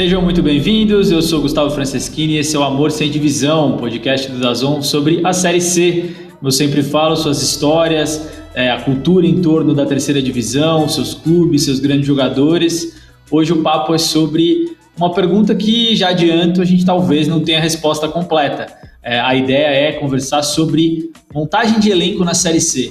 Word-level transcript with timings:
Sejam 0.00 0.22
muito 0.22 0.42
bem-vindos, 0.42 1.10
eu 1.10 1.20
sou 1.20 1.42
Gustavo 1.42 1.70
Franceschini 1.72 2.32
e 2.32 2.38
esse 2.38 2.56
é 2.56 2.58
o 2.58 2.62
Amor 2.62 2.90
Sem 2.90 3.10
Divisão, 3.10 3.76
podcast 3.76 4.30
do 4.32 4.40
Dazon 4.40 4.80
sobre 4.80 5.20
a 5.22 5.30
Série 5.30 5.60
C. 5.60 6.16
Eu 6.42 6.50
sempre 6.50 6.82
falo 6.82 7.14
suas 7.14 7.42
histórias, 7.42 8.26
é, 8.54 8.70
a 8.70 8.80
cultura 8.80 9.26
em 9.26 9.42
torno 9.42 9.74
da 9.74 9.84
terceira 9.84 10.22
divisão, 10.22 10.88
seus 10.88 11.12
clubes, 11.12 11.64
seus 11.64 11.80
grandes 11.80 12.06
jogadores. 12.06 12.98
Hoje 13.30 13.52
o 13.52 13.62
papo 13.62 13.94
é 13.94 13.98
sobre 13.98 14.74
uma 14.96 15.12
pergunta 15.12 15.54
que, 15.54 15.94
já 15.94 16.08
adianto, 16.08 16.62
a 16.62 16.64
gente 16.64 16.82
talvez 16.82 17.28
não 17.28 17.40
tenha 17.40 17.58
a 17.58 17.62
resposta 17.62 18.08
completa. 18.08 18.68
É, 19.02 19.20
a 19.20 19.34
ideia 19.34 19.66
é 19.66 19.92
conversar 19.92 20.42
sobre 20.42 21.10
montagem 21.30 21.78
de 21.78 21.90
elenco 21.90 22.24
na 22.24 22.32
Série 22.32 22.62
C. 22.62 22.90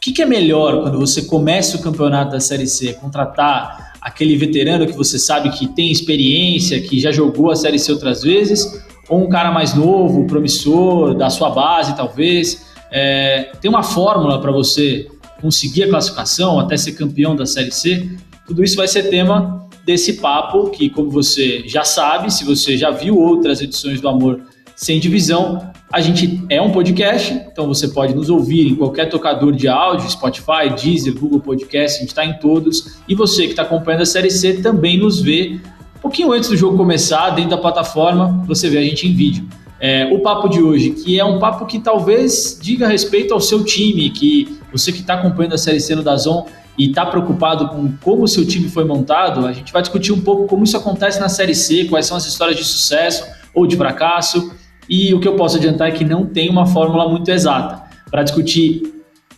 Que, 0.00 0.12
que 0.12 0.22
é 0.22 0.26
melhor 0.26 0.80
quando 0.82 0.98
você 0.98 1.22
começa 1.22 1.76
o 1.76 1.82
campeonato 1.82 2.32
da 2.32 2.40
Série 2.40 2.66
C? 2.66 2.94
Contratar 2.94 3.92
aquele 4.00 4.34
veterano 4.34 4.86
que 4.86 4.96
você 4.96 5.18
sabe 5.18 5.50
que 5.50 5.68
tem 5.68 5.92
experiência, 5.92 6.80
que 6.80 6.98
já 6.98 7.12
jogou 7.12 7.50
a 7.50 7.56
Série 7.56 7.78
C 7.78 7.92
outras 7.92 8.22
vezes, 8.22 8.82
ou 9.10 9.22
um 9.22 9.28
cara 9.28 9.52
mais 9.52 9.74
novo, 9.74 10.26
promissor, 10.26 11.14
da 11.14 11.28
sua 11.28 11.50
base 11.50 11.94
talvez. 11.94 12.66
É, 12.90 13.52
tem 13.60 13.68
uma 13.68 13.82
fórmula 13.82 14.40
para 14.40 14.50
você 14.50 15.06
conseguir 15.38 15.82
a 15.82 15.90
classificação 15.90 16.58
até 16.58 16.78
ser 16.78 16.92
campeão 16.92 17.36
da 17.36 17.44
Série 17.44 17.70
C? 17.70 18.08
Tudo 18.46 18.64
isso 18.64 18.76
vai 18.76 18.88
ser 18.88 19.10
tema 19.10 19.68
desse 19.84 20.14
papo 20.14 20.70
que, 20.70 20.88
como 20.88 21.10
você 21.10 21.62
já 21.66 21.84
sabe, 21.84 22.32
se 22.32 22.42
você 22.42 22.74
já 22.74 22.90
viu 22.90 23.18
outras 23.18 23.60
edições 23.60 24.00
do 24.00 24.08
Amor 24.08 24.40
Sem 24.74 24.98
Divisão, 24.98 25.70
a 25.92 26.00
gente 26.00 26.44
é 26.48 26.62
um 26.62 26.70
podcast, 26.70 27.32
então 27.50 27.66
você 27.66 27.88
pode 27.88 28.14
nos 28.14 28.30
ouvir 28.30 28.68
em 28.68 28.76
qualquer 28.76 29.08
tocador 29.08 29.52
de 29.52 29.66
áudio, 29.66 30.08
Spotify, 30.08 30.70
Deezer, 30.80 31.18
Google 31.18 31.40
Podcast, 31.40 31.96
a 31.96 32.00
gente 32.00 32.10
está 32.10 32.24
em 32.24 32.34
todos. 32.34 32.98
E 33.08 33.14
você 33.14 33.44
que 33.44 33.50
está 33.50 33.62
acompanhando 33.62 34.02
a 34.02 34.06
Série 34.06 34.30
C 34.30 34.54
também 34.54 34.96
nos 34.96 35.20
vê 35.20 35.58
um 35.96 36.00
pouquinho 36.00 36.32
antes 36.32 36.48
do 36.48 36.56
jogo 36.56 36.76
começar, 36.76 37.30
dentro 37.30 37.50
da 37.50 37.58
plataforma, 37.58 38.42
você 38.46 38.70
vê 38.70 38.78
a 38.78 38.82
gente 38.82 39.08
em 39.08 39.12
vídeo. 39.12 39.48
É, 39.80 40.06
o 40.12 40.20
papo 40.20 40.48
de 40.48 40.62
hoje, 40.62 40.90
que 40.90 41.18
é 41.18 41.24
um 41.24 41.40
papo 41.40 41.66
que 41.66 41.80
talvez 41.80 42.58
diga 42.62 42.86
respeito 42.86 43.34
ao 43.34 43.40
seu 43.40 43.64
time, 43.64 44.10
que 44.10 44.58
você 44.70 44.92
que 44.92 45.00
está 45.00 45.14
acompanhando 45.14 45.54
a 45.54 45.58
Série 45.58 45.80
C 45.80 45.96
no 45.96 46.02
Dazon 46.04 46.46
e 46.78 46.90
está 46.90 47.04
preocupado 47.04 47.68
com 47.68 47.92
como 48.00 48.22
o 48.22 48.28
seu 48.28 48.46
time 48.46 48.68
foi 48.68 48.84
montado, 48.84 49.44
a 49.44 49.52
gente 49.52 49.72
vai 49.72 49.82
discutir 49.82 50.12
um 50.12 50.20
pouco 50.20 50.46
como 50.46 50.62
isso 50.62 50.76
acontece 50.76 51.18
na 51.18 51.28
Série 51.28 51.54
C, 51.54 51.86
quais 51.86 52.06
são 52.06 52.16
as 52.16 52.26
histórias 52.26 52.56
de 52.56 52.64
sucesso 52.64 53.24
ou 53.52 53.66
de 53.66 53.76
fracasso, 53.76 54.52
e 54.90 55.14
o 55.14 55.20
que 55.20 55.28
eu 55.28 55.36
posso 55.36 55.56
adiantar 55.56 55.88
é 55.88 55.92
que 55.92 56.04
não 56.04 56.26
tem 56.26 56.50
uma 56.50 56.66
fórmula 56.66 57.08
muito 57.08 57.30
exata. 57.30 57.80
Para 58.10 58.24
discutir 58.24 58.82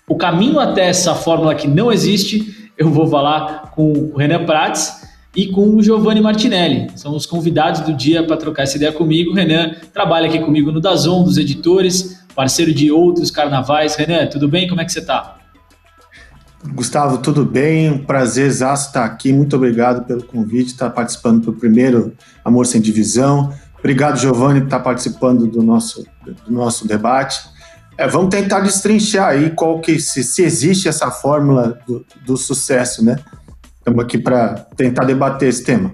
o 0.08 0.16
caminho 0.16 0.58
até 0.58 0.88
essa 0.88 1.14
fórmula 1.14 1.54
que 1.54 1.68
não 1.68 1.92
existe, 1.92 2.70
eu 2.78 2.88
vou 2.88 3.06
falar 3.06 3.70
com 3.74 3.92
o 3.92 4.16
Renan 4.16 4.46
Prates 4.46 5.02
e 5.36 5.48
com 5.48 5.76
o 5.76 5.82
Giovanni 5.82 6.22
Martinelli. 6.22 6.90
São 6.96 7.14
os 7.14 7.26
convidados 7.26 7.82
do 7.82 7.92
dia 7.92 8.22
para 8.26 8.38
trocar 8.38 8.62
essa 8.62 8.78
ideia 8.78 8.92
comigo. 8.92 9.32
O 9.32 9.34
Renan 9.34 9.74
trabalha 9.92 10.26
aqui 10.26 10.38
comigo 10.38 10.72
no 10.72 10.80
Dazon, 10.80 11.22
dos 11.22 11.36
editores, 11.36 12.24
parceiro 12.34 12.72
de 12.72 12.90
outros 12.90 13.30
carnavais. 13.30 13.94
Renan, 13.94 14.26
tudo 14.28 14.48
bem? 14.48 14.66
Como 14.66 14.80
é 14.80 14.86
que 14.86 14.92
você 14.92 15.00
está? 15.00 15.36
Gustavo, 16.74 17.18
tudo 17.18 17.44
bem? 17.44 17.90
Um 17.90 17.98
prazer 17.98 18.48
estar 18.48 19.04
aqui. 19.04 19.32
Muito 19.32 19.54
obrigado 19.56 20.06
pelo 20.06 20.22
convite, 20.22 20.68
estar 20.68 20.88
participando 20.90 21.44
do 21.44 21.52
primeiro 21.52 22.14
Amor 22.42 22.66
Sem 22.66 22.80
Divisão. 22.80 23.52
Obrigado, 23.82 24.16
Giovanni, 24.16 24.60
por 24.60 24.66
estar 24.66 24.78
participando 24.78 25.48
do 25.48 25.60
nosso, 25.60 26.06
do 26.46 26.52
nosso 26.52 26.86
debate. 26.86 27.40
É, 27.98 28.06
vamos 28.06 28.30
tentar 28.30 28.60
destrinchar 28.60 29.30
aí 29.30 29.50
qual 29.50 29.80
que 29.80 29.98
se, 29.98 30.22
se 30.22 30.42
existe 30.44 30.86
essa 30.86 31.10
fórmula 31.10 31.80
do, 31.84 32.06
do 32.24 32.36
sucesso, 32.36 33.04
né? 33.04 33.18
Estamos 33.78 34.04
aqui 34.04 34.18
para 34.18 34.54
tentar 34.76 35.04
debater 35.04 35.48
esse 35.48 35.64
tema. 35.64 35.92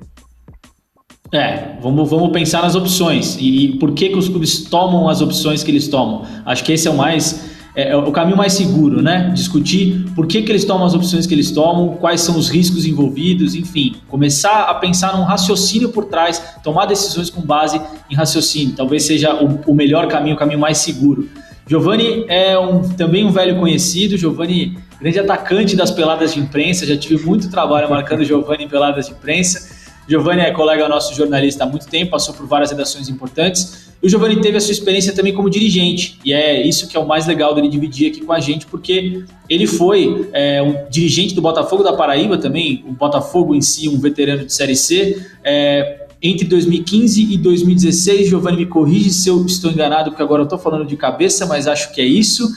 É, 1.33 1.79
vamos, 1.81 2.09
vamos 2.11 2.31
pensar 2.31 2.61
nas 2.61 2.75
opções 2.75 3.37
e, 3.41 3.65
e 3.65 3.79
por 3.79 3.93
que, 3.93 4.11
que 4.11 4.17
os 4.17 4.29
clubes 4.29 4.65
tomam 4.65 5.09
as 5.09 5.23
opções 5.23 5.63
que 5.63 5.71
eles 5.71 5.89
tomam. 5.89 6.27
Acho 6.45 6.63
que 6.65 6.73
esse 6.73 6.87
é 6.87 6.91
o 6.91 6.97
mais 6.97 7.58
é, 7.75 7.91
é, 7.91 7.97
o 7.97 8.11
caminho 8.11 8.37
mais 8.37 8.55
seguro, 8.55 9.03
né? 9.03 9.31
Discutir 9.35 10.07
por 10.15 10.27
que, 10.27 10.43
que 10.43 10.51
eles 10.51 10.65
tomam 10.65 10.87
as 10.87 10.95
opções 10.95 11.27
que 11.27 11.35
eles 11.35 11.51
tomam, 11.51 11.97
quais 11.97 12.21
são 12.21 12.37
os 12.37 12.49
riscos 12.49 12.87
envolvidos, 12.87 13.55
enfim, 13.55 13.97
começar 14.09 14.65
a 14.65 14.75
pensar 14.75 15.17
num 15.17 15.25
raciocínio 15.25 15.91
por 15.91 16.07
trás, 16.07 16.43
tomar 16.63 16.87
decisões 16.87 17.31
com 17.31 17.41
base 17.41 17.81
em 18.11 18.15
raciocínio. 18.15 18.75
Talvez 18.75 19.05
seja 19.05 19.35
o, 19.35 19.61
o 19.71 19.75
melhor 19.75 20.09
caminho, 20.09 20.35
o 20.35 20.39
caminho 20.39 20.59
mais 20.59 20.79
seguro. 20.79 21.29
Giovanni 21.67 22.25
é 22.29 22.59
um, 22.59 22.81
também 22.89 23.27
um 23.27 23.31
velho 23.31 23.59
conhecido, 23.59 24.17
Giovanni, 24.17 24.79
grande 24.99 25.19
atacante 25.19 25.77
das 25.77 25.91
peladas 25.91 26.33
de 26.33 26.41
imprensa, 26.41 26.87
já 26.87 26.97
tive 26.97 27.25
muito 27.25 27.51
trabalho 27.51 27.91
marcando 27.91 28.25
Giovanni 28.25 28.65
em 28.65 28.69
peladas 28.69 29.07
de 29.07 29.13
imprensa. 29.13 29.77
Giovanni 30.09 30.41
é 30.41 30.51
colega 30.51 30.89
nosso 30.89 31.15
jornalista 31.15 31.65
há 31.65 31.67
muito 31.67 31.87
tempo, 31.87 32.13
passou 32.13 32.33
por 32.35 32.47
várias 32.47 32.71
redações 32.71 33.11
importantes. 33.11 33.88
O 34.09 34.11
Giovanni 34.11 34.41
teve 34.41 34.57
a 34.57 34.61
sua 34.61 34.73
experiência 34.73 35.13
também 35.13 35.35
como 35.35 35.51
dirigente. 35.51 36.19
E 36.25 36.33
é 36.33 36.67
isso 36.67 36.89
que 36.89 36.97
é 36.97 37.01
o 37.01 37.07
mais 37.07 37.27
legal 37.27 37.55
dele 37.55 37.69
dividir 37.69 38.11
aqui 38.11 38.23
com 38.23 38.33
a 38.33 38.41
gente, 38.41 38.65
porque 38.65 39.23
ele 39.51 39.67
foi 39.67 40.31
é, 40.33 40.63
um 40.63 40.89
dirigente 40.89 41.35
do 41.35 41.43
Botafogo 41.43 41.83
da 41.83 41.93
Paraíba 41.93 42.39
também, 42.39 42.83
o 42.89 42.93
Botafogo 42.93 43.55
em 43.55 43.61
si, 43.61 43.87
um 43.87 44.01
veterano 44.01 44.47
de 44.47 44.53
Série 44.55 44.75
C. 44.75 45.23
É, 45.45 46.07
entre 46.23 46.47
2015 46.47 47.35
e 47.35 47.37
2016, 47.37 48.31
Giovanni 48.31 48.57
me 48.57 48.67
corrige 48.67 49.11
se 49.11 49.29
eu 49.29 49.45
estou 49.45 49.71
enganado, 49.71 50.11
porque 50.11 50.23
agora 50.23 50.41
eu 50.41 50.45
estou 50.45 50.59
falando 50.59 50.87
de 50.87 50.97
cabeça, 50.97 51.45
mas 51.45 51.67
acho 51.67 51.93
que 51.93 52.01
é 52.01 52.07
isso. 52.07 52.49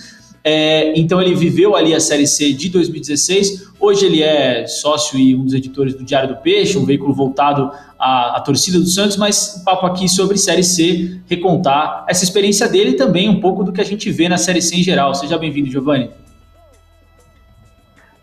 É, 0.44 1.00
então 1.00 1.22
ele 1.22 1.35
viveu 1.35 1.75
ali 1.75 1.94
a 1.94 2.00
Série 2.00 2.25
C 2.25 2.52
de 2.52 2.69
2016. 2.69 3.72
Hoje 3.79 4.06
ele 4.06 4.24
é 4.24 4.66
sócio 4.66 5.18
e 5.18 5.35
um 5.35 5.44
dos 5.44 5.53
editores 5.53 5.94
do 5.94 6.03
Diário 6.03 6.29
do 6.29 6.41
Peixe, 6.41 6.78
um 6.78 6.85
veículo 6.85 7.13
voltado 7.13 7.72
à, 8.00 8.38
à 8.38 8.41
torcida 8.41 8.79
do 8.79 8.88
Santos, 8.88 9.18
mas 9.18 9.57
um 9.59 9.63
papo 9.63 9.85
aqui 9.85 10.09
sobre 10.09 10.38
Série 10.38 10.63
C, 10.63 11.19
recontar 11.28 12.06
essa 12.07 12.24
experiência 12.24 12.68
dele 12.68 12.91
e 12.91 12.96
também 12.96 13.29
um 13.29 13.40
pouco 13.40 13.63
do 13.63 13.72
que 13.72 13.81
a 13.81 13.85
gente 13.85 14.09
vê 14.12 14.28
na 14.28 14.38
Série 14.38 14.62
C 14.62 14.78
em 14.78 14.84
geral. 14.84 15.13
Seja 15.13 15.38
bem-vindo, 15.38 15.69
Giovanni. 15.69 16.09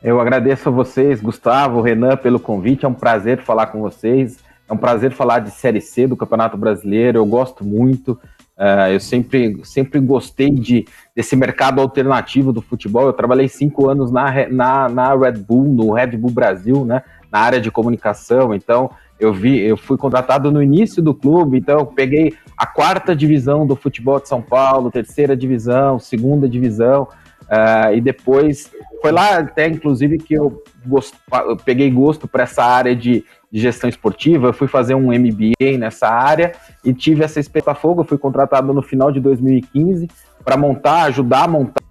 Eu 0.02 0.20
agradeço 0.20 0.68
a 0.68 0.72
vocês, 0.72 1.20
Gustavo, 1.20 1.80
Renan, 1.80 2.16
pelo 2.16 2.38
convite. 2.38 2.84
É 2.84 2.88
um 2.88 2.94
prazer 2.94 3.42
falar 3.42 3.66
com 3.66 3.80
vocês. 3.80 4.38
É 4.68 4.72
um 4.72 4.76
prazer 4.76 5.12
falar 5.12 5.40
de 5.40 5.50
Série 5.50 5.80
C 5.80 6.06
do 6.06 6.16
Campeonato 6.16 6.56
Brasileiro. 6.56 7.18
Eu 7.18 7.26
gosto 7.26 7.64
muito. 7.64 8.18
Uh, 8.58 8.90
eu 8.90 8.98
sempre, 8.98 9.60
sempre 9.62 10.00
gostei 10.00 10.50
de, 10.50 10.84
desse 11.14 11.36
mercado 11.36 11.80
alternativo 11.80 12.52
do 12.52 12.60
futebol. 12.60 13.06
Eu 13.06 13.12
trabalhei 13.12 13.48
cinco 13.48 13.88
anos 13.88 14.10
na, 14.10 14.48
na, 14.48 14.88
na 14.88 15.14
Red 15.14 15.38
Bull, 15.38 15.68
no 15.68 15.92
Red 15.92 16.16
Bull 16.16 16.32
Brasil, 16.32 16.84
né, 16.84 17.02
na 17.30 17.38
área 17.38 17.60
de 17.60 17.70
comunicação. 17.70 18.52
Então, 18.52 18.90
eu 19.20 19.32
vi, 19.32 19.60
eu 19.60 19.76
fui 19.76 19.96
contratado 19.96 20.50
no 20.50 20.60
início 20.60 21.00
do 21.00 21.14
clube, 21.14 21.58
então 21.58 21.78
eu 21.78 21.86
peguei 21.86 22.34
a 22.56 22.66
quarta 22.66 23.14
divisão 23.14 23.64
do 23.64 23.76
futebol 23.76 24.20
de 24.20 24.28
São 24.28 24.42
Paulo, 24.42 24.90
terceira 24.90 25.36
divisão, 25.36 25.98
segunda 25.98 26.48
divisão, 26.48 27.08
uh, 27.50 27.94
e 27.94 28.00
depois 28.00 28.70
foi 29.00 29.12
lá 29.12 29.38
até, 29.38 29.68
inclusive, 29.68 30.18
que 30.18 30.34
eu, 30.34 30.62
gost, 30.86 31.14
eu 31.46 31.56
peguei 31.56 31.90
gosto 31.90 32.26
para 32.26 32.42
essa 32.42 32.64
área 32.64 32.94
de 32.94 33.24
de 33.50 33.60
gestão 33.60 33.88
esportiva, 33.88 34.48
eu 34.48 34.52
fui 34.52 34.68
fazer 34.68 34.94
um 34.94 35.06
MBA 35.06 35.78
nessa 35.78 36.06
área 36.06 36.52
e 36.84 36.92
tive 36.92 37.24
essa 37.24 37.40
experiência 37.40 37.74
fogo, 37.74 38.02
eu 38.02 38.04
fui 38.04 38.18
contratado 38.18 38.72
no 38.72 38.82
final 38.82 39.10
de 39.10 39.20
2015 39.20 40.06
para 40.44 40.56
montar, 40.56 41.04
ajudar 41.04 41.44
a 41.44 41.48
montar 41.48 41.82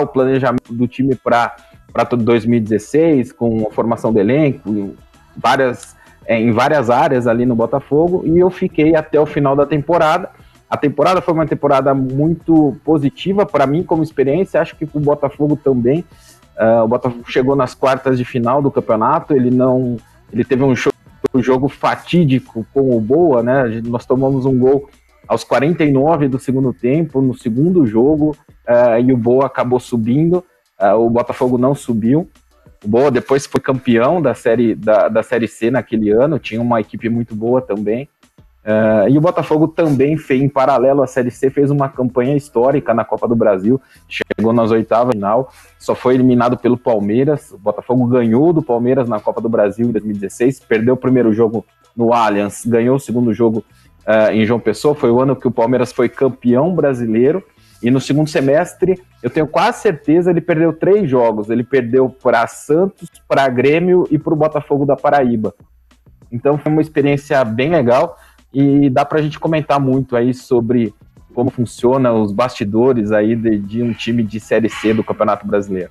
o 0.00 0.06
planejamento 0.06 0.72
do 0.72 0.86
time 0.86 1.14
para 1.14 1.56
para 1.92 2.04
2016, 2.04 3.32
com 3.32 3.66
a 3.66 3.72
formação 3.72 4.12
do 4.12 4.20
elenco, 4.20 4.94
várias, 5.36 5.96
é, 6.24 6.38
em 6.38 6.52
várias 6.52 6.88
áreas 6.88 7.26
ali 7.26 7.44
no 7.44 7.56
Botafogo, 7.56 8.22
e 8.24 8.38
eu 8.38 8.48
fiquei 8.48 8.94
até 8.94 9.18
o 9.18 9.26
final 9.26 9.56
da 9.56 9.66
temporada. 9.66 10.30
A 10.70 10.76
temporada 10.76 11.20
foi 11.20 11.34
uma 11.34 11.46
temporada 11.46 11.92
muito 11.92 12.76
positiva 12.84 13.44
para 13.44 13.66
mim 13.66 13.82
como 13.82 14.04
experiência, 14.04 14.60
acho 14.60 14.76
que 14.76 14.86
para 14.86 14.98
o 14.98 15.02
Botafogo 15.02 15.56
também. 15.56 16.04
Uh, 16.56 16.84
o 16.84 16.88
Botafogo 16.88 17.24
chegou 17.26 17.56
nas 17.56 17.74
quartas 17.74 18.16
de 18.16 18.24
final 18.24 18.62
do 18.62 18.70
campeonato, 18.70 19.34
ele 19.34 19.50
não. 19.50 19.96
Ele 20.32 20.44
teve 20.44 20.62
um 20.62 20.76
show 20.76 20.92
o 21.32 21.42
jogo 21.42 21.68
fatídico 21.68 22.66
com 22.72 22.96
o 22.96 23.00
Boa, 23.00 23.42
né? 23.42 23.80
Nós 23.84 24.06
tomamos 24.06 24.46
um 24.46 24.58
gol 24.58 24.88
aos 25.28 25.44
49 25.44 26.28
do 26.28 26.38
segundo 26.38 26.72
tempo, 26.72 27.20
no 27.20 27.34
segundo 27.34 27.86
jogo, 27.86 28.36
uh, 28.68 29.00
e 29.00 29.12
o 29.12 29.16
Boa 29.16 29.46
acabou 29.46 29.78
subindo. 29.78 30.44
Uh, 30.80 30.96
o 30.96 31.10
Botafogo 31.10 31.58
não 31.58 31.74
subiu. 31.74 32.28
O 32.84 32.88
Boa 32.88 33.10
depois 33.10 33.46
foi 33.46 33.60
campeão 33.60 34.20
da 34.20 34.34
série, 34.34 34.74
da, 34.74 35.08
da 35.08 35.22
série 35.22 35.46
C 35.46 35.70
naquele 35.70 36.10
ano, 36.10 36.38
tinha 36.38 36.60
uma 36.60 36.80
equipe 36.80 37.08
muito 37.08 37.34
boa 37.34 37.60
também. 37.60 38.08
Uh, 38.62 39.08
e 39.08 39.16
o 39.16 39.20
Botafogo 39.20 39.68
também 39.68 40.18
fez, 40.18 40.42
em 40.42 40.48
paralelo 40.48 41.02
à 41.02 41.06
Série 41.06 41.30
C, 41.30 41.48
fez 41.48 41.70
uma 41.70 41.88
campanha 41.88 42.36
histórica 42.36 42.92
na 42.92 43.04
Copa 43.04 43.26
do 43.26 43.34
Brasil, 43.34 43.80
chegou 44.06 44.52
nas 44.52 44.70
oitavas 44.70 45.14
final, 45.14 45.52
só 45.78 45.94
foi 45.94 46.14
eliminado 46.14 46.58
pelo 46.58 46.76
Palmeiras. 46.76 47.52
O 47.52 47.58
Botafogo 47.58 48.06
ganhou 48.06 48.52
do 48.52 48.62
Palmeiras 48.62 49.08
na 49.08 49.20
Copa 49.20 49.40
do 49.40 49.48
Brasil 49.48 49.88
em 49.88 49.92
2016, 49.92 50.60
perdeu 50.60 50.94
o 50.94 50.96
primeiro 50.96 51.32
jogo 51.32 51.64
no 51.96 52.12
Allianz, 52.12 52.64
ganhou 52.66 52.96
o 52.96 53.00
segundo 53.00 53.32
jogo 53.32 53.64
uh, 54.06 54.30
em 54.32 54.44
João 54.44 54.60
Pessoa. 54.60 54.94
Foi 54.94 55.10
o 55.10 55.20
ano 55.20 55.36
que 55.36 55.48
o 55.48 55.50
Palmeiras 55.50 55.92
foi 55.92 56.08
campeão 56.08 56.74
brasileiro. 56.74 57.42
E 57.82 57.90
no 57.90 57.98
segundo 57.98 58.28
semestre, 58.28 59.00
eu 59.22 59.30
tenho 59.30 59.46
quase 59.46 59.80
certeza, 59.80 60.30
ele 60.30 60.42
perdeu 60.42 60.70
três 60.70 61.08
jogos. 61.08 61.48
Ele 61.48 61.64
perdeu 61.64 62.10
para 62.10 62.46
Santos, 62.46 63.08
para 63.26 63.48
Grêmio 63.48 64.06
e 64.10 64.18
para 64.18 64.34
o 64.34 64.36
Botafogo 64.36 64.84
da 64.84 64.96
Paraíba. 64.96 65.54
Então 66.30 66.58
foi 66.58 66.70
uma 66.70 66.82
experiência 66.82 67.42
bem 67.44 67.70
legal 67.70 68.16
e 68.52 68.90
dá 68.90 69.04
para 69.04 69.18
a 69.20 69.22
gente 69.22 69.38
comentar 69.38 69.80
muito 69.80 70.16
aí 70.16 70.34
sobre 70.34 70.92
como 71.34 71.50
funciona 71.50 72.12
os 72.12 72.32
bastidores 72.32 73.12
aí 73.12 73.36
de, 73.36 73.58
de 73.58 73.82
um 73.82 73.92
time 73.92 74.22
de 74.22 74.40
Série 74.40 74.68
C 74.68 74.92
do 74.92 75.04
Campeonato 75.04 75.46
Brasileiro. 75.46 75.90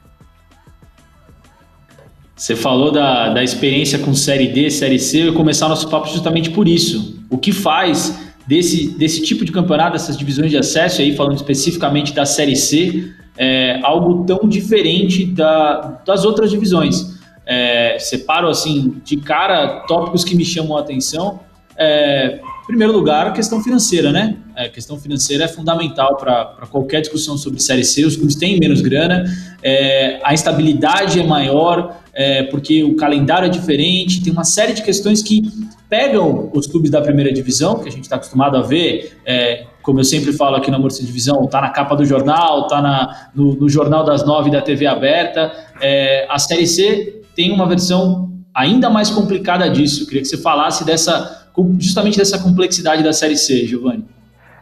Você 2.36 2.56
falou 2.56 2.92
da, 2.92 3.34
da 3.34 3.44
experiência 3.44 4.00
com 4.00 4.14
Série 4.14 4.48
D, 4.48 4.70
Série 4.70 5.00
C, 5.00 5.28
eu 5.28 5.34
começar 5.34 5.68
nosso 5.68 5.90
papo 5.90 6.08
justamente 6.08 6.50
por 6.52 6.68
isso. 6.68 7.22
O 7.30 7.38
que 7.38 7.52
faz 7.52 8.34
desse, 8.48 8.98
desse 8.98 9.22
tipo 9.22 9.44
de 9.44 9.52
campeonato, 9.52 9.94
dessas 9.94 10.18
divisões 10.18 10.50
de 10.50 10.58
acesso, 10.58 11.02
aí 11.02 11.16
falando 11.16 11.36
especificamente 11.36 12.14
da 12.14 12.26
Série 12.26 12.56
C, 12.56 13.12
é, 13.38 13.80
algo 13.84 14.24
tão 14.26 14.48
diferente 14.48 15.26
da, 15.26 16.02
das 16.06 16.24
outras 16.24 16.50
divisões? 16.50 17.20
É, 17.46 17.98
separo 18.00 18.48
assim 18.48 19.02
de 19.04 19.18
cara 19.18 19.84
tópicos 19.88 20.24
que 20.24 20.34
me 20.34 20.46
chamam 20.46 20.78
a 20.78 20.80
atenção. 20.82 21.42
É, 21.76 22.40
primeiro 22.70 22.94
lugar, 22.94 23.26
a 23.26 23.32
questão 23.32 23.64
financeira, 23.64 24.12
né? 24.12 24.38
A 24.56 24.70
questão 24.70 25.00
financeira 25.00 25.46
é 25.46 25.48
fundamental 25.48 26.16
para 26.18 26.68
qualquer 26.70 27.02
discussão 27.02 27.36
sobre 27.36 27.60
Série 27.60 27.84
C. 27.84 28.06
Os 28.06 28.16
clubes 28.16 28.36
têm 28.36 28.60
menos 28.60 28.80
grana, 28.80 29.24
é, 29.64 30.20
a 30.24 30.36
instabilidade 30.36 31.20
é 31.20 31.24
maior, 31.24 32.00
é, 32.14 32.44
porque 32.44 32.84
o 32.84 32.96
calendário 32.96 33.48
é 33.48 33.50
diferente, 33.50 34.22
tem 34.22 34.32
uma 34.32 34.44
série 34.44 34.74
de 34.74 34.84
questões 34.84 35.24
que 35.24 35.42
pegam 35.90 36.52
os 36.54 36.68
clubes 36.68 36.92
da 36.92 37.02
primeira 37.02 37.34
divisão, 37.34 37.80
que 37.80 37.90
a 37.90 37.92
gente 37.92 38.04
está 38.04 38.18
acostumado 38.18 38.56
a 38.56 38.62
ver, 38.62 39.18
é, 39.26 39.66
como 39.82 40.00
eu 40.00 40.04
sempre 40.04 40.32
falo 40.32 40.56
aqui 40.56 40.70
na 40.70 40.78
Morsa 40.78 41.04
Divisão, 41.04 41.46
está 41.46 41.60
na 41.62 41.70
capa 41.70 41.96
do 41.96 42.06
jornal, 42.06 42.68
está 42.68 43.32
no, 43.34 43.56
no, 43.56 43.68
Jornal 43.68 44.04
das 44.06 44.24
Nove 44.24 44.52
da 44.52 44.62
TV 44.62 44.86
aberta. 44.86 45.52
É, 45.82 46.28
a 46.30 46.38
Série 46.38 46.68
C 46.68 47.24
tem 47.36 47.52
uma 47.52 47.68
versão 47.68 48.30
ainda 48.54 48.92
mais 48.92 49.10
complicada 49.10 49.68
disso. 49.70 50.04
Eu 50.04 50.06
queria 50.06 50.22
que 50.22 50.28
você 50.28 50.38
falasse 50.38 50.86
dessa, 50.86 51.39
justamente 51.80 52.18
dessa 52.18 52.40
complexidade 52.40 53.04
da 53.04 53.14
Série 53.14 53.38
C, 53.38 53.66
Giovanni. 53.66 54.06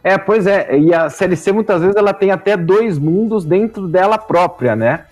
É, 0.02 0.16
pois 0.16 0.46
é, 0.46 0.78
e 0.78 0.94
a 0.94 1.10
Série 1.10 1.36
C 1.36 1.52
muitas 1.52 1.80
vezes 1.80 1.96
ela 1.96 2.14
tem 2.14 2.30
até 2.30 2.56
dois 2.56 2.98
mundos 2.98 3.44
dentro 3.44 3.88
dela 3.88 4.16
própria, 4.16 4.74
né? 4.74 5.04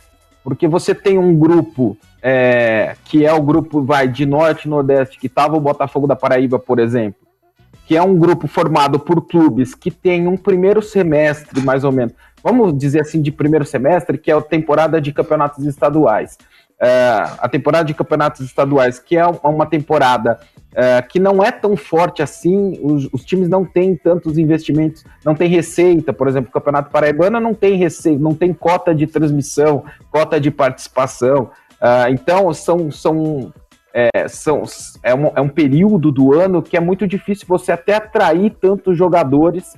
Porque 0.42 0.68
você 0.68 0.94
tem 0.94 1.18
um 1.18 1.36
grupo 1.36 1.96
é, 2.22 2.96
que 3.04 3.24
é 3.24 3.32
o 3.32 3.40
grupo 3.40 3.82
vai 3.82 4.08
de 4.08 4.26
norte 4.26 4.64
e 4.64 4.68
nordeste, 4.68 5.18
que 5.18 5.26
estava 5.26 5.56
o 5.56 5.60
Botafogo 5.60 6.06
da 6.06 6.16
Paraíba, 6.16 6.58
por 6.58 6.78
exemplo, 6.78 7.20
que 7.86 7.96
é 7.96 8.02
um 8.02 8.18
grupo 8.18 8.48
formado 8.48 8.98
por 8.98 9.26
clubes 9.26 9.74
que 9.74 9.92
tem 9.92 10.26
um 10.26 10.36
primeiro 10.36 10.82
semestre, 10.82 11.60
mais 11.62 11.84
ou 11.84 11.92
menos, 11.92 12.14
vamos 12.42 12.76
dizer 12.76 13.02
assim, 13.02 13.22
de 13.22 13.30
primeiro 13.30 13.64
semestre, 13.64 14.18
que 14.18 14.30
é 14.30 14.34
a 14.34 14.40
temporada 14.40 15.00
de 15.00 15.12
campeonatos 15.12 15.64
estaduais. 15.66 16.36
É, 16.80 17.22
a 17.38 17.48
temporada 17.48 17.84
de 17.84 17.94
campeonatos 17.94 18.40
estaduais, 18.40 18.98
que 18.98 19.16
é 19.16 19.24
uma 19.26 19.66
temporada 19.66 20.38
é, 20.76 21.00
que 21.00 21.18
não 21.18 21.42
é 21.42 21.50
tão 21.50 21.74
forte 21.74 22.22
assim, 22.22 22.78
os, 22.82 23.08
os, 23.10 23.24
times 23.24 23.48
não 23.48 23.64
têm 23.64 23.96
tantos 23.96 24.36
investimentos, 24.36 25.04
não 25.24 25.34
tem 25.34 25.48
receita, 25.48 26.12
por 26.12 26.28
exemplo, 26.28 26.50
o 26.50 26.52
Campeonato 26.52 26.90
Paraibano 26.90 27.40
não 27.40 27.54
tem 27.54 27.78
receita, 27.78 28.22
não 28.22 28.34
tem 28.34 28.52
cota 28.52 28.94
de 28.94 29.06
transmissão, 29.06 29.84
cota 30.10 30.38
de 30.38 30.50
participação. 30.50 31.50
Uh, 31.80 32.10
então, 32.10 32.52
são, 32.52 32.90
são, 32.90 33.54
é, 33.94 34.28
são, 34.28 34.64
é, 35.02 35.14
um, 35.14 35.32
é 35.34 35.40
um 35.40 35.48
período 35.48 36.12
do 36.12 36.34
ano 36.34 36.62
que 36.62 36.76
é 36.76 36.80
muito 36.80 37.06
difícil 37.06 37.46
você 37.48 37.72
até 37.72 37.94
atrair 37.94 38.54
tantos 38.60 38.98
jogadores 38.98 39.72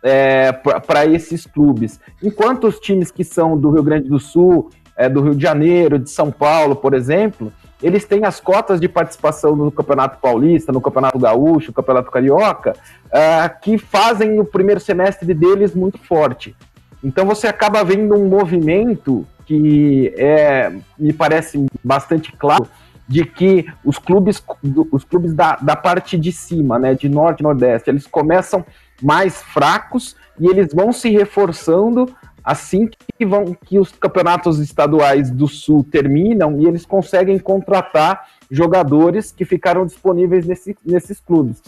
é, 0.00 0.52
para 0.52 1.04
esses 1.06 1.44
clubes. 1.44 1.98
Enquanto 2.22 2.68
os 2.68 2.78
times 2.78 3.10
que 3.10 3.24
são 3.24 3.58
do 3.58 3.72
Rio 3.72 3.82
Grande 3.82 4.08
do 4.08 4.20
Sul, 4.20 4.70
é, 4.96 5.08
do 5.08 5.20
Rio 5.22 5.34
de 5.34 5.42
Janeiro, 5.42 5.98
de 5.98 6.08
São 6.08 6.30
Paulo, 6.30 6.76
por 6.76 6.94
exemplo, 6.94 7.52
eles 7.82 8.04
têm 8.04 8.24
as 8.24 8.40
cotas 8.40 8.80
de 8.80 8.88
participação 8.88 9.54
no 9.54 9.70
Campeonato 9.70 10.18
Paulista, 10.18 10.72
no 10.72 10.80
Campeonato 10.80 11.18
Gaúcho, 11.18 11.68
no 11.68 11.74
Campeonato 11.74 12.10
Carioca, 12.10 12.74
uh, 13.06 13.60
que 13.60 13.76
fazem 13.76 14.40
o 14.40 14.44
primeiro 14.44 14.80
semestre 14.80 15.32
deles 15.34 15.74
muito 15.74 15.98
forte. 15.98 16.56
Então 17.04 17.26
você 17.26 17.46
acaba 17.46 17.84
vendo 17.84 18.14
um 18.14 18.26
movimento 18.28 19.26
que 19.44 20.12
é, 20.16 20.72
me 20.98 21.12
parece 21.12 21.64
bastante 21.84 22.32
claro 22.32 22.66
de 23.06 23.24
que 23.24 23.66
os 23.84 23.98
clubes, 23.98 24.42
os 24.90 25.04
clubes 25.04 25.32
da, 25.32 25.56
da 25.56 25.76
parte 25.76 26.18
de 26.18 26.32
cima, 26.32 26.78
né, 26.78 26.94
de 26.94 27.08
norte 27.08 27.40
e 27.40 27.42
nordeste, 27.44 27.88
eles 27.88 28.06
começam 28.06 28.64
mais 29.00 29.40
fracos 29.40 30.16
e 30.40 30.46
eles 30.46 30.72
vão 30.74 30.92
se 30.92 31.10
reforçando 31.10 32.12
assim 32.46 32.88
que 33.18 33.26
vão 33.26 33.56
que 33.66 33.76
os 33.76 33.90
campeonatos 33.90 34.60
estaduais 34.60 35.32
do 35.32 35.48
sul 35.48 35.82
terminam 35.82 36.60
e 36.60 36.66
eles 36.66 36.86
conseguem 36.86 37.40
contratar 37.40 38.28
jogadores 38.48 39.32
que 39.32 39.44
ficaram 39.44 39.84
disponíveis 39.84 40.46
nesse, 40.46 40.76
nesses 40.86 41.18
clubes. 41.18 41.60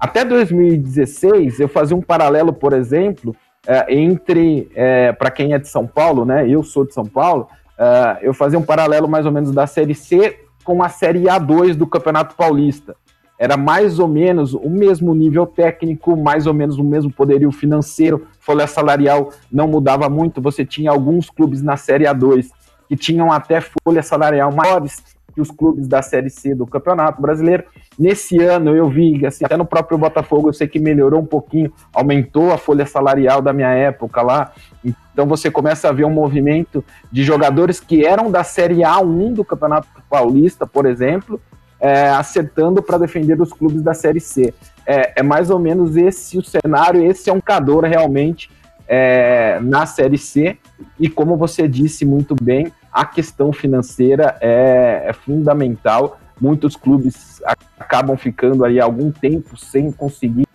Até 0.00 0.24
2016, 0.24 1.60
eu 1.60 1.68
fazia 1.68 1.96
um 1.96 2.02
paralelo, 2.02 2.52
por 2.52 2.72
exemplo, 2.72 3.36
é, 3.64 3.94
entre, 3.94 4.68
é, 4.74 5.12
para 5.12 5.30
quem 5.30 5.54
é 5.54 5.58
de 5.60 5.68
São 5.68 5.86
Paulo, 5.86 6.24
né? 6.24 6.48
Eu 6.48 6.64
sou 6.64 6.84
de 6.84 6.92
São 6.92 7.06
Paulo, 7.06 7.48
é, 7.78 8.18
eu 8.22 8.34
fazia 8.34 8.58
um 8.58 8.64
paralelo 8.64 9.08
mais 9.08 9.26
ou 9.26 9.32
menos 9.32 9.52
da 9.52 9.66
Série 9.66 9.94
C 9.94 10.40
com 10.64 10.82
a 10.82 10.88
Série 10.88 11.22
A2 11.22 11.74
do 11.74 11.86
Campeonato 11.86 12.34
Paulista. 12.34 12.96
Era 13.38 13.56
mais 13.56 13.98
ou 13.98 14.08
menos 14.08 14.54
o 14.54 14.70
mesmo 14.70 15.14
nível 15.14 15.46
técnico, 15.46 16.16
mais 16.16 16.46
ou 16.46 16.54
menos 16.54 16.78
o 16.78 16.84
mesmo 16.84 17.12
poderio 17.12 17.52
financeiro, 17.52 18.26
folha 18.40 18.66
salarial 18.66 19.30
não 19.52 19.68
mudava 19.68 20.08
muito. 20.08 20.40
Você 20.40 20.64
tinha 20.64 20.90
alguns 20.90 21.28
clubes 21.28 21.60
na 21.62 21.76
Série 21.76 22.04
A2 22.04 22.48
que 22.88 22.96
tinham 22.96 23.30
até 23.30 23.60
folha 23.60 24.02
salarial 24.02 24.52
maiores 24.52 25.02
que 25.36 25.40
os 25.40 25.50
clubes 25.50 25.86
da 25.86 26.00
Série 26.00 26.30
C 26.30 26.54
do 26.54 26.66
Campeonato 26.66 27.20
Brasileiro. 27.20 27.64
Nesse 27.98 28.38
ano 28.38 28.74
eu 28.74 28.88
vi, 28.88 29.26
assim, 29.26 29.44
até 29.44 29.54
no 29.54 29.66
próprio 29.66 29.98
Botafogo, 29.98 30.48
eu 30.48 30.52
sei 30.54 30.66
que 30.66 30.78
melhorou 30.78 31.20
um 31.20 31.26
pouquinho, 31.26 31.70
aumentou 31.92 32.50
a 32.52 32.56
folha 32.56 32.86
salarial 32.86 33.42
da 33.42 33.52
minha 33.52 33.68
época 33.68 34.22
lá. 34.22 34.52
Então 34.82 35.26
você 35.26 35.50
começa 35.50 35.90
a 35.90 35.92
ver 35.92 36.06
um 36.06 36.10
movimento 36.10 36.82
de 37.12 37.22
jogadores 37.22 37.78
que 37.78 38.04
eram 38.04 38.30
da 38.30 38.42
Série 38.42 38.76
A1 38.76 39.34
do 39.34 39.44
Campeonato 39.44 39.88
Paulista, 40.08 40.66
por 40.66 40.86
exemplo, 40.86 41.38
é, 41.86 42.08
acertando 42.08 42.82
para 42.82 42.98
defender 42.98 43.40
os 43.40 43.52
clubes 43.52 43.80
da 43.80 43.94
Série 43.94 44.18
C. 44.18 44.52
É, 44.84 45.20
é, 45.20 45.22
mais 45.22 45.50
ou 45.50 45.58
menos 45.60 45.96
esse 45.96 46.36
o 46.36 46.42
cenário, 46.42 47.04
esse 47.04 47.30
é 47.30 47.32
um 47.32 47.40
cador 47.40 47.84
realmente 47.84 48.50
é, 48.88 49.60
na 49.60 49.86
Série 49.86 50.18
C. 50.18 50.58
E 50.98 51.08
como 51.08 51.36
você 51.36 51.68
disse 51.68 52.04
muito 52.04 52.34
bem, 52.34 52.72
a 52.92 53.04
questão 53.04 53.52
financeira 53.52 54.36
é, 54.40 55.04
é 55.06 55.12
fundamental. 55.12 56.18
Muitos 56.40 56.74
clubes 56.74 57.40
acabam 57.78 58.16
ficando 58.16 58.64
aí 58.64 58.80
algum 58.80 59.12
tempo 59.12 59.56
sem 59.56 59.92
conseguir 59.92 60.48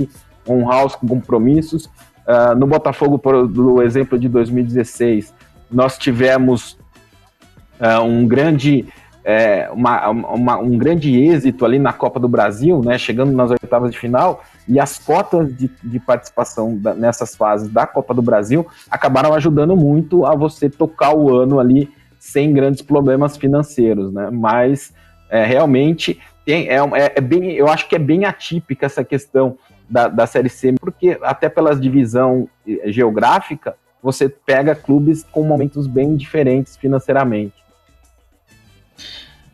honrar 0.48 0.86
os 0.86 0.96
compromissos. 0.96 1.86
Uh, 2.28 2.56
no 2.58 2.68
Botafogo, 2.68 3.18
por 3.18 3.48
do 3.48 3.82
exemplo 3.82 4.20
de 4.20 4.28
2016, 4.28 5.34
nós 5.72 5.98
tivemos 5.98 6.78
uh, 7.80 8.04
um 8.04 8.28
grande 8.28 8.86
é, 9.24 9.70
uma, 9.72 10.10
uma, 10.10 10.58
um 10.58 10.78
grande 10.78 11.16
êxito 11.16 11.64
ali 11.66 11.78
na 11.78 11.94
Copa 11.94 12.20
do 12.20 12.28
Brasil, 12.28 12.82
né, 12.84 12.98
chegando 12.98 13.32
nas 13.32 13.52
oitavas 13.52 13.92
de 13.92 14.00
final, 14.00 14.44
e 14.68 14.80
as 14.80 14.98
cotas 14.98 15.56
de, 15.56 15.70
de 15.84 16.00
participação 16.00 16.78
da, 16.78 16.94
nessas 16.94 17.36
fases 17.36 17.70
da 17.70 17.86
Copa 17.86 18.14
do 18.14 18.22
Brasil 18.22 18.66
acabaram 18.90 19.34
ajudando 19.34 19.76
muito 19.76 20.26
a 20.26 20.36
você 20.36 20.70
tocar 20.70 21.16
o 21.16 21.36
ano 21.36 21.60
ali 21.60 21.90
sem 22.20 22.54
grandes 22.54 22.82
problemas 22.82 23.36
financeiros, 23.38 24.14
né? 24.14 24.30
Mas 24.32 24.94
é, 25.30 25.44
realmente 25.44 26.20
tem, 26.46 26.68
é, 26.70 26.76
é, 26.76 27.14
é, 27.16 27.22
bem, 27.22 27.52
eu 27.54 27.68
acho 27.68 27.88
que 27.88 27.96
é 27.96 28.00
bem 28.00 28.26
atípica 28.26 28.86
essa 28.86 29.04
questão 29.04 29.58
da, 29.90 30.08
da 30.08 30.26
Série 30.26 30.50
C, 30.50 30.74
porque 30.80 31.18
até 31.22 31.50
pela 31.50 31.76
divisão 31.76 32.48
eh, 32.68 32.92
geográfica, 32.92 33.76
você 34.02 34.30
pega 34.30 34.74
clubes 34.74 35.24
com 35.24 35.44
momentos 35.44 35.86
bem 35.86 36.16
diferentes 36.16 36.78
financeiramente. 36.78 37.54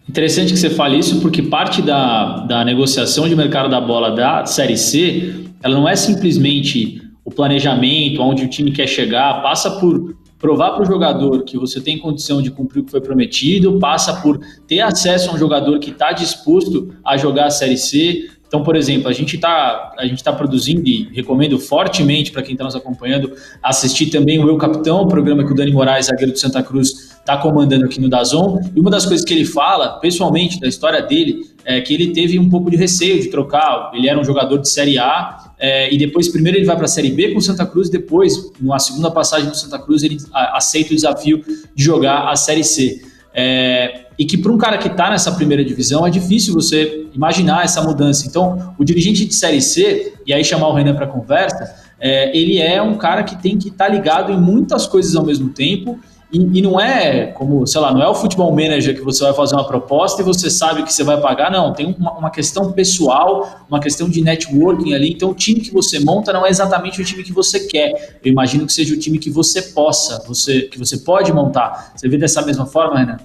Interessante 0.09 0.53
que 0.53 0.59
você 0.59 0.69
fale 0.69 0.97
isso, 0.97 1.19
porque 1.19 1.41
parte 1.41 1.81
da, 1.81 2.39
da 2.45 2.63
negociação 2.63 3.27
de 3.27 3.35
mercado 3.35 3.69
da 3.69 3.81
bola 3.81 4.11
da 4.11 4.45
Série 4.45 4.77
C, 4.77 5.47
ela 5.61 5.75
não 5.75 5.87
é 5.87 5.95
simplesmente 5.95 7.01
o 7.25 7.31
planejamento, 7.31 8.21
onde 8.21 8.45
o 8.45 8.47
time 8.47 8.71
quer 8.71 8.87
chegar, 8.87 9.41
passa 9.41 9.71
por 9.71 10.15
provar 10.39 10.71
para 10.71 10.83
o 10.83 10.85
jogador 10.85 11.43
que 11.43 11.57
você 11.57 11.81
tem 11.81 11.97
condição 11.97 12.41
de 12.41 12.49
cumprir 12.49 12.81
o 12.81 12.85
que 12.85 12.91
foi 12.91 13.01
prometido, 13.01 13.79
passa 13.79 14.21
por 14.21 14.39
ter 14.65 14.79
acesso 14.79 15.29
a 15.29 15.33
um 15.33 15.37
jogador 15.37 15.77
que 15.79 15.89
está 15.89 16.13
disposto 16.13 16.93
a 17.03 17.17
jogar 17.17 17.47
a 17.47 17.49
Série 17.49 17.77
C. 17.77 18.29
Então, 18.47 18.63
por 18.63 18.77
exemplo, 18.77 19.09
a 19.09 19.13
gente 19.13 19.35
está 19.35 19.93
tá 20.23 20.31
produzindo 20.31 20.87
e 20.87 21.09
recomendo 21.11 21.59
fortemente 21.59 22.31
para 22.31 22.41
quem 22.41 22.53
está 22.53 22.63
nos 22.63 22.75
acompanhando 22.75 23.33
assistir 23.61 24.05
também 24.05 24.39
o 24.39 24.47
Eu 24.47 24.57
Capitão, 24.57 25.01
o 25.01 25.07
programa 25.07 25.43
que 25.43 25.51
o 25.51 25.55
Dani 25.55 25.73
Moraes, 25.73 26.05
zagueiro 26.05 26.31
do 26.31 26.39
Santa 26.39 26.63
Cruz, 26.63 27.06
está 27.27 27.37
comandando 27.37 27.83
aqui 27.83 27.99
no 27.99 28.07
Dazon. 28.07 28.61
E 28.73 28.79
uma 28.79 28.89
das 28.89 29.05
coisas 29.05 29.25
que 29.25 29.33
ele 29.33 29.43
fala, 29.43 29.99
pessoalmente, 29.99 30.61
da 30.61 30.67
história 30.67 31.01
dele, 31.01 31.45
é 31.65 31.81
que 31.81 31.93
ele 31.93 32.13
teve 32.13 32.39
um 32.39 32.49
pouco 32.49 32.71
de 32.71 32.77
receio 32.77 33.21
de 33.21 33.29
trocar. 33.29 33.91
Ele 33.93 34.07
era 34.07 34.17
um 34.17 34.23
jogador 34.23 34.57
de 34.59 34.69
Série 34.69 34.97
A 34.97 35.51
é, 35.59 35.93
e 35.93 35.97
depois, 35.97 36.29
primeiro, 36.29 36.57
ele 36.57 36.65
vai 36.65 36.77
para 36.77 36.85
a 36.85 36.87
Série 36.87 37.11
B 37.11 37.33
com 37.33 37.39
o 37.39 37.41
Santa 37.41 37.65
Cruz, 37.65 37.89
depois, 37.89 38.51
numa 38.61 38.79
segunda 38.79 39.11
passagem 39.11 39.49
no 39.49 39.55
Santa 39.55 39.77
Cruz, 39.77 40.03
ele 40.03 40.17
aceita 40.33 40.93
o 40.93 40.95
desafio 40.95 41.43
de 41.75 41.83
jogar 41.83 42.29
a 42.29 42.35
Série 42.37 42.63
C. 42.63 43.01
É, 43.33 44.05
e 44.17 44.25
que 44.25 44.37
para 44.37 44.51
um 44.51 44.57
cara 44.57 44.77
que 44.77 44.87
está 44.87 45.09
nessa 45.09 45.31
primeira 45.33 45.63
divisão 45.63 46.07
é 46.07 46.09
difícil 46.09 46.53
você 46.53 47.07
imaginar 47.13 47.65
essa 47.65 47.81
mudança. 47.81 48.25
Então, 48.25 48.73
o 48.79 48.85
dirigente 48.85 49.25
de 49.25 49.35
Série 49.35 49.61
C, 49.61 50.13
e 50.25 50.33
aí 50.33 50.45
chamar 50.45 50.69
o 50.69 50.73
Renan 50.73 50.95
para 50.95 51.05
conversa, 51.05 51.75
é, 51.99 52.35
ele 52.35 52.57
é 52.57 52.81
um 52.81 52.95
cara 52.97 53.23
que 53.23 53.35
tem 53.35 53.57
que 53.57 53.67
estar 53.67 53.85
tá 53.85 53.91
ligado 53.91 54.31
em 54.31 54.39
muitas 54.39 54.87
coisas 54.87 55.13
ao 55.13 55.25
mesmo 55.25 55.49
tempo 55.49 55.99
e, 56.31 56.59
e, 56.59 56.61
não 56.61 56.79
é 56.79 57.27
como, 57.27 57.65
sei 57.65 57.79
lá, 57.79 57.93
não 57.93 58.01
é 58.01 58.07
o 58.07 58.13
futebol 58.13 58.51
manager 58.51 58.93
que 58.93 59.01
você 59.01 59.23
vai 59.23 59.33
fazer 59.33 59.55
uma 59.55 59.65
proposta 59.65 60.21
e 60.21 60.25
você 60.25 60.49
sabe 60.49 60.83
que 60.83 60.91
você 60.91 61.01
vai 61.01 61.21
pagar, 61.21 61.49
não. 61.49 61.71
Tem 61.71 61.95
uma, 61.97 62.17
uma, 62.17 62.29
questão 62.29 62.73
pessoal, 62.73 63.65
uma 63.69 63.79
questão 63.79 64.09
de 64.09 64.21
networking 64.21 64.93
ali. 64.93 65.13
Então, 65.13 65.29
o 65.29 65.33
time 65.33 65.61
que 65.61 65.71
você 65.71 65.99
monta 65.99 66.33
não 66.33 66.45
é 66.45 66.49
exatamente 66.49 67.01
o 67.01 67.05
time 67.05 67.23
que 67.23 67.31
você 67.31 67.61
quer. 67.61 68.19
Eu 68.23 68.29
imagino 68.29 68.65
que 68.65 68.73
seja 68.73 68.93
o 68.93 68.97
time 68.97 69.19
que 69.19 69.29
você 69.29 69.61
possa, 69.61 70.21
você, 70.27 70.63
que 70.63 70.77
você 70.77 70.97
pode 70.97 71.31
montar. 71.31 71.93
Você 71.95 72.09
vê 72.09 72.17
dessa 72.17 72.41
mesma 72.41 72.65
forma, 72.65 72.99
Renan? 72.99 73.17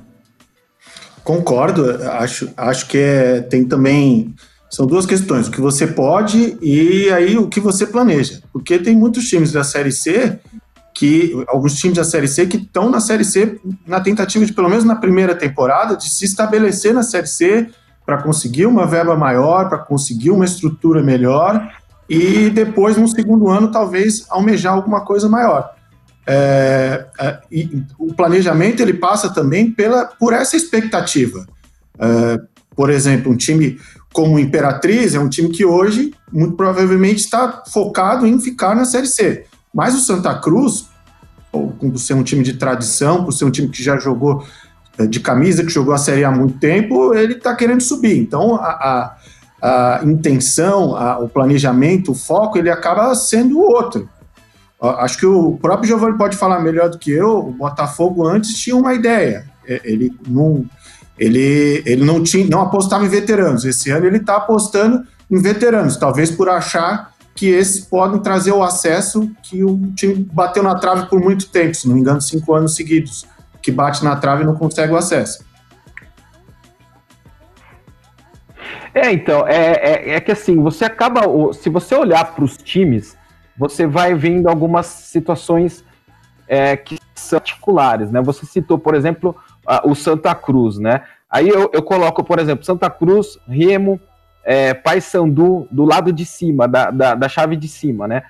Concordo. 1.25 1.91
Acho, 2.05 2.51
acho 2.57 2.87
que 2.87 2.99
é, 2.99 3.41
tem 3.41 3.65
também. 3.65 4.33
São 4.71 4.87
duas 4.87 5.07
questões: 5.07 5.49
o 5.49 5.51
que 5.51 5.61
você 5.61 5.89
pode 5.89 6.57
e 6.63 7.11
aí 7.11 7.37
o 7.37 7.49
que 7.49 7.59
você 7.59 7.85
planeja. 7.85 8.41
Porque 8.53 8.79
tem 8.79 8.97
muitos 8.97 9.25
times 9.25 9.51
da 9.51 9.65
Série 9.65 9.91
C 9.91 10.39
que 10.95 11.33
alguns 11.49 11.75
times 11.75 11.97
da 11.97 12.05
Série 12.05 12.29
C 12.29 12.47
que 12.47 12.57
estão 12.57 12.91
na 12.91 13.01
Série 13.01 13.25
C 13.25 13.61
na 13.87 14.01
tentativa 14.01 14.45
de, 14.45 14.53
pelo 14.53 14.69
menos 14.69 14.85
na 14.85 14.97
primeira 14.97 15.35
temporada, 15.35 15.97
de 15.97 16.09
se 16.09 16.25
estabelecer 16.25 16.93
na 16.93 17.03
Série 17.03 17.27
C 17.27 17.71
para 18.05 18.23
conseguir 18.23 18.67
uma 18.67 18.87
verba 18.87 19.17
maior, 19.17 19.69
para 19.69 19.79
conseguir 19.79 20.31
uma 20.31 20.45
estrutura 20.45 21.03
melhor 21.03 21.71
e 22.09 22.51
depois, 22.51 22.97
no 22.97 23.09
segundo 23.09 23.49
ano, 23.49 23.71
talvez 23.71 24.27
almejar 24.29 24.75
alguma 24.75 25.03
coisa 25.03 25.29
maior. 25.29 25.71
É, 26.27 27.07
é, 27.19 27.39
e 27.51 27.83
o 27.99 28.15
planejamento 28.15 28.81
ele 28.81 28.95
passa 28.95 29.31
também 29.33 29.71
pela, 29.71 30.05
por 30.05 30.33
essa 30.33 30.57
expectativa. 30.57 31.47
É, 31.99 32.39
por 32.77 32.91
exemplo, 32.91 33.33
um 33.33 33.37
time 33.37 33.79
como 34.13 34.39
Imperatriz 34.39 35.15
é 35.15 35.21
um 35.21 35.29
time 35.29 35.49
que 35.49 35.65
hoje, 35.65 36.13
muito 36.31 36.55
provavelmente, 36.55 37.21
está 37.21 37.63
focado 37.73 38.27
em 38.27 38.39
ficar 38.39 38.75
na 38.77 38.85
Série 38.85 39.07
C. 39.07 39.47
Mas 39.73 39.95
o 39.95 40.01
Santa 40.01 40.35
Cruz, 40.35 40.87
por 41.51 41.99
ser 41.99 42.15
um 42.15 42.23
time 42.23 42.43
de 42.43 42.55
tradição, 42.55 43.25
por 43.25 43.33
ser 43.33 43.45
um 43.45 43.51
time 43.51 43.69
que 43.69 43.83
já 43.83 43.99
jogou 43.99 44.45
eh, 44.99 45.07
de 45.07 45.21
camisa, 45.21 45.65
que 45.65 45.71
jogou 45.71 45.95
a 45.95 45.99
Série 45.99 46.25
A 46.25 46.29
há 46.29 46.33
muito 46.33 46.59
tempo, 46.59 47.15
ele 47.15 47.35
está 47.35 47.55
querendo 47.55 47.81
subir. 47.81 48.19
Então, 48.19 48.57
a, 48.57 49.17
a, 49.63 50.01
a 50.01 50.05
intenção, 50.05 50.95
a, 50.97 51.19
o 51.19 51.29
planejamento, 51.29 52.13
o 52.13 52.15
foco, 52.15 52.59
ele 52.59 52.71
acaba 52.71 53.15
sendo 53.15 53.61
outro. 53.61 54.09
Acho 54.81 55.17
que 55.17 55.27
o 55.27 55.57
próprio 55.63 55.87
Giovanni 55.87 56.19
pode 56.19 56.37
falar 56.37 56.61
melhor 56.61 56.91
do 56.91 56.99
que 56.99 57.13
eu. 57.13 57.39
O 57.39 57.53
Botafogo 57.53 58.27
antes 58.27 58.59
tinha 58.59 58.75
uma 58.75 58.93
ideia. 58.93 59.45
Ele 59.65 60.13
não, 60.27 60.67
ele, 61.17 61.85
ele 61.87 62.05
não, 62.05 62.21
tinha, 62.21 62.45
não 62.49 62.63
apostava 62.63 63.05
em 63.05 63.09
veteranos. 63.09 63.65
Esse 63.65 63.91
ano 63.91 64.07
ele 64.07 64.17
está 64.17 64.37
apostando 64.37 65.07
em 65.31 65.41
veteranos, 65.41 65.97
talvez 65.97 66.33
por 66.33 66.49
achar 66.49 67.12
que 67.35 67.49
esses 67.49 67.85
podem 67.85 68.21
trazer 68.21 68.53
o 68.53 68.63
acesso 68.63 69.31
que 69.43 69.65
o 69.65 69.93
time 69.95 70.29
bateu 70.33 70.63
na 70.63 70.75
trave 70.75 71.07
por 71.07 71.21
muito 71.21 71.49
tempo, 71.49 71.75
se 71.75 71.89
não 71.89 71.95
me 71.95 72.01
engano, 72.01 72.21
cinco 72.21 72.55
anos 72.55 72.75
seguidos, 72.75 73.27
que 73.63 73.71
bate 73.71 74.05
na 74.05 74.17
trave 74.17 74.43
e 74.43 74.47
não 74.47 74.55
consegue 74.55 74.93
o 74.93 74.97
acesso. 74.97 75.45
É, 78.95 79.11
então, 79.11 79.47
é, 79.47 79.73
é, 79.73 80.15
é 80.15 80.21
que 80.21 80.33
assim, 80.33 80.57
você 80.61 80.85
acaba, 80.85 81.23
se 81.55 81.71
você 81.71 81.95
olhar 81.95 82.35
para 82.35 82.45
os 82.45 82.59
times, 82.59 83.17
você 83.57 83.87
vai 83.87 84.15
vendo 84.15 84.49
algumas 84.49 84.87
situações 84.87 85.83
é, 86.47 86.77
que 86.77 86.99
são 87.15 87.39
particulares, 87.39 88.11
né? 88.11 88.21
Você 88.21 88.45
citou, 88.45 88.79
por 88.79 88.95
exemplo, 88.95 89.35
o 89.85 89.95
Santa 89.95 90.35
Cruz, 90.35 90.79
né? 90.79 91.03
Aí 91.31 91.49
eu, 91.49 91.71
eu 91.73 91.83
coloco, 91.83 92.23
por 92.23 92.39
exemplo, 92.39 92.65
Santa 92.65 92.91
Cruz, 92.91 93.39
Remo, 93.49 93.99
é, 94.45 94.75
Paysandu 94.75 95.67
do 95.71 95.85
lado 95.85 96.13
de 96.13 96.25
cima, 96.25 96.67
da, 96.67 96.91
da, 96.91 97.15
da, 97.15 97.29
chave 97.29 97.57
de 97.57 97.69
cima, 97.69 98.09
né? 98.09 98.23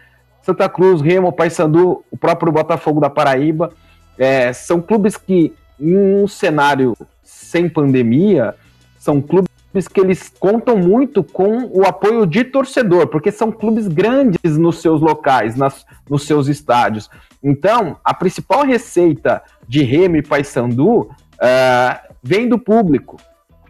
Santa 0.42 0.68
Cruz, 0.68 1.00
Remo, 1.00 1.32
Paysandu, 1.32 2.04
o 2.10 2.16
próprio 2.16 2.52
Botafogo 2.52 3.00
da 3.00 3.08
Paraíba, 3.08 3.72
é, 4.18 4.52
são 4.52 4.80
clubes 4.80 5.16
que, 5.16 5.54
em 5.80 5.96
um 5.96 6.26
cenário 6.26 6.96
sem 7.22 7.68
pandemia, 7.68 8.54
são 8.98 9.20
clubes 9.20 9.48
que 9.92 10.00
eles 10.00 10.28
contam 10.28 10.76
muito 10.76 11.24
com 11.24 11.64
o 11.72 11.86
apoio 11.86 12.26
de 12.26 12.44
torcedor, 12.44 13.06
porque 13.06 13.30
são 13.32 13.50
clubes 13.50 13.88
grandes 13.88 14.58
nos 14.58 14.80
seus 14.82 15.00
locais, 15.00 15.56
nas, 15.56 15.86
nos 16.08 16.26
seus 16.26 16.46
estádios. 16.48 17.08
Então, 17.42 17.96
a 18.04 18.12
principal 18.12 18.64
receita 18.64 19.42
de 19.66 19.82
Remo 19.82 20.16
e 20.16 20.22
Paysandu 20.22 21.00
uh, 21.00 22.12
vem 22.22 22.48
do 22.48 22.58
público. 22.58 23.16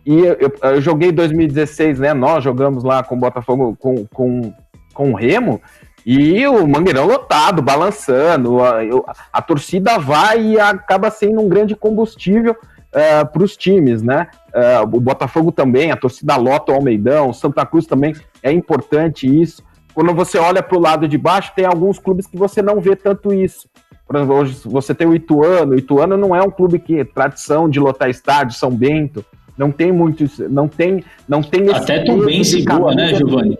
E 0.04 0.18
eu, 0.18 0.34
eu, 0.34 0.52
eu 0.62 0.80
joguei 0.80 1.12
2016, 1.12 2.00
né? 2.00 2.12
Nós 2.12 2.42
jogamos 2.42 2.82
lá 2.82 3.02
com 3.02 3.14
o 3.14 3.18
Botafogo, 3.18 3.76
com, 3.78 4.04
com, 4.06 4.52
com 4.92 5.12
o 5.12 5.14
Remo, 5.14 5.60
e 6.04 6.46
o 6.46 6.66
Mangueirão 6.66 7.06
lotado, 7.06 7.62
balançando. 7.62 8.62
A, 8.62 8.80
a, 9.32 9.42
torcida 9.42 9.98
vai 9.98 10.42
e 10.42 10.60
acaba 10.60 11.10
sendo 11.10 11.40
um 11.40 11.48
grande 11.48 11.76
combustível 11.76 12.52
uh, 12.52 12.98
é, 12.98 13.24
para 13.24 13.42
os 13.42 13.56
times, 13.56 14.02
né? 14.02 14.26
Uh, 14.48 14.96
o 14.96 15.00
Botafogo 15.00 15.52
também, 15.52 15.92
a 15.92 15.96
torcida 15.96 16.36
lota 16.36 16.72
o 16.72 16.74
Almeidão, 16.74 17.32
Santa 17.32 17.64
Cruz 17.64 17.86
também 17.86 18.14
é 18.42 18.50
importante 18.50 19.26
isso. 19.26 19.62
Quando 19.94 20.12
você 20.14 20.38
olha 20.38 20.62
para 20.62 20.76
o 20.76 20.80
lado 20.80 21.06
de 21.06 21.18
baixo, 21.18 21.52
tem 21.54 21.64
alguns 21.64 21.98
clubes 21.98 22.26
que 22.26 22.36
você 22.36 22.60
não 22.60 22.80
vê 22.80 22.96
tanto 22.96 23.32
isso. 23.32 23.68
Por 24.06 24.16
exemplo, 24.16 24.34
hoje 24.36 24.60
você 24.64 24.94
tem 24.94 25.06
o 25.06 25.14
Ituano. 25.14 25.72
O 25.72 25.78
Ituano 25.78 26.16
não 26.16 26.34
é 26.34 26.42
um 26.42 26.50
clube 26.50 26.78
que 26.78 26.98
é 26.98 27.04
tradição 27.04 27.68
de 27.68 27.78
lotar 27.78 28.10
estádio, 28.10 28.56
São 28.56 28.70
Bento. 28.70 29.24
Não 29.56 29.70
tem 29.70 29.92
muitos, 29.92 30.38
não 30.38 30.66
tem, 30.66 31.04
não 31.28 31.42
tem 31.42 31.68
Até 31.70 32.04
Tom 32.04 32.18
Benz 32.24 32.64
boa, 32.64 32.94
né, 32.94 33.14
Giovanni? 33.14 33.58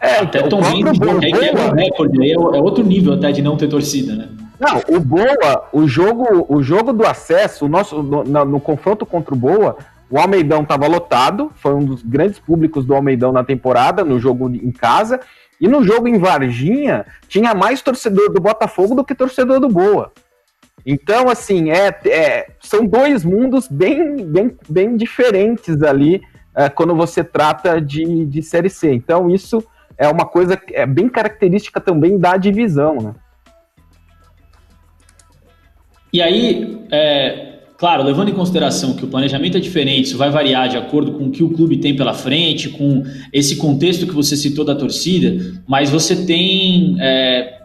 É, 0.00 0.18
até 0.18 0.42
Tom 0.42 0.60
Benz 0.60 0.98
boa, 0.98 1.18
que 1.18 1.26
aí 1.26 1.32
quebra 1.32 1.74
recorde, 1.74 2.22
aí 2.22 2.30
é, 2.30 2.34
é 2.34 2.36
outro 2.36 2.84
nível 2.84 3.14
até 3.14 3.32
de 3.32 3.42
não 3.42 3.56
ter 3.56 3.68
torcida, 3.68 4.14
né? 4.14 4.28
Não, 4.62 4.96
o 4.96 5.00
Boa, 5.00 5.68
o 5.72 5.88
jogo, 5.88 6.46
o 6.48 6.62
jogo 6.62 6.92
do 6.92 7.04
acesso, 7.04 7.64
o 7.64 7.68
nosso, 7.68 8.00
no, 8.00 8.22
no, 8.22 8.44
no 8.44 8.60
confronto 8.60 9.04
contra 9.04 9.34
o 9.34 9.36
Boa, 9.36 9.76
o 10.08 10.18
Almeidão 10.18 10.62
estava 10.62 10.86
lotado, 10.86 11.50
foi 11.56 11.74
um 11.74 11.84
dos 11.84 12.00
grandes 12.02 12.38
públicos 12.38 12.84
do 12.84 12.94
Almeidão 12.94 13.32
na 13.32 13.42
temporada, 13.42 14.04
no 14.04 14.20
jogo 14.20 14.48
em 14.48 14.70
casa, 14.70 15.18
e 15.60 15.66
no 15.66 15.82
jogo 15.82 16.06
em 16.06 16.18
Varginha, 16.18 17.04
tinha 17.28 17.54
mais 17.54 17.82
torcedor 17.82 18.32
do 18.32 18.40
Botafogo 18.40 18.94
do 18.94 19.04
que 19.04 19.14
torcedor 19.14 19.58
do 19.58 19.68
Boa. 19.68 20.12
Então, 20.84 21.28
assim, 21.28 21.70
é, 21.70 21.96
é, 22.06 22.46
são 22.60 22.84
dois 22.84 23.24
mundos 23.24 23.68
bem, 23.68 24.16
bem, 24.26 24.56
bem 24.68 24.96
diferentes 24.96 25.82
ali 25.82 26.20
é, 26.54 26.68
quando 26.68 26.94
você 26.94 27.22
trata 27.22 27.80
de, 27.80 28.26
de 28.26 28.42
Série 28.42 28.68
C. 28.68 28.92
Então, 28.92 29.30
isso 29.30 29.64
é 29.96 30.08
uma 30.08 30.26
coisa 30.26 30.60
é 30.72 30.86
bem 30.86 31.08
característica 31.08 31.80
também 31.80 32.18
da 32.18 32.36
divisão, 32.36 32.96
né? 32.96 33.14
E 36.12 36.20
aí, 36.20 36.84
é, 36.90 37.60
claro, 37.78 38.02
levando 38.02 38.28
em 38.28 38.34
consideração 38.34 38.94
que 38.94 39.04
o 39.04 39.08
planejamento 39.08 39.56
é 39.56 39.60
diferente, 39.60 40.08
isso 40.08 40.18
vai 40.18 40.28
variar 40.28 40.68
de 40.68 40.76
acordo 40.76 41.12
com 41.12 41.24
o 41.24 41.30
que 41.30 41.42
o 41.42 41.50
clube 41.50 41.78
tem 41.78 41.96
pela 41.96 42.12
frente, 42.12 42.68
com 42.68 43.02
esse 43.32 43.56
contexto 43.56 44.06
que 44.06 44.14
você 44.14 44.36
citou 44.36 44.62
da 44.62 44.74
torcida, 44.74 45.62
mas 45.66 45.88
você 45.88 46.26
tem 46.26 46.96
é, 47.00 47.61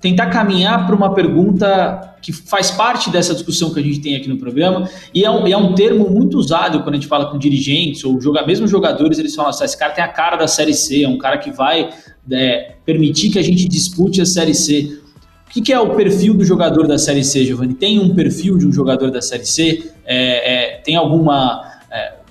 tentar 0.00 0.26
caminhar 0.26 0.86
para 0.86 0.94
uma 0.94 1.14
pergunta 1.14 2.16
que 2.22 2.32
faz 2.32 2.70
parte 2.70 3.10
dessa 3.10 3.34
discussão 3.34 3.72
que 3.72 3.80
a 3.80 3.82
gente 3.82 4.00
tem 4.00 4.14
aqui 4.14 4.28
no 4.28 4.38
programa, 4.38 4.88
e 5.12 5.24
é 5.24 5.30
um, 5.30 5.46
é 5.46 5.56
um 5.56 5.74
termo 5.74 6.08
muito 6.08 6.38
usado 6.38 6.82
quando 6.82 6.94
a 6.94 6.98
gente 6.98 7.08
fala 7.08 7.26
com 7.30 7.38
dirigentes 7.38 8.04
ou 8.04 8.20
joga, 8.20 8.46
mesmo 8.46 8.66
jogadores, 8.66 9.18
eles 9.18 9.34
falam 9.34 9.50
assim, 9.50 9.64
esse 9.64 9.76
cara 9.76 9.92
tem 9.92 10.04
a 10.04 10.08
cara 10.08 10.36
da 10.36 10.46
Série 10.46 10.74
C, 10.74 11.02
é 11.02 11.08
um 11.08 11.18
cara 11.18 11.38
que 11.38 11.50
vai 11.50 11.90
é, 12.30 12.74
permitir 12.84 13.30
que 13.30 13.38
a 13.38 13.42
gente 13.42 13.66
dispute 13.68 14.20
a 14.20 14.26
Série 14.26 14.54
C. 14.54 14.98
O 15.48 15.50
que, 15.52 15.60
que, 15.60 15.72
é 15.72 15.78
o 15.78 15.94
perfil 15.94 16.32
do 16.34 16.44
jogador 16.44 16.86
da 16.86 16.96
Série 16.96 17.24
C, 17.24 17.44
Giovanni? 17.44 17.74
Tem 17.74 17.98
um 17.98 18.14
perfil 18.14 18.56
de 18.56 18.66
um 18.66 18.72
jogador 18.72 19.10
da 19.10 19.20
Série 19.20 19.44
C? 19.44 19.92
É, 20.04 20.76
é, 20.76 20.76
tem 20.78 20.96
alguma... 20.96 21.71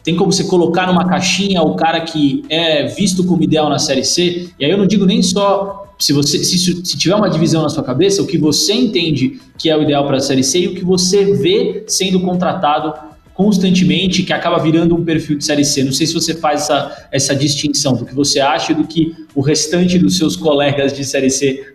Tem 0.03 0.15
como 0.15 0.31
você 0.31 0.43
colocar 0.46 0.88
numa 0.88 1.08
caixinha 1.08 1.62
o 1.62 1.75
cara 1.75 2.01
que 2.01 2.43
é 2.50 2.88
visto 2.88 3.24
como 3.24 3.43
ideal 3.43 3.70
na 3.70 3.77
Série 3.77 4.03
C? 4.03 4.50
E 4.60 4.65
aí 4.65 4.72
eu 4.72 4.77
não 4.77 4.88
digo 4.88 5.05
nem 5.05 5.22
só 5.22 5.88
se 6.00 6.12
você 6.13 6.43
se, 6.43 6.58
se, 6.58 6.98
tiver 6.98 7.15
uma 7.15 7.29
divisão 7.29 7.62
na 7.62 7.70
sua 7.70 7.84
cabeça, 7.84 8.24
o 8.24 8.25
que 8.25 8.38
você 8.38 8.74
entende 8.74 9.39
que 9.58 9.70
é 9.70 9.77
o 9.77 9.84
ideal 9.84 10.05
para 10.08 10.17
a 10.17 10.20
Série 10.20 10.43
C 10.43 10.62
e 10.62 10.67
o 10.67 10.74
que 10.74 10.84
você 10.84 11.25
vê 11.36 11.84
sendo 11.88 12.20
contratado 12.22 13.12
constantemente, 13.36 14.24
que 14.24 14.34
acaba 14.34 14.58
virando 14.58 14.96
um 14.96 15.03
perfil 15.03 15.38
de 15.38 15.46
Série 15.46 15.63
C. 15.63 15.84
Não 15.84 15.91
sei 15.91 16.08
se 16.08 16.13
você 16.13 16.34
faz 16.34 16.62
essa, 16.62 17.08
essa 17.12 17.36
distinção 17.36 17.93
do 17.93 18.05
que 18.05 18.13
você 18.13 18.39
acha 18.39 18.72
e 18.72 18.75
do 18.75 18.86
que 18.86 19.15
o 19.36 19.41
restante 19.41 19.98
dos 19.98 20.17
seus 20.17 20.36
colegas 20.36 20.91
de 20.91 21.05
Série 21.05 21.29
C. 21.29 21.65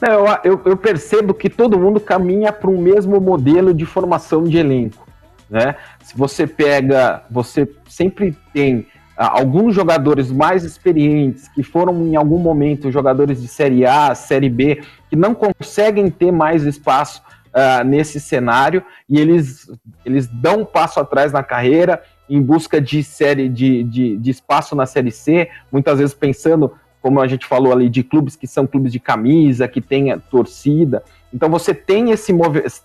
Eu, 0.00 0.52
eu, 0.52 0.62
eu 0.64 0.76
percebo 0.76 1.34
que 1.34 1.48
todo 1.48 1.78
mundo 1.78 1.98
caminha 1.98 2.52
para 2.52 2.70
um 2.70 2.80
mesmo 2.80 3.20
modelo 3.20 3.74
de 3.74 3.84
formação 3.84 4.44
de 4.44 4.58
elenco. 4.58 5.03
Né? 5.48 5.76
Se 6.02 6.16
você 6.16 6.46
pega, 6.46 7.22
você 7.30 7.68
sempre 7.88 8.36
tem 8.52 8.86
alguns 9.16 9.74
jogadores 9.74 10.30
mais 10.30 10.64
experientes, 10.64 11.48
que 11.48 11.62
foram 11.62 12.06
em 12.06 12.16
algum 12.16 12.38
momento 12.38 12.90
jogadores 12.90 13.40
de 13.40 13.46
Série 13.46 13.86
A, 13.86 14.14
Série 14.14 14.48
B, 14.48 14.82
que 15.08 15.16
não 15.16 15.34
conseguem 15.34 16.10
ter 16.10 16.32
mais 16.32 16.64
espaço 16.64 17.22
uh, 17.54 17.84
nesse 17.84 18.18
cenário 18.20 18.82
e 19.08 19.20
eles, 19.20 19.70
eles 20.04 20.26
dão 20.26 20.62
um 20.62 20.64
passo 20.64 20.98
atrás 20.98 21.32
na 21.32 21.42
carreira 21.42 22.02
em 22.28 22.42
busca 22.42 22.80
de 22.80 23.04
série 23.04 23.48
de, 23.48 23.84
de, 23.84 24.16
de 24.16 24.30
espaço 24.30 24.74
na 24.74 24.86
série 24.86 25.10
C, 25.10 25.48
muitas 25.70 25.98
vezes 25.98 26.14
pensando, 26.14 26.72
como 27.00 27.20
a 27.20 27.28
gente 27.28 27.46
falou 27.46 27.72
ali, 27.72 27.88
de 27.88 28.02
clubes 28.02 28.34
que 28.34 28.46
são 28.46 28.66
clubes 28.66 28.90
de 28.90 28.98
camisa, 28.98 29.68
que 29.68 29.80
tem 29.80 30.18
torcida. 30.30 31.04
Então 31.32 31.50
você 31.50 31.74
tem 31.74 32.10
esse, 32.10 32.32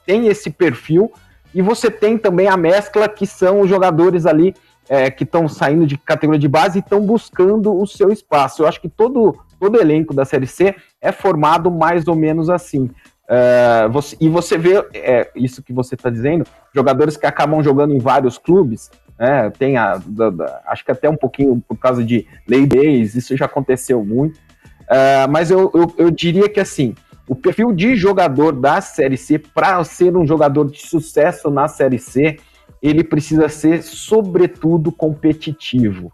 tem 0.05 0.27
esse 0.27 0.49
perfil 0.49 1.11
e 1.53 1.61
você 1.61 1.89
tem 1.89 2.17
também 2.17 2.47
a 2.47 2.57
mescla 2.57 3.07
que 3.09 3.25
são 3.25 3.61
os 3.61 3.69
jogadores 3.69 4.25
ali 4.25 4.53
é, 4.87 5.11
que 5.11 5.23
estão 5.23 5.47
saindo 5.47 5.85
de 5.85 5.97
categoria 5.97 6.39
de 6.39 6.47
base 6.47 6.79
e 6.79 6.81
estão 6.81 6.99
buscando 7.01 7.75
o 7.75 7.85
seu 7.85 8.11
espaço. 8.11 8.63
Eu 8.63 8.67
acho 8.67 8.81
que 8.81 8.89
todo, 8.89 9.37
todo 9.59 9.79
elenco 9.79 10.13
da 10.13 10.25
Série 10.25 10.47
C 10.47 10.75
é 10.99 11.11
formado 11.11 11.69
mais 11.69 12.07
ou 12.07 12.15
menos 12.15 12.49
assim. 12.49 12.89
Uh, 13.29 13.87
você, 13.91 14.17
e 14.19 14.27
você 14.27 14.57
vê 14.57 14.83
é, 14.91 15.29
isso 15.35 15.61
que 15.61 15.71
você 15.71 15.93
está 15.93 16.09
dizendo, 16.09 16.47
jogadores 16.73 17.15
que 17.15 17.27
acabam 17.27 17.61
jogando 17.61 17.93
em 17.93 17.99
vários 17.99 18.39
clubes, 18.39 18.89
né, 19.19 19.51
tem 19.51 19.77
a, 19.77 20.01
da, 20.03 20.31
da, 20.31 20.61
acho 20.65 20.83
que 20.83 20.91
até 20.91 21.07
um 21.07 21.15
pouquinho 21.15 21.63
por 21.67 21.77
causa 21.77 22.03
de 22.03 22.25
lei 22.47 22.65
days, 22.65 23.13
isso 23.13 23.37
já 23.37 23.45
aconteceu 23.45 24.03
muito, 24.03 24.35
uh, 24.35 25.29
mas 25.29 25.51
eu, 25.51 25.69
eu, 25.75 25.93
eu, 25.95 26.09
diria 26.09 26.49
que 26.49 26.59
assim, 26.59 26.95
o 27.29 27.35
perfil 27.35 27.71
de 27.71 27.95
jogador 27.95 28.51
da 28.51 28.81
Série 28.81 29.15
C, 29.15 29.39
para 29.39 29.81
ser 29.83 30.17
um 30.17 30.25
jogador 30.25 30.69
de 30.69 30.79
sucesso 30.79 31.49
na 31.49 31.67
Série 31.67 31.99
C, 31.99 32.37
ele 32.81 33.03
precisa 33.03 33.47
ser 33.47 33.83
sobretudo 33.83 34.91
competitivo, 34.91 36.11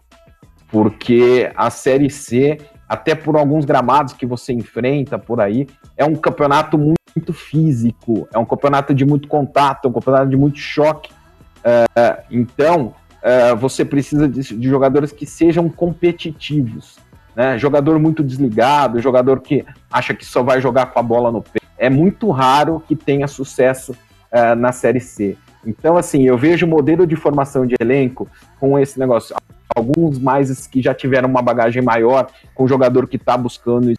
porque 0.68 1.50
a 1.56 1.70
Série 1.70 2.10
C 2.10 2.58
até 2.88 3.14
por 3.14 3.36
alguns 3.36 3.64
gramados 3.64 4.12
que 4.12 4.26
você 4.26 4.52
enfrenta 4.52 5.18
por 5.18 5.40
aí. 5.40 5.66
É 5.96 6.04
um 6.04 6.14
campeonato 6.14 6.78
muito 6.78 7.32
físico, 7.32 8.28
é 8.32 8.38
um 8.38 8.44
campeonato 8.44 8.94
de 8.94 9.04
muito 9.04 9.28
contato, 9.28 9.86
é 9.86 9.88
um 9.88 9.92
campeonato 9.92 10.28
de 10.28 10.36
muito 10.36 10.58
choque. 10.58 11.12
Uh, 11.12 12.22
então, 12.30 12.94
uh, 13.22 13.56
você 13.56 13.84
precisa 13.84 14.28
de, 14.28 14.40
de, 14.40 14.68
jogadores 14.68 15.10
que 15.10 15.26
sejam 15.26 15.68
competitivos. 15.68 16.98
Né? 17.36 17.58
Jogador 17.58 17.98
muito 17.98 18.24
desligado, 18.24 18.98
jogador 18.98 19.40
que 19.40 19.62
acha 19.92 20.14
que 20.14 20.24
só 20.24 20.42
vai 20.42 20.58
jogar 20.60 20.86
com 20.86 20.98
a 20.98 21.02
bola 21.02 21.30
no 21.30 21.42
pé. 21.42 21.60
É 21.76 21.90
muito 21.90 22.30
raro 22.30 22.82
que 22.88 22.96
tenha 22.96 23.28
sucesso 23.28 23.92
uh, 23.92 24.56
na 24.56 24.72
Série 24.72 25.00
C. 25.00 25.36
Então, 25.64 25.98
assim, 25.98 26.22
eu 26.22 26.38
vejo 26.38 26.64
o 26.64 26.68
modelo 26.68 27.06
de 27.06 27.14
formação 27.14 27.66
de 27.66 27.74
elenco 27.78 28.26
com 28.58 28.78
esse 28.78 28.98
negócio 28.98 29.36
alguns 29.76 30.18
mais 30.18 30.66
que 30.66 30.80
já 30.80 30.94
tiveram 30.94 31.28
uma 31.28 31.42
bagagem 31.42 31.82
maior, 31.82 32.28
com 32.54 32.64
o 32.64 32.68
jogador 32.68 33.06
que 33.06 33.16
está 33.16 33.36
buscando 33.36 33.92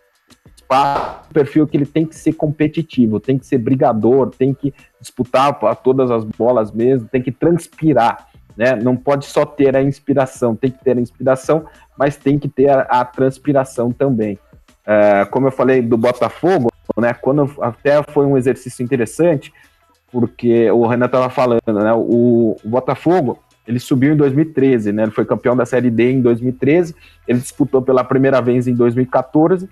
espaço, 0.56 1.29
perfil 1.32 1.67
que 1.67 1.77
ele 1.77 1.86
tem 1.86 2.03
que 2.03 2.15
ser 2.15 2.34
competitivo, 2.34 3.20
tem 3.20 3.38
que 3.38 3.46
ser 3.46 3.60
brigador, 3.60 4.32
tem 4.32 4.56
que 4.56 4.74
disputar 5.00 5.53
todas 5.84 6.10
as 6.10 6.24
bolas 6.24 6.72
mesmo, 6.72 7.08
tem 7.08 7.22
que 7.22 7.32
transpirar, 7.32 8.27
né? 8.57 8.75
Não 8.75 8.95
pode 8.95 9.25
só 9.25 9.45
ter 9.45 9.75
a 9.75 9.81
inspiração, 9.81 10.55
tem 10.55 10.71
que 10.71 10.83
ter 10.83 10.97
a 10.97 11.01
inspiração, 11.01 11.65
mas 11.97 12.17
tem 12.17 12.39
que 12.39 12.49
ter 12.49 12.69
a, 12.69 12.81
a 12.81 13.05
transpiração 13.05 13.91
também. 13.91 14.39
É, 14.85 15.25
como 15.25 15.47
eu 15.47 15.51
falei 15.51 15.81
do 15.81 15.97
Botafogo, 15.97 16.71
né? 16.97 17.13
Quando 17.13 17.49
até 17.61 18.01
foi 18.11 18.25
um 18.25 18.37
exercício 18.37 18.83
interessante, 18.83 19.53
porque 20.11 20.71
o 20.71 20.87
Renan 20.87 21.05
estava 21.05 21.29
falando, 21.29 21.61
né? 21.67 21.93
O, 21.93 22.57
o 22.63 22.69
Botafogo 22.69 23.39
ele 23.67 23.79
subiu 23.79 24.13
em 24.13 24.17
2013, 24.17 24.93
né? 24.93 25.03
Ele 25.03 25.11
foi 25.11 25.25
campeão 25.25 25.55
da 25.55 25.65
Série 25.65 25.91
D 25.91 26.13
em 26.13 26.21
2013. 26.21 26.95
Ele 27.27 27.39
disputou 27.39 27.81
pela 27.81 28.03
primeira 28.03 28.41
vez 28.41 28.65
em 28.67 28.73
2014. 28.73 29.69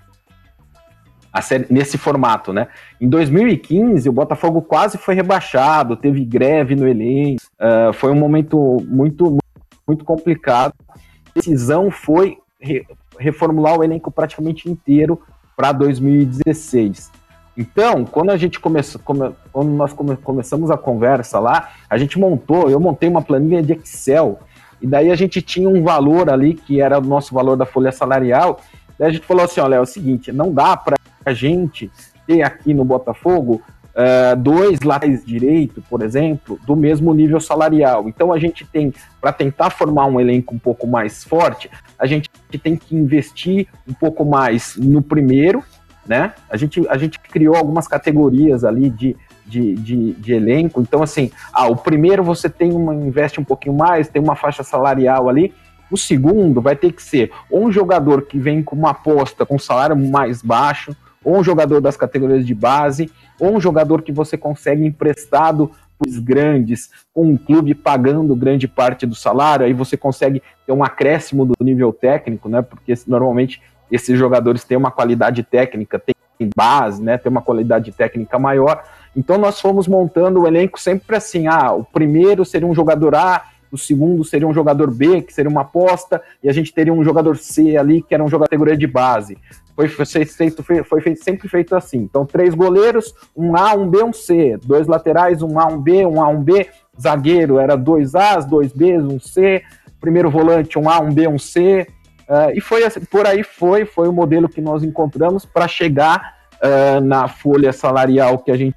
Série, 1.42 1.66
nesse 1.70 1.98
formato, 1.98 2.52
né? 2.52 2.68
Em 3.00 3.08
2015, 3.08 4.08
o 4.08 4.12
Botafogo 4.12 4.62
quase 4.62 4.98
foi 4.98 5.14
rebaixado, 5.14 5.96
teve 5.96 6.24
greve 6.24 6.74
no 6.74 6.86
elenco, 6.86 7.42
uh, 7.60 7.92
foi 7.92 8.10
um 8.10 8.16
momento 8.16 8.78
muito, 8.88 9.38
muito 9.86 10.04
complicado. 10.04 10.74
A 10.90 10.98
decisão 11.34 11.90
foi 11.90 12.38
re, 12.60 12.86
reformular 13.18 13.78
o 13.78 13.84
elenco 13.84 14.10
praticamente 14.10 14.70
inteiro 14.70 15.20
para 15.56 15.72
2016. 15.72 17.10
Então, 17.56 18.04
quando 18.04 18.30
a 18.30 18.36
gente 18.36 18.60
começou, 18.60 19.00
come, 19.02 19.32
quando 19.50 19.70
nós 19.70 19.92
come, 19.92 20.16
começamos 20.16 20.70
a 20.70 20.76
conversa 20.76 21.40
lá, 21.40 21.70
a 21.88 21.96
gente 21.96 22.18
montou, 22.18 22.68
eu 22.68 22.78
montei 22.78 23.08
uma 23.08 23.22
planilha 23.22 23.62
de 23.62 23.72
Excel, 23.72 24.38
e 24.80 24.86
daí 24.86 25.10
a 25.10 25.14
gente 25.14 25.40
tinha 25.40 25.68
um 25.68 25.82
valor 25.82 26.28
ali, 26.28 26.52
que 26.52 26.82
era 26.82 26.98
o 26.98 27.02
nosso 27.02 27.34
valor 27.34 27.56
da 27.56 27.64
folha 27.64 27.90
salarial, 27.90 28.60
daí 28.98 29.08
a 29.08 29.12
gente 29.12 29.26
falou 29.26 29.44
assim, 29.44 29.60
olha, 29.60 29.76
é 29.76 29.80
o 29.80 29.86
seguinte, 29.86 30.30
não 30.32 30.52
dá 30.52 30.76
para 30.76 30.95
a 31.26 31.34
gente 31.34 31.90
ter 32.26 32.42
aqui 32.42 32.72
no 32.72 32.84
Botafogo 32.84 33.62
uh, 33.96 34.36
dois 34.36 34.80
laterais 34.80 35.24
direito, 35.24 35.82
por 35.88 36.02
exemplo, 36.02 36.58
do 36.66 36.76
mesmo 36.76 37.12
nível 37.14 37.40
salarial. 37.40 38.08
Então 38.08 38.32
a 38.32 38.38
gente 38.38 38.64
tem, 38.64 38.92
para 39.20 39.32
tentar 39.32 39.70
formar 39.70 40.06
um 40.06 40.20
elenco 40.20 40.54
um 40.54 40.58
pouco 40.58 40.86
mais 40.86 41.24
forte, 41.24 41.70
a 41.98 42.06
gente 42.06 42.30
tem 42.62 42.76
que 42.76 42.94
investir 42.94 43.66
um 43.88 43.94
pouco 43.94 44.24
mais 44.24 44.76
no 44.76 45.02
primeiro, 45.02 45.62
né? 46.06 46.34
A 46.48 46.56
gente, 46.56 46.86
a 46.88 46.96
gente 46.96 47.18
criou 47.18 47.56
algumas 47.56 47.88
categorias 47.88 48.64
ali 48.64 48.90
de, 48.90 49.16
de, 49.44 49.74
de, 49.74 50.12
de, 50.12 50.32
elenco. 50.32 50.80
Então, 50.80 51.02
assim, 51.02 51.30
ah, 51.52 51.66
o 51.66 51.76
primeiro 51.76 52.22
você 52.22 52.48
tem 52.48 52.72
uma, 52.72 52.94
investe 52.94 53.40
um 53.40 53.44
pouquinho 53.44 53.76
mais, 53.76 54.08
tem 54.08 54.22
uma 54.22 54.36
faixa 54.36 54.62
salarial 54.62 55.28
ali. 55.28 55.52
O 55.90 55.96
segundo 55.96 56.60
vai 56.60 56.74
ter 56.76 56.92
que 56.92 57.02
ser 57.02 57.30
ou 57.50 57.66
um 57.66 57.72
jogador 57.72 58.22
que 58.22 58.38
vem 58.38 58.62
com 58.62 58.74
uma 58.74 58.90
aposta 58.90 59.44
com 59.44 59.58
salário 59.58 59.96
mais 59.96 60.42
baixo, 60.42 60.96
ou 61.26 61.38
um 61.38 61.42
jogador 61.42 61.80
das 61.80 61.96
categorias 61.96 62.46
de 62.46 62.54
base, 62.54 63.10
ou 63.40 63.56
um 63.56 63.60
jogador 63.60 64.00
que 64.00 64.12
você 64.12 64.38
consegue 64.38 64.86
emprestado 64.86 65.72
os 65.98 66.20
grandes, 66.20 66.90
com 67.12 67.30
um 67.30 67.36
clube 67.36 67.74
pagando 67.74 68.36
grande 68.36 68.68
parte 68.68 69.04
do 69.04 69.14
salário, 69.14 69.66
aí 69.66 69.72
você 69.72 69.96
consegue 69.96 70.40
ter 70.64 70.72
um 70.72 70.84
acréscimo 70.84 71.44
do 71.44 71.54
nível 71.60 71.92
técnico, 71.92 72.48
né? 72.48 72.62
Porque 72.62 72.94
normalmente 73.08 73.60
esses 73.90 74.16
jogadores 74.16 74.62
têm 74.62 74.76
uma 74.76 74.92
qualidade 74.92 75.42
técnica, 75.42 75.98
têm 75.98 76.14
base, 76.54 77.02
né, 77.02 77.16
tem 77.18 77.30
uma 77.30 77.42
qualidade 77.42 77.90
técnica 77.92 78.38
maior. 78.38 78.84
Então 79.16 79.38
nós 79.38 79.60
fomos 79.60 79.88
montando 79.88 80.42
o 80.42 80.46
elenco 80.46 80.78
sempre 80.78 81.16
assim, 81.16 81.46
ah, 81.46 81.72
o 81.72 81.82
primeiro 81.82 82.44
seria 82.44 82.68
um 82.68 82.74
jogador 82.74 83.14
A, 83.14 83.46
o 83.72 83.78
segundo 83.78 84.24
seria 84.24 84.46
um 84.46 84.54
jogador 84.54 84.90
B, 84.90 85.22
que 85.22 85.32
seria 85.32 85.50
uma 85.50 85.62
aposta, 85.62 86.22
e 86.42 86.48
a 86.48 86.52
gente 86.52 86.72
teria 86.72 86.92
um 86.92 87.02
jogador 87.02 87.36
C 87.36 87.76
ali, 87.76 88.02
que 88.02 88.14
era 88.14 88.22
um 88.22 88.28
jogador 88.28 88.48
categoria 88.48 88.76
de 88.76 88.86
base. 88.86 89.38
Foi, 89.76 89.88
feito, 89.88 90.62
foi 90.84 91.00
feito, 91.02 91.22
sempre 91.22 91.48
feito 91.50 91.76
assim. 91.76 91.98
Então, 91.98 92.24
três 92.24 92.54
goleiros, 92.54 93.14
um 93.36 93.54
A, 93.54 93.74
um 93.74 93.86
B, 93.86 94.02
um 94.02 94.12
C. 94.12 94.58
Dois 94.64 94.86
laterais, 94.86 95.42
um 95.42 95.60
A, 95.60 95.66
um 95.66 95.78
B, 95.78 96.06
um 96.06 96.22
A, 96.22 96.28
um 96.28 96.42
B. 96.42 96.66
Zagueiro 96.98 97.58
era 97.58 97.76
dois 97.76 98.14
As, 98.14 98.46
dois 98.46 98.72
Bs, 98.72 99.04
um 99.04 99.20
C. 99.20 99.62
Primeiro 100.00 100.30
volante, 100.30 100.78
um 100.78 100.88
A, 100.88 100.98
um 100.98 101.12
B, 101.12 101.28
um 101.28 101.38
C. 101.38 101.86
Uh, 102.22 102.56
e 102.56 102.60
foi 102.60 102.84
assim, 102.84 103.04
por 103.04 103.26
aí 103.26 103.42
foi, 103.42 103.84
foi 103.84 104.08
o 104.08 104.12
modelo 104.12 104.48
que 104.48 104.62
nós 104.62 104.82
encontramos 104.82 105.44
para 105.44 105.68
chegar 105.68 106.34
uh, 106.54 107.00
na 107.02 107.28
folha 107.28 107.70
salarial 107.70 108.38
que 108.38 108.50
a 108.50 108.56
gente, 108.56 108.76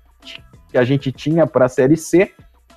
que 0.67 0.77
a 0.77 0.83
gente 0.83 1.13
tinha 1.13 1.47
para 1.47 1.65
a 1.65 1.69
Série 1.69 1.95
C. 1.95 2.29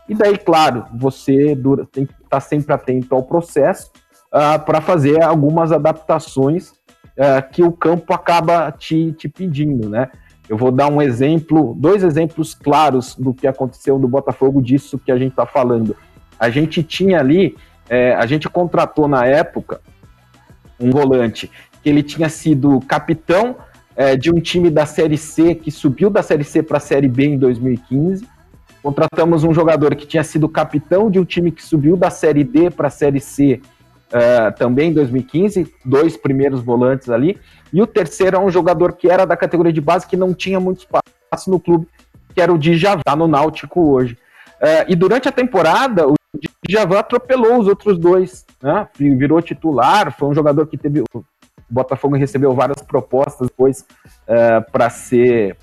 E 0.08 0.14
daí, 0.14 0.38
claro, 0.38 0.84
você 0.94 1.56
dura, 1.56 1.86
tem 1.90 2.06
que 2.06 2.12
estar 2.12 2.28
tá 2.28 2.40
sempre 2.40 2.72
atento 2.72 3.16
ao 3.16 3.24
processo 3.24 3.90
uh, 4.28 4.64
para 4.64 4.80
fazer 4.80 5.20
algumas 5.24 5.72
adaptações 5.72 6.72
que 7.52 7.62
o 7.62 7.70
campo 7.70 8.12
acaba 8.14 8.72
te, 8.72 9.12
te 9.12 9.28
pedindo, 9.28 9.88
né? 9.88 10.08
Eu 10.48 10.56
vou 10.56 10.70
dar 10.70 10.88
um 10.88 11.00
exemplo, 11.00 11.74
dois 11.78 12.02
exemplos 12.02 12.54
claros 12.54 13.14
do 13.14 13.32
que 13.32 13.46
aconteceu 13.46 13.98
do 13.98 14.08
Botafogo 14.08 14.60
disso 14.60 14.98
que 14.98 15.12
a 15.12 15.16
gente 15.16 15.30
está 15.30 15.46
falando. 15.46 15.96
A 16.38 16.50
gente 16.50 16.82
tinha 16.82 17.20
ali, 17.20 17.56
é, 17.88 18.14
a 18.14 18.26
gente 18.26 18.48
contratou 18.48 19.06
na 19.06 19.24
época 19.24 19.80
um 20.80 20.90
volante, 20.90 21.50
que 21.82 21.88
ele 21.88 22.02
tinha 22.02 22.28
sido 22.28 22.80
capitão 22.80 23.56
é, 23.94 24.16
de 24.16 24.30
um 24.30 24.40
time 24.40 24.68
da 24.68 24.84
Série 24.84 25.16
C, 25.16 25.54
que 25.54 25.70
subiu 25.70 26.10
da 26.10 26.22
Série 26.22 26.44
C 26.44 26.62
para 26.62 26.78
a 26.78 26.80
Série 26.80 27.08
B 27.08 27.26
em 27.26 27.38
2015. 27.38 28.26
Contratamos 28.82 29.44
um 29.44 29.54
jogador 29.54 29.94
que 29.94 30.06
tinha 30.06 30.24
sido 30.24 30.48
capitão 30.48 31.08
de 31.08 31.20
um 31.20 31.24
time 31.24 31.52
que 31.52 31.62
subiu 31.62 31.96
da 31.96 32.10
Série 32.10 32.42
D 32.42 32.68
para 32.68 32.88
a 32.88 32.90
Série 32.90 33.20
C 33.20 33.60
uh, 34.12 34.56
também 34.56 34.90
em 34.90 34.94
2015, 34.94 35.72
dois 35.84 36.16
primeiros 36.16 36.60
volantes 36.60 37.08
ali. 37.08 37.38
E 37.72 37.80
o 37.80 37.86
terceiro 37.86 38.36
é 38.36 38.40
um 38.40 38.50
jogador 38.50 38.92
que 38.92 39.10
era 39.10 39.24
da 39.24 39.36
categoria 39.36 39.72
de 39.72 39.80
base, 39.80 40.06
que 40.06 40.16
não 40.16 40.34
tinha 40.34 40.60
muito 40.60 40.80
espaço 40.80 41.50
no 41.50 41.58
clube, 41.58 41.88
que 42.34 42.40
era 42.40 42.52
o 42.52 42.58
Djavan, 42.58 43.16
no 43.16 43.26
Náutico 43.26 43.80
hoje. 43.80 44.14
Uh, 44.60 44.86
e 44.88 44.94
durante 44.94 45.28
a 45.28 45.32
temporada, 45.32 46.06
o 46.06 46.14
Djavan 46.66 46.98
atropelou 46.98 47.58
os 47.58 47.66
outros 47.66 47.98
dois, 47.98 48.46
né? 48.62 48.86
Virou 48.96 49.40
titular, 49.42 50.16
foi 50.16 50.28
um 50.28 50.34
jogador 50.34 50.66
que 50.66 50.76
teve. 50.76 51.00
O 51.00 51.24
Botafogo 51.68 52.16
recebeu 52.16 52.54
várias 52.54 52.82
propostas 52.82 53.48
depois 53.48 53.80
uh, 53.80 53.84
é, 54.26 54.60
para 54.60 54.90
ser, 54.90 55.56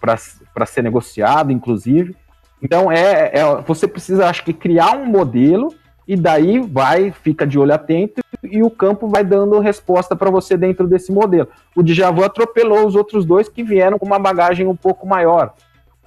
ser 0.65 0.81
negociado, 0.81 1.51
inclusive. 1.51 2.15
Então 2.61 2.91
é, 2.91 3.31
é, 3.33 3.61
você 3.65 3.87
precisa, 3.87 4.27
acho 4.27 4.43
que, 4.43 4.51
criar 4.51 4.97
um 4.97 5.05
modelo 5.05 5.73
e 6.07 6.15
daí 6.15 6.59
vai, 6.59 7.11
fica 7.11 7.45
de 7.45 7.57
olho 7.57 7.73
atento 7.73 8.21
e 8.43 8.63
o 8.63 8.69
campo 8.69 9.07
vai 9.07 9.23
dando 9.23 9.59
resposta 9.59 10.15
para 10.15 10.29
você 10.29 10.57
dentro 10.57 10.87
desse 10.87 11.11
modelo. 11.11 11.47
O 11.75 11.83
Djavan 11.83 12.25
atropelou 12.25 12.85
os 12.85 12.95
outros 12.95 13.25
dois 13.25 13.49
que 13.49 13.63
vieram 13.63 13.99
com 13.99 14.05
uma 14.05 14.19
bagagem 14.19 14.67
um 14.67 14.75
pouco 14.75 15.07
maior. 15.07 15.53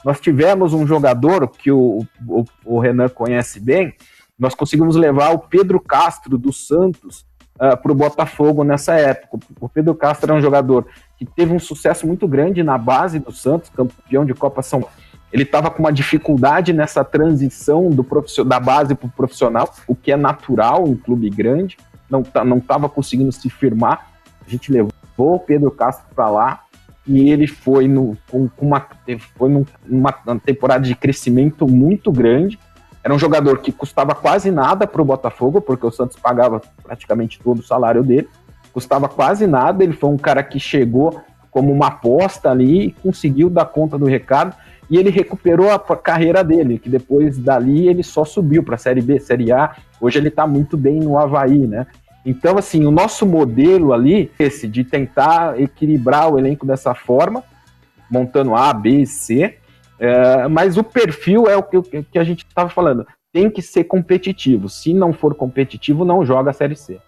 nós 0.04 0.20
tivemos 0.20 0.72
um 0.72 0.86
jogador 0.86 1.46
que 1.48 1.70
o, 1.70 2.04
o, 2.26 2.44
o 2.64 2.78
Renan 2.80 3.08
conhece 3.08 3.60
bem, 3.60 3.94
nós 4.38 4.54
conseguimos 4.54 4.96
levar 4.96 5.32
o 5.32 5.38
Pedro 5.38 5.78
Castro 5.78 6.36
do 6.36 6.52
Santos 6.52 7.20
uh, 7.60 7.64
ah, 7.66 7.76
para 7.76 7.92
o 7.92 7.94
Botafogo 7.94 8.64
nessa 8.64 8.94
época. 8.94 9.38
O 9.60 9.68
Pedro 9.68 9.94
Castro 9.94 10.32
é 10.32 10.34
um 10.34 10.40
jogador 10.40 10.86
que 11.16 11.24
teve 11.24 11.54
um 11.54 11.60
sucesso 11.60 12.06
muito 12.06 12.26
grande 12.26 12.62
na 12.62 12.76
base 12.76 13.20
do 13.20 13.30
Santos, 13.30 13.70
campeão 13.70 14.24
de 14.24 14.34
Copa 14.34 14.62
São 14.62 14.80
Paulo. 14.80 14.96
Ele 15.32 15.44
estava 15.44 15.70
com 15.70 15.78
uma 15.78 15.92
dificuldade 15.92 16.72
nessa 16.72 17.02
transição 17.02 17.88
do 17.88 18.04
da 18.44 18.60
base 18.60 18.94
para 18.94 19.06
o 19.06 19.10
profissional, 19.10 19.72
o 19.86 19.94
que 19.94 20.12
é 20.12 20.16
natural 20.16 20.86
em 20.86 20.90
um 20.90 20.96
clube 20.96 21.30
grande, 21.30 21.78
não 22.44 22.58
estava 22.58 22.88
conseguindo 22.88 23.32
se 23.32 23.48
firmar. 23.48 24.12
A 24.46 24.50
gente 24.50 24.70
levou 24.70 24.92
o 25.16 25.38
Pedro 25.38 25.70
Castro 25.70 26.06
para 26.14 26.28
lá, 26.28 26.64
e 27.06 27.30
ele 27.30 27.46
foi, 27.46 27.88
no, 27.88 28.16
com, 28.30 28.48
uma, 28.60 28.86
foi 29.36 29.64
numa 29.86 30.12
temporada 30.44 30.84
de 30.84 30.94
crescimento 30.94 31.66
muito 31.66 32.12
grande. 32.12 32.58
Era 33.02 33.12
um 33.12 33.18
jogador 33.18 33.58
que 33.58 33.72
custava 33.72 34.14
quase 34.14 34.50
nada 34.50 34.86
para 34.86 35.02
o 35.02 35.04
Botafogo, 35.04 35.60
porque 35.60 35.84
o 35.84 35.90
Santos 35.90 36.16
pagava 36.16 36.62
praticamente 36.82 37.40
todo 37.40 37.58
o 37.58 37.62
salário 37.62 38.04
dele. 38.04 38.28
Custava 38.72 39.08
quase 39.08 39.46
nada. 39.46 39.82
Ele 39.82 39.92
foi 39.92 40.10
um 40.10 40.16
cara 40.16 40.42
que 40.42 40.60
chegou 40.60 41.20
como 41.50 41.72
uma 41.72 41.88
aposta 41.88 42.50
ali 42.50 42.86
e 42.86 42.90
conseguiu 42.92 43.50
dar 43.50 43.64
conta 43.64 43.98
do 43.98 44.06
recado. 44.06 44.54
E 44.88 44.96
ele 44.96 45.10
recuperou 45.10 45.70
a 45.70 45.78
carreira 45.96 46.44
dele, 46.44 46.78
que 46.78 46.88
depois 46.88 47.38
dali 47.38 47.88
ele 47.88 48.02
só 48.04 48.24
subiu 48.24 48.62
para 48.62 48.76
Série 48.76 49.00
B, 49.00 49.18
Série 49.18 49.50
A. 49.50 49.74
Hoje 50.00 50.18
ele 50.18 50.28
está 50.28 50.46
muito 50.46 50.76
bem 50.76 51.00
no 51.00 51.18
Havaí, 51.18 51.66
né? 51.66 51.86
Então, 52.24 52.56
assim, 52.56 52.84
o 52.84 52.90
nosso 52.90 53.26
modelo 53.26 53.92
ali, 53.92 54.30
esse 54.38 54.68
de 54.68 54.84
tentar 54.84 55.60
equilibrar 55.60 56.32
o 56.32 56.38
elenco 56.38 56.64
dessa 56.64 56.94
forma, 56.94 57.42
montando 58.10 58.54
A, 58.54 58.72
B 58.72 59.00
e 59.00 59.06
C, 59.06 59.56
é, 59.98 60.48
mas 60.48 60.76
o 60.76 60.84
perfil 60.84 61.46
é 61.46 61.56
o 61.56 61.62
que, 61.62 62.02
que 62.02 62.18
a 62.18 62.24
gente 62.24 62.44
estava 62.44 62.68
falando. 62.68 63.06
Tem 63.32 63.50
que 63.50 63.62
ser 63.62 63.84
competitivo. 63.84 64.68
Se 64.68 64.92
não 64.92 65.12
for 65.12 65.34
competitivo, 65.34 66.04
não 66.04 66.24
joga 66.24 66.50
a 66.50 66.52
Série 66.52 66.76
C. 66.76 66.98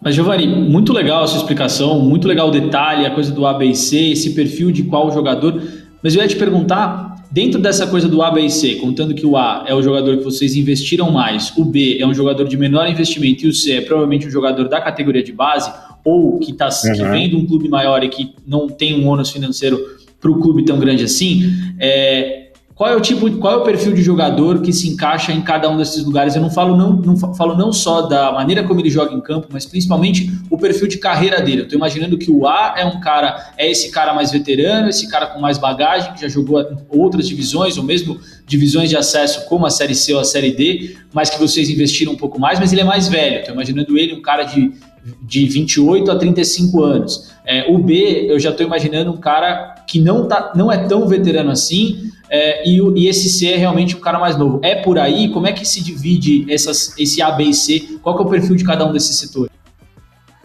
Mas, 0.00 0.14
Giovanni, 0.14 0.46
muito 0.46 0.92
legal 0.92 1.22
a 1.22 1.26
sua 1.26 1.38
explicação, 1.38 2.00
muito 2.00 2.28
legal 2.28 2.48
o 2.48 2.50
detalhe, 2.50 3.06
a 3.06 3.14
coisa 3.14 3.32
do 3.32 3.46
A, 3.46 3.54
B 3.54 3.66
e 3.66 3.74
C, 3.74 4.12
esse 4.12 4.34
perfil 4.34 4.70
de 4.70 4.84
qual 4.84 5.10
jogador. 5.10 5.62
Mas 6.02 6.14
eu 6.14 6.22
ia 6.22 6.28
te 6.28 6.36
perguntar 6.36 7.15
Dentro 7.36 7.60
dessa 7.60 7.86
coisa 7.86 8.08
do 8.08 8.22
A, 8.22 8.30
B 8.30 8.46
e 8.46 8.50
C, 8.50 8.76
contando 8.76 9.14
que 9.14 9.26
o 9.26 9.36
A 9.36 9.66
é 9.68 9.74
o 9.74 9.82
jogador 9.82 10.16
que 10.16 10.24
vocês 10.24 10.56
investiram 10.56 11.10
mais, 11.10 11.52
o 11.54 11.66
B 11.66 11.98
é 12.00 12.06
um 12.06 12.14
jogador 12.14 12.48
de 12.48 12.56
menor 12.56 12.88
investimento 12.88 13.44
e 13.44 13.48
o 13.50 13.52
C 13.52 13.72
é 13.72 13.80
provavelmente 13.82 14.26
um 14.26 14.30
jogador 14.30 14.66
da 14.70 14.80
categoria 14.80 15.22
de 15.22 15.32
base, 15.32 15.70
ou 16.02 16.38
que, 16.38 16.54
tá, 16.54 16.70
uhum. 16.70 16.92
que 16.94 17.04
vem 17.04 17.28
de 17.28 17.36
um 17.36 17.44
clube 17.44 17.68
maior 17.68 18.02
e 18.02 18.08
que 18.08 18.32
não 18.46 18.70
tem 18.70 18.98
um 18.98 19.06
ônus 19.06 19.28
financeiro 19.28 19.78
para 20.18 20.30
o 20.30 20.40
clube 20.40 20.64
tão 20.64 20.78
grande 20.78 21.04
assim, 21.04 21.52
é, 21.78 22.45
qual 22.76 22.90
é 22.90 22.94
o 22.94 23.00
tipo, 23.00 23.30
qual 23.38 23.54
é 23.54 23.56
o 23.56 23.62
perfil 23.62 23.94
de 23.94 24.02
jogador 24.02 24.60
que 24.60 24.70
se 24.70 24.86
encaixa 24.86 25.32
em 25.32 25.40
cada 25.40 25.66
um 25.70 25.78
desses 25.78 26.04
lugares? 26.04 26.36
Eu 26.36 26.42
não 26.42 26.50
falo 26.50 26.76
não, 26.76 26.92
não 26.92 27.16
falo 27.34 27.56
não 27.56 27.72
só 27.72 28.02
da 28.02 28.30
maneira 28.30 28.62
como 28.64 28.78
ele 28.78 28.90
joga 28.90 29.14
em 29.14 29.20
campo, 29.22 29.48
mas 29.50 29.64
principalmente 29.64 30.30
o 30.50 30.58
perfil 30.58 30.86
de 30.86 30.98
carreira 30.98 31.40
dele. 31.40 31.60
Eu 31.60 31.64
estou 31.64 31.78
imaginando 31.78 32.18
que 32.18 32.30
o 32.30 32.46
A 32.46 32.74
é 32.76 32.84
um 32.84 33.00
cara, 33.00 33.50
é 33.56 33.70
esse 33.70 33.90
cara 33.90 34.12
mais 34.12 34.30
veterano, 34.30 34.90
esse 34.90 35.08
cara 35.08 35.26
com 35.26 35.40
mais 35.40 35.56
bagagem, 35.56 36.12
que 36.12 36.20
já 36.20 36.28
jogou 36.28 36.62
outras 36.90 37.26
divisões, 37.26 37.78
ou 37.78 37.82
mesmo 37.82 38.20
divisões 38.46 38.90
de 38.90 38.96
acesso 38.96 39.46
como 39.46 39.64
a 39.64 39.70
Série 39.70 39.94
C 39.94 40.12
ou 40.12 40.20
a 40.20 40.24
Série 40.24 40.50
D, 40.50 40.96
mas 41.14 41.30
que 41.30 41.38
vocês 41.38 41.70
investiram 41.70 42.12
um 42.12 42.16
pouco 42.16 42.38
mais, 42.38 42.60
mas 42.60 42.74
ele 42.74 42.82
é 42.82 42.84
mais 42.84 43.08
velho. 43.08 43.38
Estou 43.38 43.54
imaginando 43.54 43.96
ele 43.96 44.12
um 44.12 44.20
cara 44.20 44.42
de 44.42 44.70
de 45.22 45.46
28 45.46 46.10
a 46.10 46.16
35 46.16 46.82
anos. 46.82 47.30
É, 47.44 47.70
o 47.70 47.78
B, 47.78 48.26
eu 48.28 48.38
já 48.40 48.50
estou 48.50 48.66
imaginando 48.66 49.12
um 49.12 49.16
cara 49.16 49.76
que 49.86 50.00
não, 50.00 50.26
tá, 50.26 50.52
não 50.56 50.70
é 50.70 50.78
tão 50.86 51.06
veterano 51.06 51.50
assim, 51.50 52.05
é, 52.28 52.68
e, 52.68 52.80
e, 52.96 53.08
esse 53.08 53.28
C 53.28 53.52
é 53.52 53.56
realmente 53.56 53.94
o 53.94 54.00
cara 54.00 54.18
mais 54.18 54.36
novo. 54.36 54.60
É 54.62 54.74
por 54.82 54.98
aí? 54.98 55.30
Como 55.30 55.46
é 55.46 55.52
que 55.52 55.64
se 55.64 55.82
divide 55.82 56.46
essas, 56.52 56.96
esse 56.98 57.22
A, 57.22 57.30
B 57.30 57.44
e 57.44 57.54
C? 57.54 57.98
Qual 58.02 58.18
é 58.18 58.22
o 58.22 58.26
perfil 58.26 58.56
de 58.56 58.64
cada 58.64 58.86
um 58.86 58.92
desses 58.92 59.18
setores? 59.18 59.50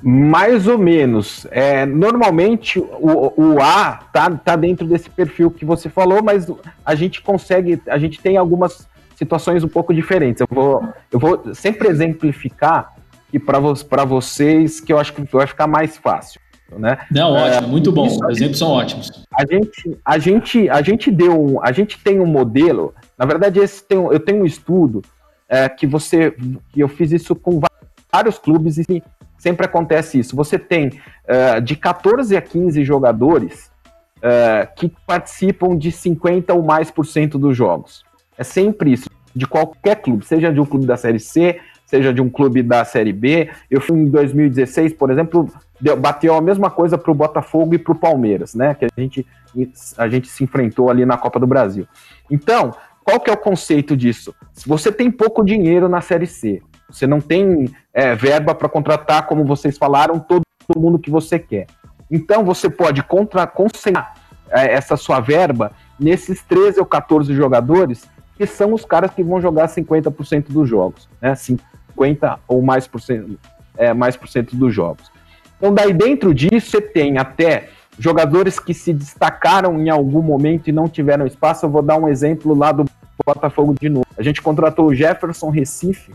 Mais 0.03 0.67
ou 0.67 0.77
menos. 0.77 1.45
É, 1.51 1.85
normalmente 1.85 2.79
o, 2.79 3.33
o 3.35 3.61
A 3.61 3.99
tá, 4.11 4.29
tá 4.31 4.55
dentro 4.55 4.87
desse 4.87 5.09
perfil 5.09 5.51
que 5.51 5.63
você 5.63 5.89
falou, 5.89 6.23
mas 6.23 6.47
a 6.83 6.95
gente 6.95 7.21
consegue, 7.21 7.81
a 7.87 7.97
gente 7.97 8.19
tem 8.19 8.37
algumas 8.37 8.87
situações 9.15 9.63
um 9.63 9.67
pouco 9.67 9.93
diferentes. 9.93 10.41
Eu 10.41 10.47
vou, 10.49 10.83
eu 11.11 11.19
vou 11.19 11.53
sempre 11.53 11.87
exemplificar 11.87 12.95
e 13.31 13.39
para 13.39 14.03
vocês 14.03 14.81
que 14.81 14.91
eu 14.91 14.97
acho 14.97 15.13
que 15.13 15.21
vai 15.31 15.47
ficar 15.47 15.67
mais 15.67 15.97
fácil. 15.97 16.40
Né? 16.77 16.97
Não, 17.11 17.33
ótimo, 17.33 17.65
é, 17.65 17.69
muito 17.69 17.91
bom. 17.91 18.07
Os 18.07 18.37
exemplos 18.37 18.57
são 18.57 18.69
ótimos. 18.69 19.11
A 19.33 19.45
gente, 19.45 19.97
a 20.05 20.17
gente, 20.17 20.69
a 20.69 20.81
gente 20.81 21.11
deu, 21.11 21.39
um, 21.39 21.63
a 21.63 21.71
gente 21.71 21.97
tem 21.99 22.19
um 22.19 22.25
modelo. 22.25 22.93
Na 23.17 23.25
verdade, 23.25 23.59
esse 23.59 23.83
tem, 23.83 23.97
eu 23.97 24.19
tenho 24.19 24.43
um 24.43 24.45
estudo 24.45 25.01
é, 25.49 25.67
que 25.67 25.85
você, 25.85 26.31
que 26.71 26.79
eu 26.79 26.87
fiz 26.87 27.11
isso 27.11 27.35
com 27.35 27.59
vários 28.11 28.39
clubes 28.39 28.77
e 28.77 29.03
sempre 29.37 29.65
acontece 29.65 30.19
isso. 30.19 30.35
Você 30.35 30.57
tem 30.57 30.99
é, 31.27 31.59
de 31.59 31.75
14 31.75 32.35
a 32.37 32.41
15 32.41 32.83
jogadores 32.83 33.71
é, 34.21 34.67
que 34.75 34.93
participam 35.05 35.77
de 35.77 35.91
50 35.91 36.53
ou 36.53 36.63
mais 36.63 36.91
por 36.91 37.05
cento 37.05 37.37
dos 37.37 37.57
jogos. 37.57 38.03
É 38.37 38.43
sempre 38.43 38.93
isso. 38.93 39.09
De 39.33 39.47
qualquer 39.47 39.95
clube, 39.95 40.25
seja 40.25 40.51
de 40.51 40.59
um 40.59 40.65
clube 40.65 40.85
da 40.85 40.97
Série 40.97 41.19
C, 41.19 41.59
seja 41.91 42.13
de 42.13 42.21
um 42.21 42.29
clube 42.29 42.63
da 42.63 42.85
Série 42.85 43.11
B. 43.11 43.49
Eu 43.69 43.81
fui 43.81 43.99
em 43.99 44.05
2016, 44.05 44.93
por 44.93 45.11
exemplo, 45.11 45.49
bateu 45.99 46.33
a 46.33 46.41
mesma 46.41 46.71
coisa 46.71 46.97
para 46.97 47.11
o 47.11 47.15
Botafogo 47.15 47.75
e 47.75 47.77
para 47.77 47.91
o 47.91 47.99
Palmeiras, 47.99 48.55
né? 48.55 48.73
Que 48.73 48.85
a 48.85 48.89
gente, 48.97 49.27
a 49.97 50.07
gente 50.07 50.29
se 50.29 50.41
enfrentou 50.41 50.89
ali 50.89 51.05
na 51.05 51.17
Copa 51.17 51.37
do 51.37 51.45
Brasil. 51.45 51.85
Então, 52.29 52.73
qual 53.03 53.19
que 53.19 53.29
é 53.29 53.33
o 53.33 53.37
conceito 53.37 53.97
disso? 53.97 54.33
Se 54.53 54.69
você 54.69 54.89
tem 54.89 55.11
pouco 55.11 55.43
dinheiro 55.43 55.89
na 55.89 55.99
Série 55.99 56.27
C, 56.27 56.61
você 56.89 57.05
não 57.05 57.19
tem 57.19 57.69
é, 57.93 58.15
verba 58.15 58.55
para 58.55 58.69
contratar, 58.69 59.27
como 59.27 59.43
vocês 59.43 59.77
falaram, 59.77 60.17
todo, 60.17 60.43
mundo 60.77 60.97
que 60.97 61.11
você 61.11 61.37
quer. 61.37 61.67
Então, 62.09 62.45
você 62.45 62.69
pode 62.69 63.03
contra, 63.03 63.45
concentrar 63.45 64.13
é, 64.49 64.71
essa 64.71 64.95
sua 64.95 65.19
verba 65.19 65.73
nesses 65.99 66.41
13 66.43 66.79
ou 66.79 66.85
14 66.85 67.33
jogadores 67.33 68.07
que 68.41 68.47
são 68.47 68.73
os 68.73 68.83
caras 68.83 69.11
que 69.11 69.23
vão 69.23 69.39
jogar 69.39 69.67
50% 69.67 70.45
dos 70.49 70.67
jogos, 70.67 71.07
né? 71.21 71.35
50 71.91 72.39
ou 72.47 72.61
mais 72.61 72.87
por 72.87 73.01
cento, 73.01 73.39
é, 73.77 73.93
mais 73.93 74.15
por 74.15 74.27
cento 74.27 74.55
dos 74.55 74.73
jogos. 74.73 75.11
Então, 75.57 75.73
daí 75.73 75.93
dentro 75.93 76.33
disso, 76.33 76.71
você 76.71 76.81
tem 76.81 77.17
até 77.17 77.69
jogadores 77.99 78.59
que 78.59 78.73
se 78.73 78.91
destacaram 78.91 79.79
em 79.79 79.89
algum 79.89 80.21
momento 80.21 80.67
e 80.67 80.71
não 80.71 80.87
tiveram 80.87 81.25
espaço. 81.27 81.65
Eu 81.65 81.69
vou 81.69 81.81
dar 81.81 81.97
um 81.97 82.07
exemplo 82.07 82.55
lá 82.55 82.71
do 82.71 82.85
Botafogo 83.23 83.75
de 83.79 83.89
novo. 83.89 84.07
A 84.17 84.23
gente 84.23 84.41
contratou 84.41 84.87
o 84.87 84.95
Jefferson 84.95 85.49
Recife, 85.49 86.13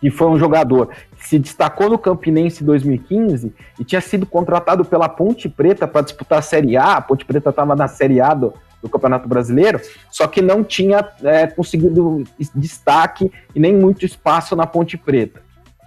que 0.00 0.10
foi 0.10 0.28
um 0.28 0.38
jogador 0.38 0.90
que 1.16 1.26
se 1.26 1.38
destacou 1.38 1.88
no 1.88 1.98
Campinense 1.98 2.62
2015 2.62 3.52
e 3.80 3.84
tinha 3.84 4.00
sido 4.00 4.26
contratado 4.26 4.84
pela 4.84 5.08
Ponte 5.08 5.48
Preta 5.48 5.88
para 5.88 6.02
disputar 6.02 6.38
a 6.38 6.42
Série 6.42 6.76
A. 6.76 6.96
A 6.96 7.00
Ponte 7.00 7.24
Preta 7.24 7.50
estava 7.50 7.74
na 7.74 7.88
Série 7.88 8.20
A 8.20 8.34
do, 8.34 8.54
do 8.84 8.90
Campeonato 8.90 9.26
Brasileiro, 9.26 9.80
só 10.10 10.26
que 10.26 10.42
não 10.42 10.62
tinha 10.62 11.08
é, 11.22 11.46
conseguido 11.46 12.22
destaque 12.54 13.32
e 13.54 13.58
nem 13.58 13.74
muito 13.74 14.04
espaço 14.04 14.54
na 14.54 14.66
Ponte 14.66 14.98
Preta. 14.98 15.40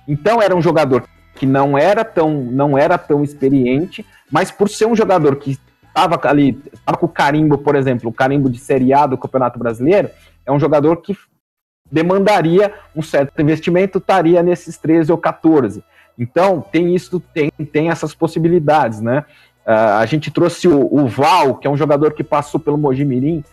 Então 0.08 0.42
era 0.42 0.56
um 0.56 0.62
jogador 0.62 1.04
que 1.36 1.46
não 1.46 1.78
era 1.78 2.04
tão, 2.04 2.34
não 2.34 2.76
era 2.76 2.98
tão 2.98 3.24
experiente, 3.24 4.04
mas 4.32 4.50
por 4.50 4.68
ser 4.68 4.88
um 4.88 4.96
jogador 4.96 5.36
que 5.36 5.60
estava 5.88 6.20
ali, 6.28 6.60
estava 6.74 6.98
com 6.98 7.06
o 7.06 7.10
carimbo, 7.10 7.60
por 7.60 7.76
exemplo, 7.76 8.10
o 8.10 8.14
carimbo 8.14 8.50
de 8.50 8.58
Série 8.58 8.92
A 8.92 9.06
do 9.06 9.18
Campeonato 9.18 9.60
Brasileiro, 9.60 10.10
é 10.44 10.52
um 10.52 10.60
jogador 10.60 10.98
que 10.98 11.16
demandaria 11.92 12.74
um 12.96 13.04
certo 13.04 13.40
investimento, 13.40 14.00
estaria 14.00 14.42
nesses 14.42 14.76
13 14.78 15.12
ou 15.12 15.18
14. 15.20 15.84
Então, 16.18 16.62
tem 16.62 16.96
isso, 16.96 17.20
tem, 17.20 17.52
tem 17.72 17.90
essas 17.92 18.16
possibilidades, 18.16 19.00
né? 19.02 19.24
Uh, 19.67 19.99
a 19.99 20.06
gente 20.06 20.32
trouxe 20.32 20.65
o, 20.65 20.88
o, 20.89 21.08
Val, 21.08 21.56
que 21.56 21.67
é 21.67 21.69
um 21.69 21.75
jogador 21.75 22.13
que 22.13 22.23
passou 22.23 22.58
pelo 22.58 22.77
Mojimirim, 22.77 23.43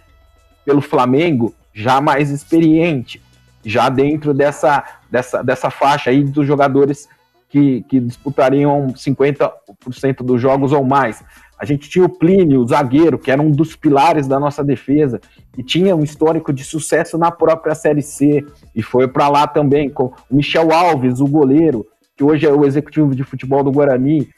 pelo 0.64 0.80
Flamengo, 0.80 1.52
já 1.72 2.00
mais 2.00 2.30
experiente, 2.30 3.20
já 3.64 3.88
dentro 3.88 4.32
dessa, 4.32 4.84
dessa, 5.10 5.42
dessa 5.42 5.70
faixa 5.70 6.10
aí 6.10 6.22
dos 6.22 6.46
jogadores 6.46 7.08
que, 7.48 7.82
que 7.88 7.98
disputariam 7.98 8.92
50% 8.94 10.22
dos 10.22 10.40
jogos 10.40 10.72
ou 10.72 10.84
mais. 10.84 11.24
A 11.58 11.64
gente 11.64 11.90
tinha 11.90 12.04
o 12.04 12.08
Plínio, 12.08 12.60
o 12.60 12.66
zagueiro, 12.66 13.18
que 13.18 13.30
era 13.30 13.42
um 13.42 13.50
dos 13.50 13.74
pilares 13.74 14.28
da 14.28 14.38
nossa 14.38 14.62
defesa, 14.62 15.20
e 15.58 15.64
tinha 15.64 15.96
um 15.96 16.04
histórico 16.04 16.52
de 16.52 16.62
sucesso 16.62 17.18
na 17.18 17.32
própria 17.32 17.74
Série 17.74 18.02
C, 18.02 18.44
e 18.72 18.82
foi 18.82 19.08
para 19.08 19.28
lá 19.28 19.48
também, 19.48 19.90
com 19.90 20.12
o 20.30 20.36
Michel 20.36 20.72
Alves, 20.72 21.20
o 21.20 21.26
goleiro, 21.26 21.84
que 22.16 22.22
hoje 22.22 22.46
é 22.46 22.52
o 22.52 22.64
executivo 22.64 23.14
de 23.16 23.24
futebol 23.24 23.64
do 23.64 23.72
Guarani, 23.72 24.28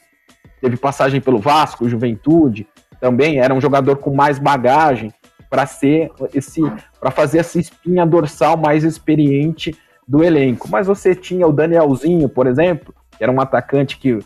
teve 0.61 0.77
passagem 0.77 1.21
pelo 1.21 1.39
Vasco, 1.39 1.87
Juventude, 1.87 2.67
também 2.99 3.39
era 3.39 3.53
um 3.53 3.61
jogador 3.61 3.97
com 3.97 4.13
mais 4.13 4.39
bagagem 4.39 5.13
para 5.49 5.65
ser 5.65 6.11
esse, 6.33 6.61
para 6.99 7.11
fazer 7.11 7.39
essa 7.39 7.59
espinha 7.59 8.05
dorsal 8.05 8.57
mais 8.57 8.83
experiente 8.83 9.75
do 10.07 10.23
elenco. 10.23 10.67
Mas 10.69 10.87
você 10.87 11.15
tinha 11.15 11.47
o 11.47 11.53
Danielzinho, 11.53 12.27
por 12.27 12.47
exemplo, 12.47 12.93
que 13.17 13.23
era 13.23 13.31
um 13.31 13.39
atacante 13.39 13.97
que 13.97 14.19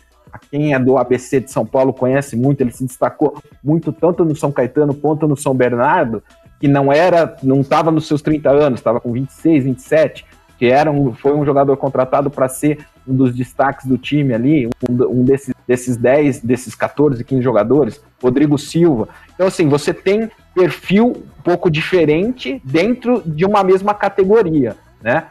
quem 0.50 0.74
é 0.74 0.78
do 0.78 0.96
ABC 0.96 1.40
de 1.40 1.50
São 1.50 1.66
Paulo 1.66 1.92
conhece 1.92 2.36
muito, 2.36 2.62
ele 2.62 2.72
se 2.72 2.84
destacou 2.84 3.36
muito 3.62 3.92
tanto 3.92 4.24
no 4.24 4.34
São 4.34 4.50
Caetano 4.50 4.94
quanto 4.94 5.28
no 5.28 5.36
São 5.36 5.54
Bernardo, 5.54 6.22
que 6.58 6.68
não 6.68 6.92
era, 6.92 7.36
não 7.42 7.60
estava 7.60 7.90
nos 7.90 8.06
seus 8.06 8.22
30 8.22 8.50
anos, 8.50 8.80
estava 8.80 9.00
com 9.00 9.12
26, 9.12 9.64
27, 9.64 10.24
que 10.58 10.66
era 10.66 10.90
um, 10.90 11.12
foi 11.12 11.32
um 11.34 11.44
jogador 11.44 11.76
contratado 11.76 12.30
para 12.30 12.48
ser 12.48 12.86
um 13.06 13.14
dos 13.14 13.34
destaques 13.34 13.86
do 13.86 13.98
time 13.98 14.34
ali, 14.34 14.66
um, 14.66 15.20
um 15.20 15.24
desses, 15.24 15.54
desses 15.66 15.96
10, 15.96 16.40
desses 16.40 16.74
14, 16.74 17.24
15 17.24 17.42
jogadores, 17.42 18.02
Rodrigo 18.22 18.58
Silva. 18.58 19.08
Então, 19.34 19.46
assim, 19.46 19.68
você 19.68 19.92
tem 19.92 20.30
perfil 20.54 21.08
um 21.08 21.42
pouco 21.42 21.70
diferente 21.70 22.60
dentro 22.64 23.22
de 23.24 23.44
uma 23.44 23.64
mesma 23.64 23.94
categoria, 23.94 24.76
né? 25.02 25.26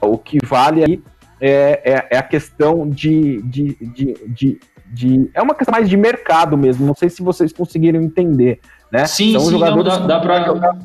O 0.00 0.18
que 0.18 0.38
vale 0.44 0.84
aí 0.84 1.02
é, 1.40 1.80
é, 1.84 2.06
é 2.10 2.18
a 2.18 2.22
questão 2.22 2.88
de, 2.88 3.42
de, 3.42 3.76
de, 3.80 4.14
de, 4.26 4.60
de, 4.86 5.30
É 5.34 5.42
uma 5.42 5.54
questão 5.54 5.72
mais 5.72 5.88
de 5.88 5.96
mercado 5.96 6.56
mesmo. 6.56 6.86
Não 6.86 6.94
sei 6.94 7.08
se 7.08 7.22
vocês 7.22 7.52
conseguiram 7.52 8.00
entender. 8.00 8.60
Né? 8.90 9.04
Sim, 9.06 9.32
São 9.32 9.42
sim, 9.42 9.50
jogadores 9.50 9.98
não, 9.98 10.06
dá, 10.06 10.18
dá 10.18 10.20
para 10.20 10.44
jogar, 10.44 10.78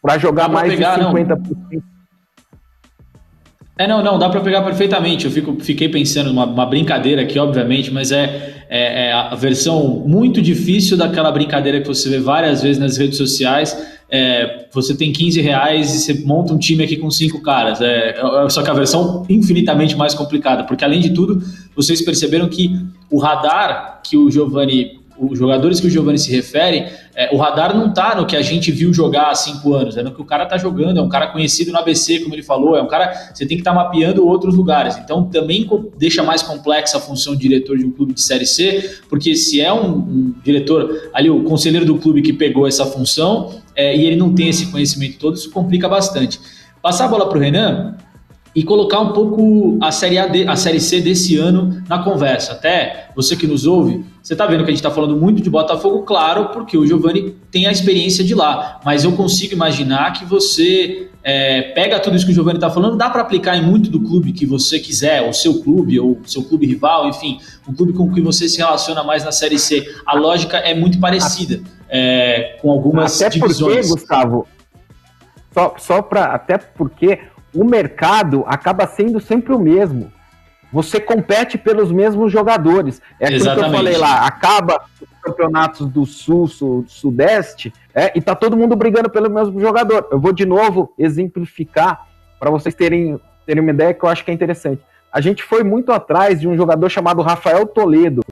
pra 0.00 0.18
jogar 0.18 0.48
mais 0.48 0.72
pegar, 0.72 0.98
de 0.98 1.04
50%. 1.04 1.38
Não. 1.72 1.91
É, 3.76 3.86
não, 3.86 4.02
não, 4.02 4.18
dá 4.18 4.28
para 4.28 4.40
pegar 4.40 4.62
perfeitamente. 4.62 5.24
Eu 5.24 5.30
fico, 5.30 5.56
fiquei 5.60 5.88
pensando 5.88 6.28
numa 6.28 6.44
uma 6.44 6.66
brincadeira 6.66 7.22
aqui, 7.22 7.38
obviamente, 7.38 7.90
mas 7.90 8.12
é, 8.12 8.64
é, 8.68 9.08
é, 9.08 9.12
a 9.12 9.34
versão 9.34 10.04
muito 10.06 10.42
difícil 10.42 10.96
daquela 10.96 11.32
brincadeira 11.32 11.80
que 11.80 11.88
você 11.88 12.08
vê 12.10 12.18
várias 12.18 12.62
vezes 12.62 12.78
nas 12.78 12.98
redes 12.98 13.16
sociais. 13.16 13.76
É, 14.10 14.66
você 14.70 14.94
tem 14.94 15.10
15 15.10 15.40
reais 15.40 15.94
e 15.94 15.98
você 16.00 16.24
monta 16.24 16.52
um 16.52 16.58
time 16.58 16.84
aqui 16.84 16.98
com 16.98 17.10
cinco 17.10 17.40
caras. 17.40 17.80
É, 17.80 18.10
é, 18.10 18.48
só 18.50 18.62
que 18.62 18.68
a 18.68 18.74
versão 18.74 19.24
infinitamente 19.28 19.96
mais 19.96 20.12
complicada, 20.12 20.64
porque 20.64 20.84
além 20.84 21.00
de 21.00 21.10
tudo, 21.10 21.42
vocês 21.74 22.02
perceberam 22.04 22.48
que 22.48 22.78
o 23.10 23.18
radar 23.18 24.00
que 24.04 24.16
o 24.16 24.30
Giovanni 24.30 25.01
os 25.18 25.38
jogadores 25.38 25.80
que 25.80 25.86
o 25.86 25.90
Giovanni 25.90 26.18
se 26.18 26.30
refere, 26.30 26.86
é, 27.14 27.34
o 27.34 27.38
radar 27.38 27.76
não 27.76 27.92
tá 27.92 28.14
no 28.14 28.26
que 28.26 28.36
a 28.36 28.42
gente 28.42 28.70
viu 28.72 28.92
jogar 28.92 29.30
há 29.30 29.34
cinco 29.34 29.74
anos, 29.74 29.96
é 29.96 30.02
no 30.02 30.12
que 30.12 30.20
o 30.20 30.24
cara 30.24 30.46
tá 30.46 30.56
jogando, 30.56 30.98
é 30.98 31.02
um 31.02 31.08
cara 31.08 31.28
conhecido 31.28 31.70
no 31.70 31.78
ABC, 31.78 32.20
como 32.20 32.34
ele 32.34 32.42
falou, 32.42 32.76
é 32.76 32.82
um 32.82 32.88
cara. 32.88 33.12
Você 33.32 33.46
tem 33.46 33.56
que 33.56 33.60
estar 33.60 33.72
tá 33.72 33.76
mapeando 33.76 34.26
outros 34.26 34.54
lugares. 34.54 34.96
Então 34.96 35.24
também 35.24 35.68
deixa 35.98 36.22
mais 36.22 36.42
complexa 36.42 36.98
a 36.98 37.00
função 37.00 37.34
de 37.34 37.42
diretor 37.42 37.76
de 37.76 37.84
um 37.84 37.90
clube 37.90 38.14
de 38.14 38.22
Série 38.22 38.46
C, 38.46 38.98
porque 39.08 39.34
se 39.34 39.60
é 39.60 39.72
um, 39.72 39.90
um 39.90 40.34
diretor 40.42 41.10
ali, 41.12 41.30
o 41.30 41.42
conselheiro 41.44 41.84
do 41.84 41.96
clube 41.98 42.22
que 42.22 42.32
pegou 42.32 42.66
essa 42.66 42.86
função, 42.86 43.60
é, 43.74 43.96
e 43.96 44.04
ele 44.04 44.16
não 44.16 44.34
tem 44.34 44.48
esse 44.48 44.66
conhecimento 44.70 45.18
todo, 45.18 45.36
isso 45.36 45.50
complica 45.50 45.88
bastante. 45.88 46.40
Passar 46.80 47.06
a 47.06 47.08
bola 47.08 47.28
para 47.28 47.38
o 47.38 47.40
Renan, 47.40 47.96
e 48.54 48.62
colocar 48.62 49.00
um 49.00 49.12
pouco 49.12 49.78
a 49.80 49.90
série, 49.90 50.18
a, 50.18 50.26
de, 50.26 50.46
a 50.46 50.56
série 50.56 50.80
C 50.80 51.00
desse 51.00 51.36
ano 51.36 51.82
na 51.88 52.02
conversa. 52.02 52.52
Até 52.52 53.08
você 53.16 53.34
que 53.34 53.46
nos 53.46 53.66
ouve, 53.66 54.04
você 54.22 54.34
está 54.34 54.46
vendo 54.46 54.58
que 54.58 54.70
a 54.70 54.72
gente 54.72 54.76
está 54.76 54.90
falando 54.90 55.16
muito 55.16 55.42
de 55.42 55.50
Botafogo, 55.50 56.02
claro, 56.02 56.50
porque 56.50 56.78
o 56.78 56.86
Giovanni 56.86 57.36
tem 57.50 57.66
a 57.66 57.72
experiência 57.72 58.22
de 58.22 58.34
lá. 58.34 58.80
Mas 58.84 59.02
eu 59.02 59.12
consigo 59.12 59.52
imaginar 59.52 60.12
que 60.12 60.24
você 60.24 61.08
é, 61.24 61.62
pega 61.74 61.98
tudo 61.98 62.16
isso 62.16 62.24
que 62.24 62.30
o 62.30 62.34
Giovanni 62.34 62.58
está 62.58 62.70
falando, 62.70 62.96
dá 62.96 63.10
para 63.10 63.22
aplicar 63.22 63.56
em 63.56 63.62
muito 63.62 63.90
do 63.90 64.00
clube 64.00 64.32
que 64.32 64.46
você 64.46 64.78
quiser, 64.78 65.28
o 65.28 65.32
seu 65.32 65.60
clube, 65.60 65.98
ou 65.98 66.20
seu 66.24 66.44
clube 66.44 66.66
rival, 66.66 67.08
enfim, 67.08 67.40
o 67.66 67.72
clube 67.72 67.92
com 67.92 68.12
que 68.12 68.20
você 68.20 68.48
se 68.48 68.58
relaciona 68.58 69.02
mais 69.02 69.24
na 69.24 69.32
série 69.32 69.58
C. 69.58 69.84
A 70.06 70.16
lógica 70.16 70.56
é 70.58 70.72
muito 70.72 71.00
parecida, 71.00 71.60
é, 71.88 72.58
com 72.62 72.70
algumas 72.70 73.20
até 73.20 73.30
divisões. 73.30 73.72
Até 73.72 73.88
porque, 73.88 74.00
Gustavo, 74.00 74.48
só, 75.52 75.74
só 75.78 76.00
para. 76.00 76.26
Até 76.26 76.58
porque 76.58 77.18
o 77.52 77.64
mercado 77.64 78.44
acaba 78.46 78.86
sendo 78.86 79.20
sempre 79.20 79.52
o 79.52 79.58
mesmo. 79.58 80.12
Você 80.72 80.98
compete 80.98 81.58
pelos 81.58 81.92
mesmos 81.92 82.32
jogadores. 82.32 83.02
É 83.20 83.26
aquilo 83.26 83.44
que 83.44 83.60
eu 83.60 83.70
falei 83.70 83.96
lá, 83.98 84.26
acaba 84.26 84.84
os 85.00 85.08
campeonatos 85.20 85.86
do 85.86 86.06
Sul, 86.06 86.48
sul 86.48 86.84
Sudeste, 86.88 87.72
é, 87.94 88.10
e 88.16 88.22
tá 88.22 88.34
todo 88.34 88.56
mundo 88.56 88.74
brigando 88.74 89.10
pelo 89.10 89.30
mesmo 89.30 89.60
jogador. 89.60 90.08
Eu 90.10 90.18
vou 90.18 90.32
de 90.32 90.46
novo 90.46 90.94
exemplificar 90.98 92.06
para 92.40 92.50
vocês 92.50 92.74
terem, 92.74 93.20
terem 93.44 93.62
uma 93.62 93.70
ideia 93.70 93.92
que 93.92 94.02
eu 94.02 94.08
acho 94.08 94.24
que 94.24 94.30
é 94.30 94.34
interessante. 94.34 94.82
A 95.12 95.20
gente 95.20 95.42
foi 95.42 95.62
muito 95.62 95.92
atrás 95.92 96.40
de 96.40 96.48
um 96.48 96.56
jogador 96.56 96.88
chamado 96.88 97.20
Rafael 97.20 97.66
Toledo, 97.66 98.22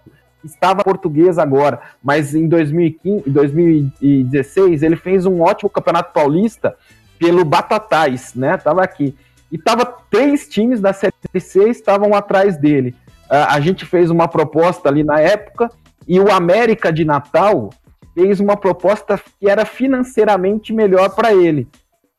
que 0.40 0.46
estava 0.46 0.83
português 0.83 1.38
agora, 1.38 1.81
mas 2.03 2.35
em 2.35 2.48
2015, 2.48 3.29
2016 3.29 4.83
ele 4.83 4.96
fez 4.96 5.26
um 5.26 5.42
ótimo 5.42 5.68
campeonato 5.68 6.14
paulista 6.14 6.74
pelo 7.18 7.44
Batatais, 7.44 8.35
né? 8.35 8.57
Tava 8.57 8.83
aqui. 8.83 9.14
E 9.50 9.58
tava 9.58 9.84
três 10.10 10.48
times 10.48 10.80
da 10.80 10.92
Série 10.92 11.12
C 11.38 11.68
estavam 11.68 12.14
atrás 12.14 12.56
dele. 12.56 12.94
Uh, 13.30 13.46
a 13.48 13.60
gente 13.60 13.84
fez 13.84 14.10
uma 14.10 14.28
proposta 14.28 14.88
ali 14.88 15.04
na 15.04 15.20
época 15.20 15.70
e 16.06 16.18
o 16.18 16.30
América 16.30 16.92
de 16.92 17.04
Natal 17.04 17.70
fez 18.14 18.40
uma 18.40 18.56
proposta 18.56 19.20
que 19.38 19.48
era 19.48 19.64
financeiramente 19.64 20.72
melhor 20.72 21.10
para 21.14 21.32
ele. 21.32 21.68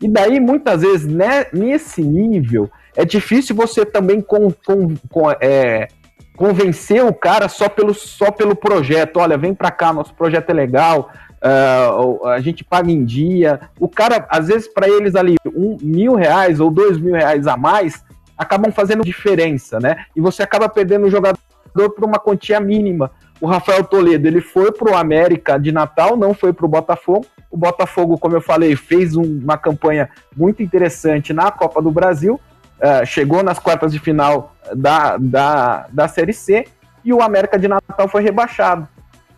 E 0.02 0.08
daí, 0.08 0.39
muitas 0.39 0.82
vezes, 0.82 1.06
né, 1.06 1.46
nesse 1.54 2.02
nível, 2.02 2.70
é 2.96 3.06
difícil 3.06 3.56
você 3.56 3.86
também 3.86 4.20
com, 4.20 4.52
com, 4.52 4.96
com, 5.10 5.30
é, 5.39 5.88
convencer 6.36 7.06
o 7.06 7.13
cara 7.13 7.48
só 7.48 7.70
pelo, 7.70 7.94
só 7.94 8.32
pelo 8.32 8.56
projeto. 8.56 9.17
Olha, 9.17 9.38
vem 9.38 9.54
para 9.54 9.70
cá, 9.70 9.94
nosso 9.94 10.13
projeto 10.15 10.50
é 10.50 10.54
legal, 10.54 11.12
uh, 11.43 12.27
a 12.27 12.39
gente 12.39 12.63
paga 12.63 12.91
em 12.91 13.04
dia. 13.04 13.60
O 13.80 13.88
cara, 13.88 14.25
às 14.30 14.47
vezes, 14.47 14.67
para 14.67 14.88
eles 14.88 15.15
ali, 15.15 15.36
um 15.45 15.77
mil 15.82 16.15
reais 16.15 16.60
ou 16.60 16.69
dois 16.69 16.97
mil 16.97 17.13
reais 17.13 17.47
a 17.47 17.58
mais 17.58 18.04
acabam 18.38 18.71
fazendo 18.71 19.04
diferença, 19.04 19.80
né? 19.80 20.06
E 20.15 20.21
você 20.21 20.41
acaba 20.43 20.67
perdendo 20.67 21.06
o 21.06 21.12
jogador 21.12 21.38
por 21.73 22.04
uma 22.04 22.19
quantia 22.19 22.60
mínima. 22.60 23.12
O 23.39 23.47
Rafael 23.47 23.84
Toledo, 23.84 24.27
ele 24.27 24.41
foi 24.41 24.71
para 24.71 24.91
o 24.91 24.95
América 24.95 25.58
de 25.60 25.71
Natal, 25.71 26.15
não 26.15 26.34
foi 26.34 26.54
para 26.54 26.65
o 26.65 26.69
Botafogo. 26.69 27.25
O 27.49 27.58
Botafogo, 27.58 28.17
como 28.17 28.36
eu 28.36 28.41
falei, 28.41 28.75
fez 28.75 29.15
um, 29.15 29.23
uma 29.23 29.58
campanha 29.58 30.10
muito 30.36 30.63
interessante 30.63 31.34
na 31.34 31.51
Copa 31.51 31.82
do 31.82 31.91
Brasil, 31.91 32.39
uh, 32.80 33.06
chegou 33.06 33.43
nas 33.43 33.60
quartas 33.60 33.91
de 33.91 33.99
final 33.99 34.56
da, 34.75 35.17
da, 35.17 35.88
da 35.91 36.08
Série 36.08 36.34
C 36.34 36.65
e 37.04 37.13
o 37.13 37.21
América 37.21 37.58
de 37.58 37.67
Natal 37.67 38.08
foi 38.08 38.21
rebaixado. 38.23 38.88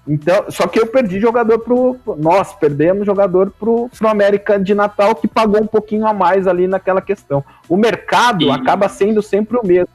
Então, 0.08 0.46
só 0.50 0.68
que 0.68 0.80
eu 0.80 0.88
perdi 0.88 1.20
jogador 1.20 1.60
pro. 1.60 1.96
Nós 2.18 2.54
perdemos 2.54 3.06
jogador 3.06 3.52
pro, 3.58 3.90
pro 3.98 4.08
América 4.08 4.60
de 4.60 4.76
Natal, 4.76 5.16
que 5.16 5.28
pagou 5.28 5.62
um 5.62 5.68
pouquinho 5.68 6.06
a 6.06 6.14
mais 6.14 6.46
ali 6.46 6.68
naquela 6.68 7.02
questão. 7.02 7.44
O 7.70 7.78
mercado 7.78 8.44
e, 8.44 8.52
acaba 8.52 8.90
sendo 8.90 9.22
sempre 9.22 9.58
o 9.58 9.66
mesmo. 9.66 9.88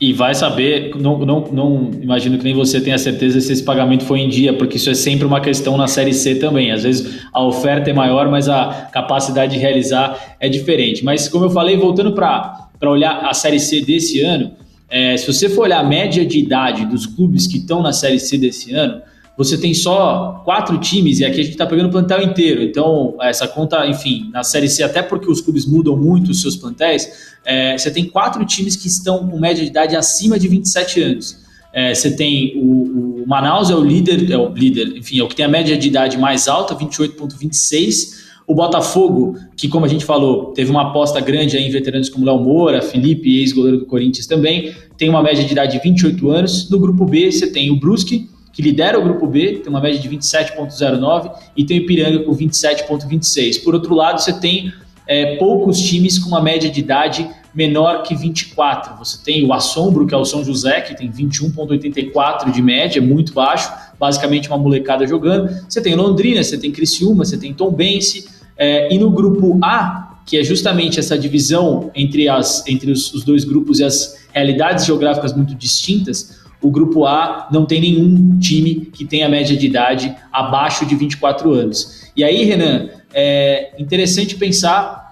E 0.00 0.12
vai 0.12 0.34
saber, 0.34 0.92
não, 0.96 1.18
não, 1.18 1.40
não 1.52 1.90
imagino 2.00 2.38
que 2.38 2.42
nem 2.42 2.54
você 2.54 2.80
tenha 2.80 2.96
certeza 2.96 3.38
se 3.40 3.52
esse 3.52 3.62
pagamento 3.62 4.04
foi 4.04 4.20
em 4.20 4.28
dia, 4.30 4.54
porque 4.54 4.76
isso 4.78 4.88
é 4.88 4.94
sempre 4.94 5.26
uma 5.26 5.42
questão 5.42 5.76
na 5.76 5.86
Série 5.86 6.14
C 6.14 6.36
também. 6.36 6.72
Às 6.72 6.82
vezes 6.82 7.26
a 7.32 7.44
oferta 7.44 7.90
é 7.90 7.92
maior, 7.92 8.28
mas 8.28 8.48
a 8.48 8.88
capacidade 8.92 9.52
de 9.52 9.58
realizar 9.58 10.36
é 10.40 10.48
diferente. 10.48 11.04
Mas, 11.04 11.28
como 11.28 11.44
eu 11.44 11.50
falei, 11.50 11.76
voltando 11.76 12.12
para 12.12 12.70
olhar 12.82 13.24
a 13.24 13.34
Série 13.34 13.60
C 13.60 13.82
desse 13.82 14.20
ano 14.22 14.52
é, 14.90 15.16
se 15.16 15.26
você 15.26 15.48
for 15.48 15.62
olhar 15.62 15.80
a 15.80 15.84
média 15.84 16.26
de 16.26 16.38
idade 16.38 16.84
dos 16.84 17.06
clubes 17.06 17.46
que 17.46 17.58
estão 17.58 17.82
na 17.82 17.92
Série 17.92 18.18
C 18.18 18.36
desse 18.36 18.74
ano, 18.74 19.00
você 19.36 19.56
tem 19.56 19.72
só 19.72 20.42
quatro 20.44 20.76
times, 20.78 21.20
e 21.20 21.24
aqui 21.24 21.40
a 21.40 21.42
gente 21.42 21.52
está 21.52 21.64
pegando 21.64 21.86
o 21.88 21.90
plantel 21.90 22.20
inteiro. 22.20 22.62
Então, 22.62 23.16
essa 23.22 23.48
conta, 23.48 23.86
enfim, 23.86 24.28
na 24.32 24.42
Série 24.42 24.68
C, 24.68 24.82
até 24.82 25.00
porque 25.00 25.30
os 25.30 25.40
clubes 25.40 25.64
mudam 25.64 25.96
muito 25.96 26.30
os 26.30 26.42
seus 26.42 26.56
plantéis, 26.56 27.08
é, 27.44 27.78
você 27.78 27.90
tem 27.90 28.04
quatro 28.04 28.44
times 28.44 28.76
que 28.76 28.86
estão 28.86 29.26
com 29.26 29.38
média 29.38 29.64
de 29.64 29.70
idade 29.70 29.96
acima 29.96 30.38
de 30.38 30.46
27 30.46 31.02
anos. 31.02 31.38
É, 31.72 31.94
você 31.94 32.10
tem 32.10 32.52
o, 32.56 33.22
o, 33.22 33.24
Manaus, 33.26 33.70
é 33.70 33.74
o 33.74 33.82
líder, 33.82 34.30
é 34.30 34.36
o 34.36 34.52
líder, 34.52 34.96
enfim, 34.96 35.20
é 35.20 35.22
o 35.22 35.28
que 35.28 35.36
tem 35.36 35.44
a 35.44 35.48
média 35.48 35.74
de 35.78 35.88
idade 35.88 36.18
mais 36.18 36.48
alta, 36.48 36.74
28,26. 36.74 38.19
O 38.50 38.54
Botafogo, 38.54 39.36
que 39.56 39.68
como 39.68 39.84
a 39.84 39.88
gente 39.88 40.04
falou, 40.04 40.46
teve 40.46 40.72
uma 40.72 40.88
aposta 40.88 41.20
grande 41.20 41.56
em 41.56 41.70
veteranos 41.70 42.08
como 42.08 42.26
Léo 42.26 42.40
Moura, 42.40 42.82
Felipe, 42.82 43.38
ex-goleiro 43.38 43.78
do 43.78 43.86
Corinthians 43.86 44.26
também, 44.26 44.74
tem 44.98 45.08
uma 45.08 45.22
média 45.22 45.44
de 45.44 45.52
idade 45.52 45.74
de 45.74 45.78
28 45.78 46.28
anos. 46.28 46.68
No 46.68 46.80
grupo 46.80 47.04
B, 47.04 47.30
você 47.30 47.48
tem 47.48 47.70
o 47.70 47.76
Brusque, 47.76 48.28
que 48.52 48.60
lidera 48.60 48.98
o 48.98 49.04
grupo 49.04 49.24
B, 49.28 49.60
tem 49.62 49.70
uma 49.70 49.80
média 49.80 50.00
de 50.00 50.08
27,09, 50.08 51.30
e 51.56 51.64
tem 51.64 51.78
o 51.78 51.82
Ipiranga 51.82 52.24
com 52.24 52.34
27,26. 52.34 53.62
Por 53.62 53.72
outro 53.72 53.94
lado, 53.94 54.20
você 54.20 54.32
tem 54.32 54.72
é, 55.06 55.36
poucos 55.36 55.80
times 55.80 56.18
com 56.18 56.28
uma 56.28 56.42
média 56.42 56.68
de 56.68 56.80
idade 56.80 57.30
menor 57.54 58.02
que 58.02 58.16
24. 58.16 58.98
Você 58.98 59.18
tem 59.24 59.46
o 59.46 59.52
Assombro, 59.52 60.08
que 60.08 60.14
é 60.14 60.16
o 60.16 60.24
São 60.24 60.42
José, 60.42 60.80
que 60.80 60.96
tem 60.96 61.08
21,84 61.08 62.50
de 62.50 62.60
média, 62.60 63.00
muito 63.00 63.32
baixo, 63.32 63.72
basicamente 63.96 64.48
uma 64.48 64.58
molecada 64.58 65.06
jogando. 65.06 65.48
Você 65.68 65.80
tem 65.80 65.94
Londrina, 65.94 66.42
você 66.42 66.58
tem 66.58 66.72
Criciúma, 66.72 67.24
você 67.24 67.36
tem 67.36 67.54
Tombense, 67.54 68.28
é, 68.60 68.94
e 68.94 68.98
no 68.98 69.10
grupo 69.10 69.58
A, 69.64 70.18
que 70.26 70.36
é 70.36 70.44
justamente 70.44 71.00
essa 71.00 71.18
divisão 71.18 71.90
entre, 71.94 72.28
as, 72.28 72.62
entre 72.68 72.92
os, 72.92 73.10
os 73.14 73.24
dois 73.24 73.42
grupos 73.42 73.80
e 73.80 73.84
as 73.84 74.20
realidades 74.34 74.84
geográficas 74.84 75.34
muito 75.34 75.54
distintas, 75.54 76.38
o 76.60 76.70
grupo 76.70 77.06
A 77.06 77.48
não 77.50 77.64
tem 77.64 77.80
nenhum 77.80 78.38
time 78.38 78.74
que 78.92 79.06
tenha 79.06 79.30
média 79.30 79.56
de 79.56 79.64
idade 79.64 80.14
abaixo 80.30 80.84
de 80.84 80.94
24 80.94 81.50
anos. 81.54 82.10
E 82.14 82.22
aí, 82.22 82.44
Renan, 82.44 82.90
é 83.14 83.72
interessante 83.78 84.36
pensar 84.36 85.08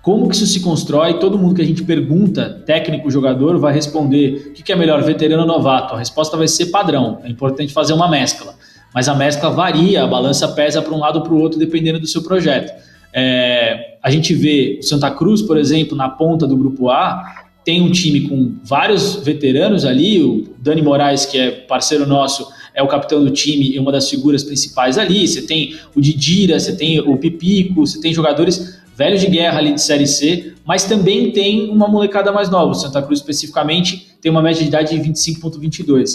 como 0.00 0.26
que 0.30 0.34
isso 0.34 0.46
se 0.46 0.60
constrói? 0.60 1.18
Todo 1.18 1.38
mundo 1.38 1.54
que 1.54 1.60
a 1.60 1.66
gente 1.66 1.84
pergunta, 1.84 2.62
técnico, 2.64 3.10
jogador, 3.10 3.58
vai 3.58 3.74
responder 3.74 4.54
o 4.58 4.62
que 4.62 4.72
é 4.72 4.76
melhor, 4.76 5.02
veterano 5.02 5.42
ou 5.42 5.48
novato? 5.48 5.94
A 5.94 5.98
resposta 5.98 6.38
vai 6.38 6.48
ser 6.48 6.66
padrão. 6.66 7.20
É 7.22 7.28
importante 7.28 7.74
fazer 7.74 7.92
uma 7.92 8.08
mescla. 8.08 8.54
Mas 8.94 9.08
a 9.08 9.14
mescla 9.14 9.50
varia, 9.50 10.04
a 10.04 10.06
balança 10.06 10.48
pesa 10.48 10.82
para 10.82 10.94
um 10.94 10.98
lado 10.98 11.16
ou 11.16 11.22
para 11.22 11.32
o 11.32 11.40
outro, 11.40 11.58
dependendo 11.58 12.00
do 12.00 12.06
seu 12.06 12.22
projeto. 12.22 12.72
É, 13.12 13.96
a 14.02 14.10
gente 14.10 14.34
vê 14.34 14.78
o 14.80 14.82
Santa 14.82 15.10
Cruz, 15.10 15.42
por 15.42 15.56
exemplo, 15.56 15.96
na 15.96 16.08
ponta 16.08 16.46
do 16.46 16.56
grupo 16.56 16.90
A, 16.90 17.40
tem 17.64 17.82
um 17.82 17.90
time 17.90 18.22
com 18.22 18.54
vários 18.64 19.16
veteranos 19.16 19.84
ali, 19.84 20.22
o 20.22 20.54
Dani 20.58 20.82
Moraes, 20.82 21.26
que 21.26 21.38
é 21.38 21.50
parceiro 21.50 22.06
nosso, 22.06 22.48
é 22.74 22.82
o 22.82 22.88
capitão 22.88 23.22
do 23.22 23.30
time 23.30 23.74
e 23.74 23.78
uma 23.78 23.92
das 23.92 24.08
figuras 24.08 24.42
principais 24.42 24.96
ali. 24.96 25.26
Você 25.26 25.42
tem 25.42 25.76
o 25.94 26.00
Didira, 26.00 26.58
você 26.58 26.74
tem 26.74 27.00
o 27.00 27.16
Pipico, 27.16 27.86
você 27.86 28.00
tem 28.00 28.14
jogadores 28.14 28.80
velhos 28.96 29.20
de 29.20 29.28
guerra 29.28 29.58
ali 29.58 29.74
de 29.74 29.80
Série 29.80 30.06
C, 30.06 30.54
mas 30.64 30.84
também 30.84 31.30
tem 31.32 31.70
uma 31.70 31.88
molecada 31.88 32.32
mais 32.32 32.48
nova. 32.48 32.72
O 32.72 32.74
Santa 32.74 33.02
Cruz, 33.02 33.20
especificamente, 33.20 34.16
tem 34.20 34.30
uma 34.30 34.42
média 34.42 34.62
de 34.62 34.68
idade 34.68 34.98
de 34.98 35.10
25,22. 35.10 36.10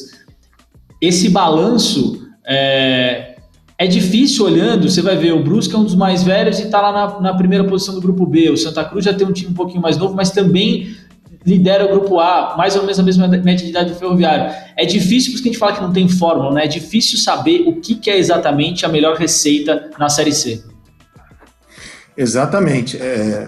Esse 1.02 1.30
balanço 1.30 2.25
é, 2.48 3.36
é, 3.78 3.88
difícil 3.88 4.46
olhando. 4.46 4.90
Você 4.90 5.02
vai 5.02 5.18
ver, 5.18 5.34
o 5.34 5.44
Brusque 5.44 5.76
é 5.76 5.78
um 5.78 5.84
dos 5.84 5.96
mais 5.96 6.24
velhos 6.24 6.60
e 6.60 6.64
está 6.64 6.82
lá 6.82 6.92
na, 6.92 7.20
na 7.20 7.34
primeira 7.34 7.64
posição 7.64 7.96
do 7.96 8.02
grupo 8.02 8.26
B. 8.26 8.50
O 8.50 8.58
Santa 8.58 8.84
Cruz 8.86 9.06
já 9.06 9.14
tem 9.14 9.28
um 9.28 9.32
time 9.32 9.52
um 9.52 9.56
pouquinho 9.56 9.82
mais 9.82 9.98
novo, 9.98 10.14
mas 10.14 10.32
também 10.32 10.96
lidera 11.46 11.86
o 11.86 11.90
grupo 11.90 12.20
A, 12.20 12.56
mais 12.58 12.76
ou 12.76 12.82
menos 12.82 13.00
a 13.00 13.04
mesma 13.04 13.28
média 13.28 13.64
de 13.64 13.70
idade 13.70 13.92
do 13.92 14.00
ferroviário. 14.00 14.54
É 14.76 14.86
difícil, 14.86 15.32
porque 15.32 15.50
a 15.50 15.52
gente 15.52 15.60
fala 15.60 15.74
que 15.74 15.82
não 15.82 15.94
tem 15.94 16.10
fórmula, 16.10 16.52
né? 16.52 16.66
É 16.66 16.68
difícil 16.68 17.20
saber 17.20 17.64
o 17.68 17.80
que, 17.80 17.96
que 17.96 18.10
é 18.10 18.18
exatamente 18.18 18.86
a 18.86 18.90
melhor 18.90 19.16
receita 19.16 19.92
na 20.00 20.10
Série 20.10 20.34
C. 20.34 20.64
Exatamente. 22.18 22.98
É, 22.98 23.48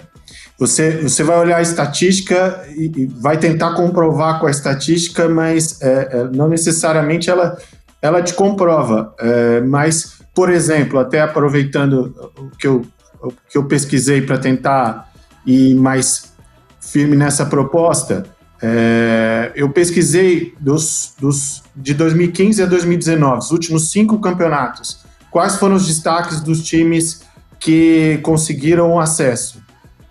você, 0.59 1.01
você 1.01 1.23
vai 1.23 1.37
olhar 1.39 1.57
a 1.57 1.61
estatística 1.61 2.65
e, 2.75 2.91
e, 2.95 3.05
vai 3.05 3.37
tentar 3.39 3.73
comprovar 3.73 4.39
com 4.39 4.47
a 4.47 4.51
estatística, 4.51 5.27
mas 5.29 5.81
é, 5.81 6.09
é, 6.11 6.23
não 6.35 6.49
necessariamente 6.49 7.29
ela, 7.29 7.57
ela 8.01 8.21
te 8.21 8.33
comprova. 8.33 9.13
É, 9.19 9.61
mas, 9.61 10.21
por 10.33 10.49
exemplo, 10.49 10.99
até 10.99 11.21
aproveitando 11.21 12.31
o 12.37 12.49
que 12.57 12.67
eu, 12.67 12.85
o 13.21 13.31
que 13.49 13.57
eu 13.57 13.65
pesquisei 13.65 14.21
para 14.21 14.37
tentar 14.37 15.11
ir 15.45 15.75
mais 15.75 16.33
firme 16.79 17.15
nessa 17.15 17.45
proposta, 17.45 18.25
é, 18.61 19.51
eu 19.55 19.69
pesquisei 19.69 20.55
dos, 20.59 21.13
dos, 21.19 21.63
de 21.75 21.93
2015 21.93 22.63
a 22.63 22.65
2019, 22.65 23.39
os 23.39 23.51
últimos 23.51 23.91
cinco 23.91 24.19
campeonatos, 24.19 24.99
quais 25.29 25.55
foram 25.57 25.75
os 25.75 25.87
destaques 25.87 26.41
dos 26.41 26.63
times 26.63 27.21
que 27.59 28.19
conseguiram 28.23 28.99
acesso. 28.99 29.61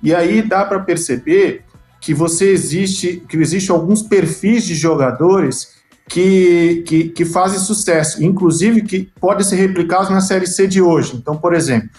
E 0.02 0.14
aí 0.14 0.42
dá 0.42 0.64
para 0.64 0.80
perceber 0.80 1.64
que 2.00 2.14
você 2.14 2.50
existe, 2.50 3.22
que 3.28 3.36
existe 3.36 3.70
alguns 3.70 4.02
perfis 4.02 4.64
de 4.64 4.74
jogadores 4.74 5.75
que, 6.08 6.84
que, 6.86 7.08
que, 7.08 7.24
fazem 7.24 7.58
sucesso, 7.58 8.22
inclusive 8.22 8.82
que 8.82 9.10
podem 9.20 9.44
ser 9.44 9.56
replicados 9.56 10.08
na 10.08 10.20
Série 10.20 10.46
C 10.46 10.66
de 10.66 10.80
hoje. 10.80 11.16
Então, 11.16 11.36
por 11.36 11.54
exemplo, 11.54 11.90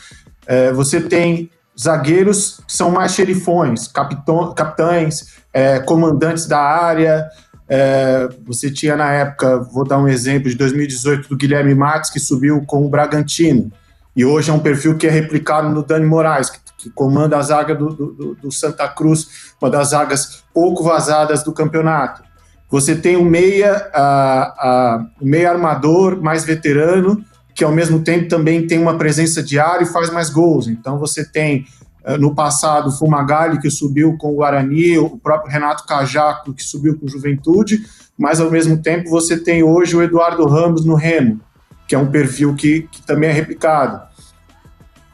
é, 0.46 0.72
você 0.72 1.02
tem 1.02 1.52
zagueiros 1.80 2.62
que 2.65 2.74
são 2.74 2.89
mais 2.89 3.13
xerifões, 3.13 3.88
capitão, 3.88 4.54
capitães, 4.54 5.38
é, 5.54 5.80
comandantes 5.80 6.48
da 6.48 6.60
área. 6.60 7.28
É, 7.70 8.30
você 8.46 8.72
tinha 8.72 8.96
na 8.96 9.12
época, 9.12 9.60
vou 9.60 9.86
dar 9.86 10.00
um 10.00 10.08
exemplo 10.08 10.50
de 10.50 10.56
2018 10.56 11.30
do 11.30 11.36
Guilherme 11.36 11.76
Matos, 11.76 12.10
que 12.10 12.20
subiu 12.20 12.63
com 12.65 12.86
o 12.86 12.89
Bragantino. 12.89 13.72
E 14.15 14.26
hoje 14.26 14.50
é 14.50 14.54
um 14.54 14.60
perfil 14.60 14.98
que 14.98 15.06
é 15.06 15.12
replicado 15.12 15.70
no 15.70 15.84
Dani 15.84 16.06
Moraes, 16.06 16.50
que, 16.50 16.60
que 16.78 16.89
comanda 16.89 17.38
a 17.38 17.41
zaga 17.41 17.76
do, 17.76 17.89
do, 17.89 18.36
do, 18.36 18.52
Santa 18.52 18.88
Cruz, 18.88 19.54
uma 19.62 19.70
das 19.70 19.89
zagas 19.89 20.43
pouco 20.54 20.84
vazadas 20.84 21.43
do 21.43 21.54
campeonato. 21.54 22.24
Você 22.70 22.96
tem 22.96 23.16
um 23.16 23.24
meia, 23.24 23.90
a, 23.94 24.02
a, 24.02 25.06
um 25.22 25.26
meia 25.26 25.52
armador 25.52 26.22
mais 26.22 26.44
veterano, 26.44 27.24
que 27.56 27.64
ao 27.64 27.72
mesmo 27.72 28.02
tempo 28.02 28.28
também 28.28 28.68
tem 28.68 28.78
uma 28.78 28.98
presença 28.98 29.42
diária 29.42 29.84
e 29.84 29.88
faz 29.88 30.12
mais 30.12 30.30
gols. 30.30 30.68
Então 30.68 31.00
você 31.00 31.26
tem 31.26 31.66
eh, 32.04 32.18
no 32.18 32.36
passado 32.36 32.90
o 32.90 32.92
Fumagalli, 32.92 33.60
que 33.60 33.70
subiu 33.70 34.18
com 34.18 34.32
o 34.32 34.36
Guarani, 34.36 34.98
o 34.98 35.18
próprio 35.18 35.52
Renato 35.52 35.86
Cajaco, 35.86 36.54
que 36.54 36.64
subiu 36.64 36.98
com 36.98 37.06
o 37.06 37.10
Juventude, 37.10 37.84
mas 38.18 38.40
ao 38.40 38.52
mesmo 38.52 38.78
tempo 38.78 39.10
você 39.10 39.38
tem 39.38 39.64
hoje 39.64 39.96
o 39.96 40.04
Eduardo 40.04 40.46
Ramos 40.46 40.86
no 40.86 40.96
Remo, 40.96 41.40
que 41.88 41.96
é 41.96 41.98
um 41.98 42.12
perfil 42.12 42.54
que, 42.54 42.88
que 42.92 43.02
também 43.02 43.30
é 43.30 43.34
replicado. 43.34 44.02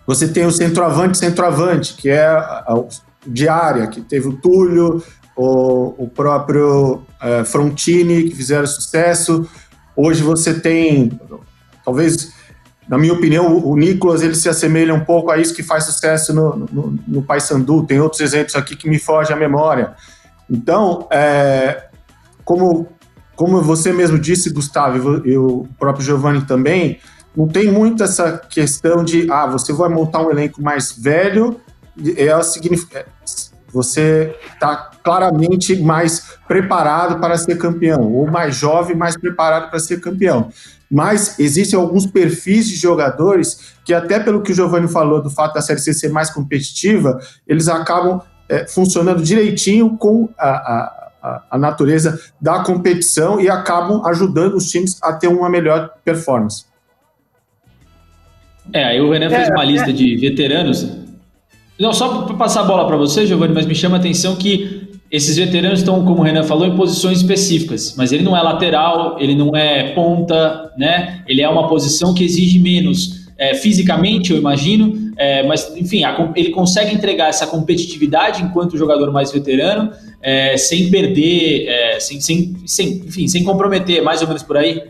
Você 0.05 0.27
tem 0.27 0.45
o 0.45 0.51
centroavante, 0.51 1.17
centroavante, 1.17 1.93
que 1.93 2.09
é 2.09 2.25
a, 2.25 2.83
diária, 3.25 3.87
que 3.87 4.01
teve 4.01 4.27
o 4.27 4.33
Túlio, 4.33 5.01
o, 5.35 6.03
o 6.03 6.07
próprio 6.07 7.03
uh, 7.21 7.45
Frontini, 7.45 8.23
que 8.29 8.35
fizeram 8.35 8.67
sucesso. 8.67 9.47
Hoje 9.95 10.23
você 10.23 10.59
tem, 10.59 11.19
talvez, 11.83 12.33
na 12.87 12.97
minha 12.97 13.13
opinião, 13.13 13.55
o, 13.55 13.71
o 13.71 13.77
Nicolas 13.77 14.21
ele 14.21 14.35
se 14.35 14.49
assemelha 14.49 14.93
um 14.93 15.03
pouco 15.03 15.31
a 15.31 15.37
isso 15.37 15.53
que 15.53 15.63
faz 15.63 15.85
sucesso 15.85 16.33
no, 16.33 16.67
no, 16.71 16.99
no 17.07 17.21
Paysandu. 17.23 17.83
Tem 17.83 17.99
outros 17.99 18.21
exemplos 18.21 18.55
aqui 18.55 18.75
que 18.75 18.89
me 18.89 18.99
fogem 18.99 19.35
à 19.35 19.39
memória. 19.39 19.93
Então, 20.49 21.07
é, 21.11 21.85
como, 22.43 22.87
como 23.35 23.61
você 23.61 23.91
mesmo 23.91 24.19
disse, 24.19 24.51
Gustavo, 24.51 25.25
e 25.25 25.37
o 25.37 25.67
próprio 25.79 26.05
Giovanni 26.05 26.41
também, 26.45 26.99
não 27.35 27.47
tem 27.47 27.71
muito 27.71 28.03
essa 28.03 28.37
questão 28.37 29.03
de, 29.03 29.29
ah, 29.31 29.47
você 29.47 29.73
vai 29.73 29.89
montar 29.89 30.21
um 30.21 30.29
elenco 30.29 30.61
mais 30.61 30.91
velho, 30.91 31.59
é, 32.15 32.41
significa, 32.43 32.99
é, 32.99 33.05
você 33.73 34.35
está 34.53 34.91
claramente 35.03 35.75
mais 35.81 36.37
preparado 36.47 37.19
para 37.19 37.37
ser 37.37 37.57
campeão, 37.57 38.13
ou 38.13 38.29
mais 38.29 38.55
jovem, 38.55 38.95
mais 38.95 39.17
preparado 39.17 39.69
para 39.69 39.79
ser 39.79 39.99
campeão. 39.99 40.49
Mas 40.89 41.39
existem 41.39 41.77
alguns 41.77 42.05
perfis 42.05 42.67
de 42.67 42.75
jogadores 42.75 43.73
que, 43.83 43.93
até 43.93 44.19
pelo 44.19 44.41
que 44.41 44.51
o 44.51 44.55
Giovanni 44.55 44.87
falou, 44.87 45.21
do 45.21 45.29
fato 45.29 45.55
da 45.55 45.61
Série 45.61 45.79
C 45.79 45.93
ser 45.93 46.09
mais 46.09 46.29
competitiva, 46.29 47.19
eles 47.47 47.67
acabam 47.67 48.21
é, 48.47 48.67
funcionando 48.67 49.23
direitinho 49.23 49.97
com 49.97 50.29
a, 50.37 50.49
a, 51.23 51.43
a 51.51 51.57
natureza 51.57 52.19
da 52.39 52.63
competição 52.63 53.41
e 53.41 53.49
acabam 53.49 54.05
ajudando 54.05 54.55
os 54.55 54.69
times 54.69 54.99
a 55.01 55.13
ter 55.13 55.27
uma 55.27 55.49
melhor 55.49 55.89
performance. 56.05 56.65
É, 58.71 58.83
aí 58.83 59.01
o 59.01 59.11
Renan 59.11 59.29
fez 59.29 59.49
uma 59.49 59.63
é, 59.63 59.65
lista 59.65 59.89
é. 59.89 59.93
de 59.93 60.15
veteranos. 60.17 60.87
Não, 61.83 61.91
só 61.91 62.21
para 62.23 62.33
passar 62.37 62.61
a 62.61 62.63
bola 62.63 62.87
para 62.87 62.95
você, 62.95 63.25
Giovanni, 63.25 63.53
mas 63.53 63.65
me 63.65 63.75
chama 63.75 63.97
a 63.97 63.99
atenção 63.99 64.37
que 64.37 64.87
esses 65.11 65.35
veteranos 65.35 65.79
estão, 65.79 66.05
como 66.05 66.21
o 66.21 66.23
Renan 66.23 66.43
falou, 66.43 66.65
em 66.65 66.77
posições 66.77 67.17
específicas. 67.17 67.93
Mas 67.97 68.13
ele 68.13 68.23
não 68.23 68.37
é 68.37 68.41
lateral, 68.41 69.17
ele 69.19 69.35
não 69.35 69.53
é 69.53 69.91
ponta, 69.93 70.71
né? 70.77 71.21
Ele 71.27 71.41
é 71.41 71.49
uma 71.49 71.67
posição 71.67 72.13
que 72.13 72.23
exige 72.23 72.57
menos 72.57 73.27
é, 73.37 73.53
fisicamente, 73.53 74.31
eu 74.31 74.37
imagino. 74.37 75.11
É, 75.17 75.43
mas, 75.43 75.75
enfim, 75.75 76.05
a, 76.05 76.31
ele 76.37 76.51
consegue 76.51 76.95
entregar 76.95 77.27
essa 77.27 77.45
competitividade 77.45 78.41
enquanto 78.41 78.77
jogador 78.77 79.11
mais 79.11 79.33
veterano, 79.33 79.91
é, 80.21 80.55
sem 80.55 80.89
perder, 80.89 81.67
é, 81.67 81.99
sem, 81.99 82.21
sem, 82.21 82.55
sem, 82.65 82.93
enfim, 82.99 83.27
sem 83.27 83.43
comprometer, 83.43 84.01
mais 84.01 84.21
ou 84.21 84.27
menos 84.29 84.41
por 84.41 84.55
aí. 84.55 84.81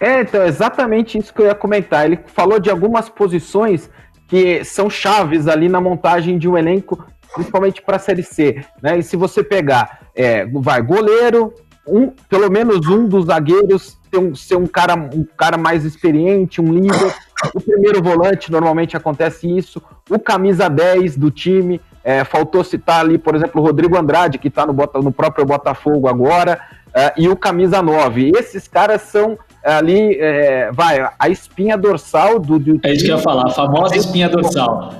É, 0.00 0.22
então, 0.22 0.46
exatamente 0.46 1.18
isso 1.18 1.32
que 1.32 1.42
eu 1.42 1.46
ia 1.46 1.54
comentar. 1.54 2.06
Ele 2.06 2.18
falou 2.26 2.58
de 2.58 2.70
algumas 2.70 3.10
posições 3.10 3.90
que 4.26 4.64
são 4.64 4.88
chaves 4.88 5.46
ali 5.48 5.68
na 5.68 5.80
montagem 5.80 6.38
de 6.38 6.48
um 6.48 6.56
elenco, 6.56 7.04
principalmente 7.34 7.82
para 7.82 7.96
a 7.96 8.00
Série 8.00 8.22
C. 8.22 8.64
Né? 8.82 8.98
E 8.98 9.02
se 9.02 9.16
você 9.16 9.42
pegar, 9.42 10.00
é, 10.14 10.46
vai, 10.46 10.80
goleiro, 10.82 11.52
um, 11.86 12.08
pelo 12.28 12.50
menos 12.50 12.86
um 12.88 13.06
dos 13.06 13.26
zagueiros 13.26 13.98
ter 14.10 14.18
um, 14.18 14.34
ser 14.34 14.56
um 14.56 14.66
cara, 14.66 14.94
um 14.94 15.26
cara 15.36 15.58
mais 15.58 15.84
experiente, 15.84 16.60
um 16.60 16.72
líder. 16.72 17.14
O 17.54 17.60
primeiro 17.60 18.02
volante, 18.02 18.50
normalmente 18.50 18.96
acontece 18.96 19.46
isso. 19.46 19.82
O 20.08 20.18
camisa 20.18 20.68
10 20.68 21.16
do 21.16 21.30
time, 21.30 21.80
é, 22.02 22.22
faltou 22.22 22.62
citar 22.62 23.00
ali, 23.00 23.18
por 23.18 23.34
exemplo, 23.34 23.60
o 23.60 23.64
Rodrigo 23.64 23.96
Andrade, 23.96 24.38
que 24.38 24.48
está 24.48 24.66
no, 24.66 24.74
no 25.02 25.12
próprio 25.12 25.44
Botafogo 25.44 26.08
agora, 26.08 26.60
é, 26.94 27.12
e 27.16 27.28
o 27.28 27.36
camisa 27.36 27.82
9. 27.82 28.32
Esses 28.36 28.68
caras 28.68 29.02
são 29.02 29.38
ali, 29.72 30.18
é, 30.20 30.70
vai, 30.72 31.08
a 31.18 31.28
espinha 31.28 31.76
dorsal 31.76 32.38
do, 32.38 32.58
do. 32.58 32.80
É 32.82 32.92
isso 32.92 33.04
que 33.04 33.10
eu 33.10 33.16
ia 33.16 33.22
falar, 33.22 33.46
a 33.46 33.50
famosa 33.50 33.96
espinha 33.96 34.28
dorsal. 34.28 34.92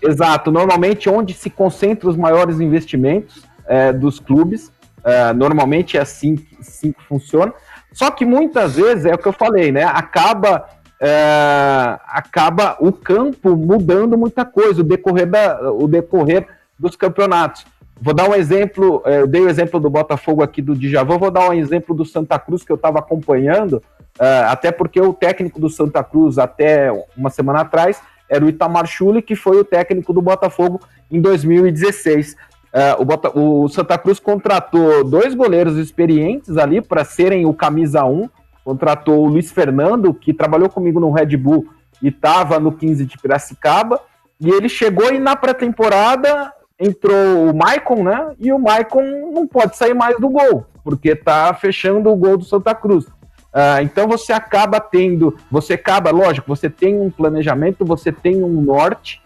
Exato, 0.00 0.52
normalmente 0.52 1.08
onde 1.08 1.32
se 1.32 1.48
concentram 1.48 2.10
os 2.10 2.16
maiores 2.16 2.60
investimentos 2.60 3.42
é, 3.66 3.92
dos 3.92 4.20
clubes. 4.20 4.72
É, 5.02 5.32
normalmente 5.34 5.98
é 5.98 6.00
assim, 6.00 6.38
assim 6.58 6.92
que 6.92 7.02
funciona. 7.04 7.52
Só 7.92 8.10
que 8.10 8.24
muitas 8.24 8.76
vezes, 8.76 9.04
é 9.04 9.14
o 9.14 9.18
que 9.18 9.26
eu 9.26 9.32
falei, 9.32 9.70
né? 9.70 9.84
Acaba, 9.84 10.66
é, 11.00 11.98
acaba 12.06 12.76
o 12.80 12.90
campo 12.90 13.54
mudando 13.54 14.16
muita 14.16 14.44
coisa, 14.44 14.80
o 14.80 14.84
decorrer, 14.84 15.26
da, 15.26 15.70
o 15.70 15.86
decorrer 15.86 16.46
dos 16.78 16.96
campeonatos. 16.96 17.66
Vou 18.00 18.12
dar 18.12 18.28
um 18.28 18.34
exemplo, 18.34 19.02
é, 19.04 19.20
eu 19.20 19.26
dei 19.26 19.42
o 19.42 19.48
exemplo 19.48 19.78
do 19.78 19.88
Botafogo 19.88 20.42
aqui 20.42 20.60
do 20.60 20.74
Djavô, 20.74 21.18
vou 21.18 21.30
dar 21.30 21.48
um 21.50 21.52
exemplo 21.52 21.94
do 21.94 22.04
Santa 22.04 22.38
Cruz 22.38 22.64
que 22.64 22.72
eu 22.72 22.76
estava 22.76 22.98
acompanhando, 22.98 23.82
uh, 24.18 24.48
até 24.48 24.70
porque 24.72 25.00
o 25.00 25.12
técnico 25.12 25.60
do 25.60 25.68
Santa 25.68 26.02
Cruz, 26.02 26.38
até 26.38 26.90
uma 27.16 27.30
semana 27.30 27.60
atrás, 27.60 28.00
era 28.28 28.44
o 28.44 28.48
Itamar 28.48 28.86
Chuli, 28.86 29.22
que 29.22 29.36
foi 29.36 29.58
o 29.58 29.64
técnico 29.64 30.12
do 30.12 30.22
Botafogo 30.22 30.80
em 31.10 31.20
2016. 31.20 32.32
Uh, 32.32 33.00
o, 33.00 33.04
Bota, 33.04 33.38
o, 33.38 33.68
Santa 33.68 33.96
Cruz 33.96 34.18
contratou 34.18 35.04
dois 35.04 35.34
goleiros 35.34 35.76
experientes 35.76 36.56
ali 36.56 36.80
para 36.80 37.04
serem 37.04 37.46
o 37.46 37.54
camisa 37.54 38.04
1. 38.04 38.28
Contratou 38.64 39.22
o 39.22 39.28
Luiz 39.28 39.52
Fernando, 39.52 40.12
que 40.12 40.32
trabalhou 40.32 40.68
comigo 40.68 40.98
no 40.98 41.12
Red 41.12 41.36
Bull 41.36 41.68
e 42.02 42.08
estava 42.08 42.58
no 42.58 42.72
15 42.72 43.04
de 43.06 43.18
Piracicaba. 43.18 44.00
E 44.40 44.50
ele 44.50 44.68
chegou 44.68 45.12
e 45.12 45.20
na 45.20 45.36
pré-temporada 45.36 46.52
entrou 46.78 47.48
o 47.48 47.54
Maicon, 47.54 48.02
né? 48.02 48.34
E 48.40 48.52
o 48.52 48.58
Maicon 48.58 49.04
não 49.32 49.46
pode 49.46 49.76
sair 49.76 49.94
mais 49.94 50.18
do 50.18 50.28
gol, 50.28 50.66
porque 50.82 51.14
tá 51.14 51.54
fechando 51.54 52.10
o 52.10 52.16
gol 52.16 52.36
do 52.36 52.44
Santa 52.44 52.74
Cruz. 52.74 53.06
Uh, 53.54 53.82
então 53.82 54.08
você 54.08 54.32
acaba 54.32 54.80
tendo, 54.80 55.38
você 55.50 55.74
acaba, 55.74 56.10
lógico, 56.10 56.48
você 56.48 56.68
tem 56.68 57.00
um 57.00 57.10
planejamento, 57.10 57.84
você 57.84 58.10
tem 58.10 58.42
um 58.42 58.60
norte. 58.60 59.22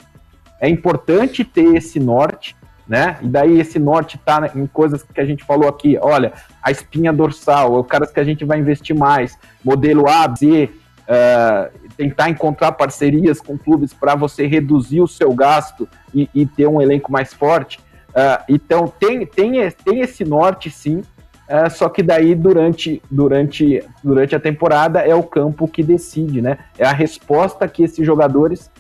É 0.60 0.68
importante 0.68 1.44
ter 1.44 1.76
esse 1.76 1.98
norte 1.98 2.54
né? 2.88 3.18
E 3.20 3.28
daí 3.28 3.60
esse 3.60 3.78
norte 3.78 4.16
está 4.16 4.50
em 4.54 4.66
coisas 4.66 5.02
que 5.02 5.20
a 5.20 5.24
gente 5.24 5.44
falou 5.44 5.68
aqui, 5.68 5.98
olha, 6.00 6.32
a 6.62 6.70
espinha 6.70 7.12
dorsal, 7.12 7.78
os 7.78 7.86
caras 7.86 8.10
que 8.10 8.18
a 8.18 8.24
gente 8.24 8.46
vai 8.46 8.58
investir 8.58 8.96
mais, 8.96 9.38
modelo 9.62 10.08
A, 10.08 10.26
B, 10.26 10.70
uh, 11.04 11.88
tentar 11.96 12.30
encontrar 12.30 12.72
parcerias 12.72 13.40
com 13.40 13.58
clubes 13.58 13.92
para 13.92 14.14
você 14.14 14.46
reduzir 14.46 15.02
o 15.02 15.06
seu 15.06 15.34
gasto 15.34 15.86
e, 16.14 16.30
e, 16.34 16.46
ter 16.46 16.66
um 16.66 16.80
elenco 16.80 17.12
mais 17.12 17.34
forte. 17.34 17.78
Uh, 18.08 18.42
então 18.48 18.88
tem, 18.88 19.26
tem, 19.26 19.70
tem 19.70 20.00
esse 20.00 20.24
norte 20.24 20.70
sim, 20.70 21.02
uh, 21.48 21.70
só 21.70 21.88
que 21.88 22.02
daí 22.02 22.34
durante, 22.34 23.02
durante, 23.10 23.82
durante 24.02 24.36
a 24.36 24.40
temporada 24.40 25.00
é 25.00 25.14
o 25.14 25.22
campo 25.22 25.66
que 25.66 25.82
decide, 25.82 26.40
né? 26.40 26.58
É 26.78 26.86
a 26.86 26.92
resposta 26.92 27.66
que 27.68 27.82
esses 27.82 28.04
jogadores 28.04 28.70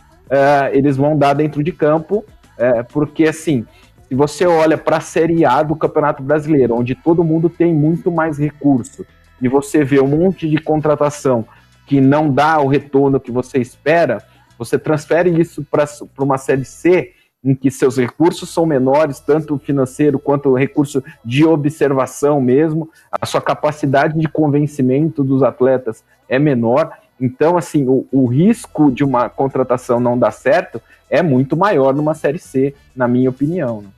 eles 0.72 0.94
vão 0.94 1.16
dar 1.16 1.32
dentro 1.32 1.64
de 1.64 1.72
campo, 1.72 2.22
porque 2.92 3.24
assim 3.24 3.64
se 4.08 4.14
você 4.14 4.46
olha 4.46 4.78
para 4.78 4.96
a 4.96 5.00
Série 5.00 5.44
A 5.44 5.62
do 5.62 5.76
Campeonato 5.76 6.22
Brasileiro, 6.22 6.74
onde 6.74 6.94
todo 6.94 7.22
mundo 7.22 7.50
tem 7.50 7.74
muito 7.74 8.10
mais 8.10 8.38
recurso, 8.38 9.04
e 9.40 9.48
você 9.48 9.84
vê 9.84 10.00
um 10.00 10.06
monte 10.06 10.48
de 10.48 10.56
contratação 10.56 11.44
que 11.86 12.00
não 12.00 12.32
dá 12.32 12.58
o 12.58 12.68
retorno 12.68 13.20
que 13.20 13.30
você 13.30 13.58
espera, 13.58 14.24
você 14.58 14.78
transfere 14.78 15.38
isso 15.38 15.62
para 15.62 15.86
uma 16.18 16.38
Série 16.38 16.64
C, 16.64 17.12
em 17.42 17.54
que 17.54 17.70
seus 17.70 17.96
recursos 17.96 18.48
são 18.50 18.66
menores, 18.66 19.20
tanto 19.20 19.58
financeiro 19.58 20.18
quanto 20.18 20.54
recurso 20.54 21.02
de 21.24 21.44
observação 21.44 22.40
mesmo, 22.40 22.90
a 23.12 23.24
sua 23.24 23.40
capacidade 23.40 24.18
de 24.18 24.28
convencimento 24.28 25.22
dos 25.22 25.42
atletas 25.42 26.02
é 26.28 26.38
menor. 26.38 26.90
Então, 27.20 27.56
assim, 27.56 27.86
o, 27.86 28.06
o 28.12 28.26
risco 28.26 28.90
de 28.90 29.04
uma 29.04 29.28
contratação 29.28 30.00
não 30.00 30.18
dar 30.18 30.32
certo 30.32 30.80
é 31.08 31.22
muito 31.22 31.56
maior 31.56 31.94
numa 31.94 32.14
Série 32.14 32.38
C, 32.38 32.74
na 32.94 33.08
minha 33.08 33.30
opinião. 33.30 33.82
Né? 33.82 33.88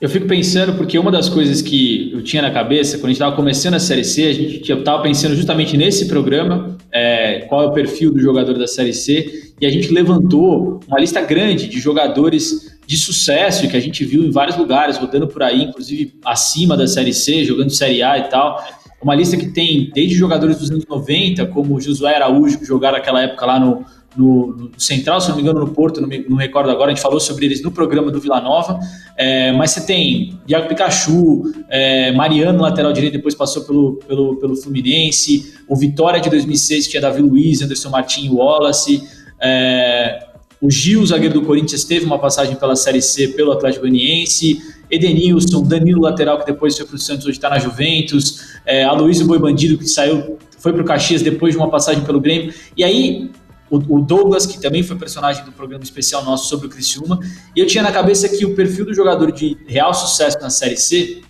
Eu 0.00 0.08
fico 0.08 0.28
pensando, 0.28 0.74
porque 0.74 0.96
uma 0.96 1.10
das 1.10 1.28
coisas 1.28 1.60
que 1.60 2.12
eu 2.12 2.22
tinha 2.22 2.40
na 2.40 2.52
cabeça, 2.52 2.98
quando 2.98 3.06
a 3.06 3.08
gente 3.08 3.16
estava 3.16 3.34
começando 3.34 3.74
a 3.74 3.80
Série 3.80 4.04
C, 4.04 4.26
a 4.26 4.32
gente 4.32 4.72
estava 4.72 5.02
pensando 5.02 5.34
justamente 5.34 5.76
nesse 5.76 6.06
programa, 6.06 6.77
é, 6.92 7.40
qual 7.48 7.64
é 7.64 7.66
o 7.66 7.72
perfil 7.72 8.12
do 8.12 8.20
jogador 8.20 8.58
da 8.58 8.66
Série 8.66 8.92
C, 8.92 9.52
e 9.60 9.66
a 9.66 9.70
gente 9.70 9.92
levantou 9.92 10.80
uma 10.86 10.98
lista 10.98 11.20
grande 11.20 11.68
de 11.68 11.78
jogadores 11.80 12.78
de 12.86 12.96
sucesso 12.96 13.68
que 13.68 13.76
a 13.76 13.80
gente 13.80 14.04
viu 14.04 14.24
em 14.24 14.30
vários 14.30 14.56
lugares, 14.56 14.96
rodando 14.96 15.28
por 15.28 15.42
aí, 15.42 15.64
inclusive 15.64 16.14
acima 16.24 16.76
da 16.76 16.86
Série 16.86 17.12
C, 17.12 17.44
jogando 17.44 17.70
Série 17.70 18.02
A 18.02 18.18
e 18.18 18.28
tal. 18.28 18.64
Uma 19.02 19.14
lista 19.14 19.36
que 19.36 19.48
tem 19.48 19.90
desde 19.94 20.14
jogadores 20.14 20.58
dos 20.58 20.70
anos 20.70 20.84
90, 20.86 21.46
como 21.46 21.80
Josué 21.80 22.16
Araújo, 22.16 22.58
que 22.58 22.64
jogaram 22.64 22.98
naquela 22.98 23.22
época 23.22 23.46
lá 23.46 23.60
no, 23.60 23.84
no, 24.18 24.48
no, 24.48 24.70
Central, 24.76 25.20
se 25.20 25.28
não 25.28 25.36
me 25.36 25.42
engano, 25.42 25.60
no 25.60 25.68
Porto, 25.68 26.00
não 26.00 26.08
me, 26.08 26.26
não 26.28 26.36
recordo 26.36 26.70
agora, 26.70 26.90
a 26.90 26.94
gente 26.94 27.02
falou 27.02 27.20
sobre 27.20 27.46
eles 27.46 27.62
no 27.62 27.70
programa 27.70 28.10
do 28.10 28.20
Vila 28.20 28.40
Nova. 28.40 28.80
É, 29.16 29.52
mas 29.52 29.70
você 29.70 29.86
tem 29.86 30.38
Diago 30.44 30.68
Pikachu, 30.68 31.52
é, 31.70 32.10
Mariano, 32.12 32.60
lateral 32.60 32.92
direito, 32.92 33.12
depois 33.12 33.34
passou 33.34 33.62
pelo, 33.62 33.94
pelo, 34.08 34.36
pelo 34.36 34.56
Fluminense, 34.56 35.54
o 35.68 35.76
Vitória 35.76 36.20
de 36.20 36.28
2006, 36.28 36.86
que 36.86 36.90
tinha 36.90 37.00
Davi 37.00 37.22
Luiz, 37.22 37.62
Anderson 37.62 37.90
Martins, 37.90 38.30
Wallace. 38.30 39.02
É, 39.40 40.26
o 40.60 40.68
Gil, 40.68 41.06
zagueiro 41.06 41.34
do 41.34 41.46
Corinthians, 41.46 41.84
teve 41.84 42.04
uma 42.04 42.18
passagem 42.18 42.56
pela 42.56 42.74
Série 42.74 43.00
C 43.00 43.28
pelo 43.28 43.52
Atlético 43.52 43.82
Goianiense. 43.82 44.58
Edenilson, 44.90 45.62
Danilo, 45.62 46.00
lateral, 46.00 46.38
que 46.38 46.46
depois 46.46 46.76
foi 46.76 46.86
para 46.86 46.96
o 46.96 46.98
Santos, 46.98 47.26
hoje 47.26 47.36
está 47.36 47.48
na 47.48 47.58
Juventus. 47.58 48.40
É, 48.66 48.82
Aloysio 48.84 49.26
Boi 49.26 49.38
Bandido, 49.38 49.78
que 49.78 49.86
saiu, 49.86 50.38
foi 50.58 50.72
para 50.72 50.82
o 50.82 50.84
Caxias 50.84 51.22
depois 51.22 51.54
de 51.54 51.58
uma 51.58 51.70
passagem 51.70 52.02
pelo 52.02 52.20
Grêmio. 52.20 52.52
E 52.76 52.82
aí, 52.82 53.30
o, 53.70 54.00
Douglas, 54.00 54.46
que 54.46 54.60
também 54.60 54.82
foi 54.82 54.96
personagem 54.96 55.44
do 55.44 55.52
programa 55.52 55.84
especial 55.84 56.24
nosso 56.24 56.48
sobre 56.48 56.66
o 56.66 56.70
Criciúma, 56.70 57.18
e 57.54 57.60
eu 57.60 57.66
tinha 57.66 57.82
na 57.82 57.92
cabeça 57.92 58.28
que 58.28 58.44
o 58.44 58.54
perfil 58.54 58.86
do 58.86 58.94
jogador 58.94 59.30
de 59.32 59.56
real 59.66 59.92
sucesso 59.92 60.38
na 60.40 60.50
Série 60.50 60.76
C 60.76 61.22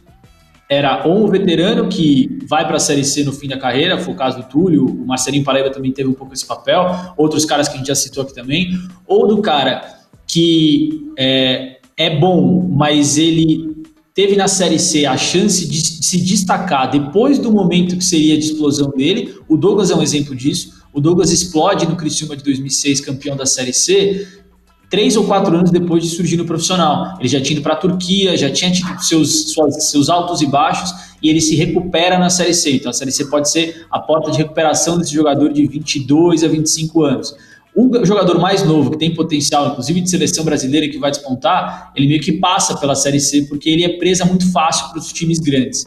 era 0.68 1.06
ou 1.06 1.24
um 1.24 1.28
veterano 1.28 1.88
que 1.88 2.38
vai 2.46 2.66
para 2.66 2.76
a 2.76 2.80
Série 2.80 3.04
C 3.04 3.24
no 3.24 3.32
fim 3.32 3.48
da 3.48 3.56
carreira, 3.56 3.98
foi 3.98 4.12
o 4.12 4.16
caso 4.16 4.38
do 4.38 4.44
Túlio, 4.44 4.84
o 4.84 5.06
Marcelinho 5.06 5.42
Paraíba 5.42 5.70
também 5.70 5.90
teve 5.90 6.08
um 6.08 6.12
pouco 6.12 6.34
esse 6.34 6.46
papel, 6.46 7.14
outros 7.16 7.44
caras 7.44 7.68
que 7.68 7.74
a 7.74 7.78
gente 7.78 7.86
já 7.86 7.94
citou 7.94 8.22
aqui 8.22 8.34
também, 8.34 8.78
ou 9.06 9.26
do 9.26 9.40
cara 9.40 9.82
que 10.26 11.10
é, 11.16 11.78
é 11.96 12.10
bom, 12.18 12.68
mas 12.70 13.16
ele 13.16 13.78
teve 14.14 14.36
na 14.36 14.46
Série 14.46 14.78
C 14.78 15.06
a 15.06 15.16
chance 15.16 15.66
de 15.66 15.80
se 15.80 16.20
destacar 16.20 16.90
depois 16.90 17.38
do 17.38 17.50
momento 17.50 17.96
que 17.96 18.04
seria 18.04 18.36
de 18.36 18.44
explosão 18.44 18.90
dele, 18.90 19.34
o 19.48 19.56
Douglas 19.56 19.90
é 19.90 19.94
um 19.94 20.02
exemplo 20.02 20.34
disso, 20.36 20.77
o 20.92 21.00
Douglas 21.00 21.30
explode 21.30 21.86
no 21.86 21.96
Criciúma 21.96 22.36
de 22.36 22.42
2006, 22.42 23.00
campeão 23.00 23.36
da 23.36 23.46
Série 23.46 23.72
C, 23.72 24.26
três 24.90 25.16
ou 25.16 25.24
quatro 25.24 25.54
anos 25.56 25.70
depois 25.70 26.02
de 26.02 26.08
surgir 26.08 26.36
no 26.36 26.44
profissional. 26.44 27.16
Ele 27.18 27.28
já 27.28 27.40
tinha 27.40 27.52
ido 27.52 27.62
para 27.62 27.74
a 27.74 27.76
Turquia, 27.76 28.36
já 28.36 28.50
tinha 28.50 28.70
tido 28.72 28.98
seus, 29.02 29.52
suas, 29.52 29.90
seus 29.90 30.08
altos 30.08 30.40
e 30.40 30.46
baixos, 30.46 30.90
e 31.22 31.28
ele 31.28 31.40
se 31.40 31.54
recupera 31.54 32.18
na 32.18 32.30
Série 32.30 32.54
C. 32.54 32.72
Então 32.72 32.90
a 32.90 32.92
Série 32.92 33.12
C 33.12 33.26
pode 33.26 33.50
ser 33.50 33.86
a 33.90 33.98
porta 33.98 34.30
de 34.30 34.38
recuperação 34.38 34.98
desse 34.98 35.12
jogador 35.12 35.52
de 35.52 35.66
22 35.66 36.42
a 36.44 36.48
25 36.48 37.02
anos. 37.02 37.34
O 37.74 38.04
jogador 38.04 38.40
mais 38.40 38.64
novo, 38.64 38.90
que 38.90 38.98
tem 38.98 39.14
potencial, 39.14 39.68
inclusive 39.68 40.00
de 40.00 40.10
seleção 40.10 40.44
brasileira, 40.44 40.88
que 40.88 40.98
vai 40.98 41.10
despontar, 41.10 41.92
ele 41.94 42.08
meio 42.08 42.20
que 42.20 42.32
passa 42.32 42.76
pela 42.76 42.94
Série 42.94 43.20
C, 43.20 43.42
porque 43.42 43.68
ele 43.68 43.84
é 43.84 43.98
presa 43.98 44.24
muito 44.24 44.50
fácil 44.50 44.88
para 44.88 44.98
os 44.98 45.12
times 45.12 45.38
grandes. 45.38 45.86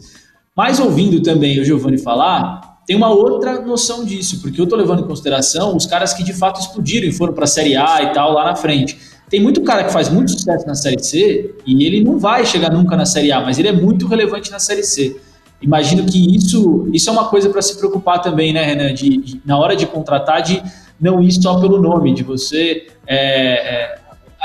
Mas 0.56 0.78
ouvindo 0.78 1.20
também 1.20 1.60
o 1.60 1.64
Giovanni 1.64 1.98
falar, 1.98 2.71
tem 2.86 2.96
uma 2.96 3.10
outra 3.10 3.60
noção 3.60 4.04
disso, 4.04 4.40
porque 4.40 4.60
eu 4.60 4.64
estou 4.64 4.78
levando 4.78 5.02
em 5.02 5.06
consideração 5.06 5.76
os 5.76 5.86
caras 5.86 6.12
que 6.12 6.24
de 6.24 6.32
fato 6.32 6.60
explodiram 6.60 7.06
e 7.06 7.12
foram 7.12 7.32
para 7.32 7.44
a 7.44 7.46
Série 7.46 7.76
A 7.76 8.02
e 8.02 8.12
tal 8.12 8.32
lá 8.32 8.44
na 8.44 8.56
frente. 8.56 8.98
Tem 9.30 9.40
muito 9.40 9.62
cara 9.62 9.84
que 9.84 9.92
faz 9.92 10.08
muito 10.08 10.32
sucesso 10.32 10.66
na 10.66 10.74
Série 10.74 11.02
C 11.02 11.54
e 11.64 11.84
ele 11.84 12.02
não 12.02 12.18
vai 12.18 12.44
chegar 12.44 12.70
nunca 12.70 12.96
na 12.96 13.06
Série 13.06 13.32
A, 13.32 13.40
mas 13.40 13.58
ele 13.58 13.68
é 13.68 13.72
muito 13.72 14.06
relevante 14.06 14.50
na 14.50 14.58
Série 14.58 14.82
C. 14.82 15.16
Imagino 15.62 16.04
que 16.04 16.36
isso, 16.36 16.88
isso 16.92 17.08
é 17.08 17.12
uma 17.12 17.28
coisa 17.28 17.48
para 17.48 17.62
se 17.62 17.78
preocupar 17.78 18.20
também, 18.20 18.52
né, 18.52 18.64
Renan? 18.64 18.92
De, 18.92 19.16
de, 19.16 19.40
na 19.44 19.56
hora 19.56 19.76
de 19.76 19.86
contratar, 19.86 20.42
de 20.42 20.60
não 21.00 21.22
ir 21.22 21.32
só 21.32 21.60
pelo 21.60 21.80
nome, 21.80 22.12
de 22.12 22.24
você. 22.24 22.88
É, 23.06 23.16
é, 23.16 23.98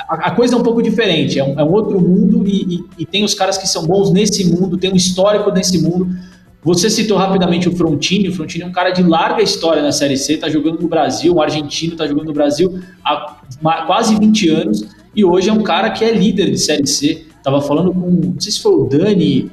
a, 0.07 0.27
a, 0.27 0.31
coisa 0.31 0.53
é 0.53 0.57
um 0.57 0.63
pouco 0.63 0.81
diferente, 0.81 1.39
é 1.39 1.43
um, 1.43 1.59
é 1.59 1.63
um 1.63 1.71
outro 1.73 1.99
mundo 1.99 2.47
e, 2.47 2.75
e, 2.75 2.85
e 2.99 3.05
tem 3.05 3.23
os 3.23 3.33
caras 3.33 3.57
que 3.57 3.67
são 3.67 3.85
bons 3.87 4.11
nesse 4.11 4.45
mundo, 4.45 4.77
tem 4.77 4.93
um 4.93 4.95
histórico 4.95 5.51
nesse 5.51 5.81
mundo 5.81 6.07
você 6.63 6.89
citou 6.89 7.17
rapidamente 7.17 7.69
o 7.69 7.75
Frontini. 7.75 8.29
O 8.29 8.33
Frontini 8.33 8.63
é 8.63 8.67
um 8.67 8.71
cara 8.71 8.91
de 8.91 9.03
larga 9.03 9.41
história 9.41 9.81
na 9.81 9.91
Série 9.91 10.17
C, 10.17 10.33
está 10.33 10.49
jogando 10.49 10.81
no 10.81 10.87
Brasil, 10.87 11.33
um 11.33 11.41
argentino 11.41 11.93
está 11.93 12.07
jogando 12.07 12.27
no 12.27 12.33
Brasil 12.33 12.79
há 13.03 13.37
quase 13.85 14.17
20 14.17 14.49
anos 14.49 14.85
e 15.15 15.23
hoje 15.23 15.49
é 15.49 15.53
um 15.53 15.63
cara 15.63 15.89
que 15.91 16.03
é 16.03 16.11
líder 16.11 16.51
de 16.51 16.57
Série 16.57 16.87
C. 16.87 17.25
Estava 17.37 17.61
falando 17.61 17.93
com, 17.93 18.09
não 18.09 18.39
sei 18.39 18.51
se 18.51 18.61
foi 18.61 18.73
o 18.73 18.83
Dani, 18.85 19.49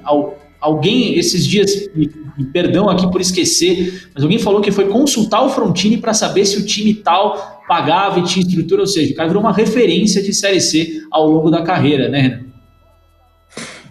alguém 0.60 1.16
esses 1.16 1.46
dias, 1.46 1.88
me, 1.94 2.10
me, 2.36 2.44
perdão 2.46 2.88
aqui 2.88 3.10
por 3.10 3.20
esquecer, 3.20 4.08
mas 4.12 4.24
alguém 4.24 4.38
falou 4.38 4.60
que 4.60 4.72
foi 4.72 4.88
consultar 4.88 5.42
o 5.44 5.50
Frontini 5.50 5.98
para 5.98 6.12
saber 6.12 6.44
se 6.44 6.58
o 6.58 6.66
time 6.66 6.94
tal 6.94 7.62
pagava 7.68 8.18
e 8.18 8.24
tinha 8.24 8.44
estrutura, 8.44 8.80
ou 8.80 8.86
seja, 8.86 9.12
o 9.12 9.14
cara 9.14 9.28
virou 9.28 9.42
uma 9.42 9.52
referência 9.52 10.22
de 10.22 10.34
Série 10.34 10.60
C 10.60 11.02
ao 11.10 11.30
longo 11.30 11.50
da 11.50 11.62
carreira, 11.62 12.08
né, 12.08 12.20
Renan? 12.20 12.43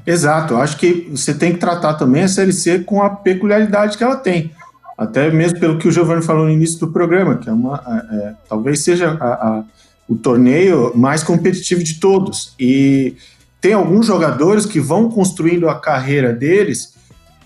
Exato, 0.06 0.58
acho 0.58 0.78
que 0.78 1.10
você 1.12 1.34
tem 1.34 1.54
que 1.54 1.60
tratar 1.60 1.94
também 1.94 2.24
a 2.24 2.28
Série 2.28 2.52
C 2.52 2.80
com 2.80 3.02
a 3.02 3.10
peculiaridade 3.10 3.98
que 3.98 4.04
ela 4.04 4.18
tem. 4.18 4.52
Até 4.98 5.32
mesmo 5.32 5.60
pelo 5.60 5.78
que 5.78 5.88
o 5.88 5.92
Giovanni 5.92 6.22
falou 6.22 6.46
no 6.46 6.52
início 6.52 6.80
do 6.80 6.92
programa, 6.92 7.38
que 7.38 7.50
é 7.50 7.54
uma, 7.54 7.82
é, 7.88 8.16
é, 8.16 8.34
talvez 8.48 8.82
seja 8.82 9.18
a, 9.20 9.28
a, 9.28 9.64
o 10.08 10.16
torneio 10.16 10.92
mais 10.96 11.24
competitivo 11.24 11.84
de 11.84 12.00
todos. 12.00 12.54
E 12.60 13.16
tem 13.60 13.74
alguns 13.74 14.06
jogadores 14.06 14.66
que 14.66 14.80
vão 14.80 15.10
construindo 15.10 15.70
a 15.70 15.80
carreira 15.80 16.34
deles 16.34 16.94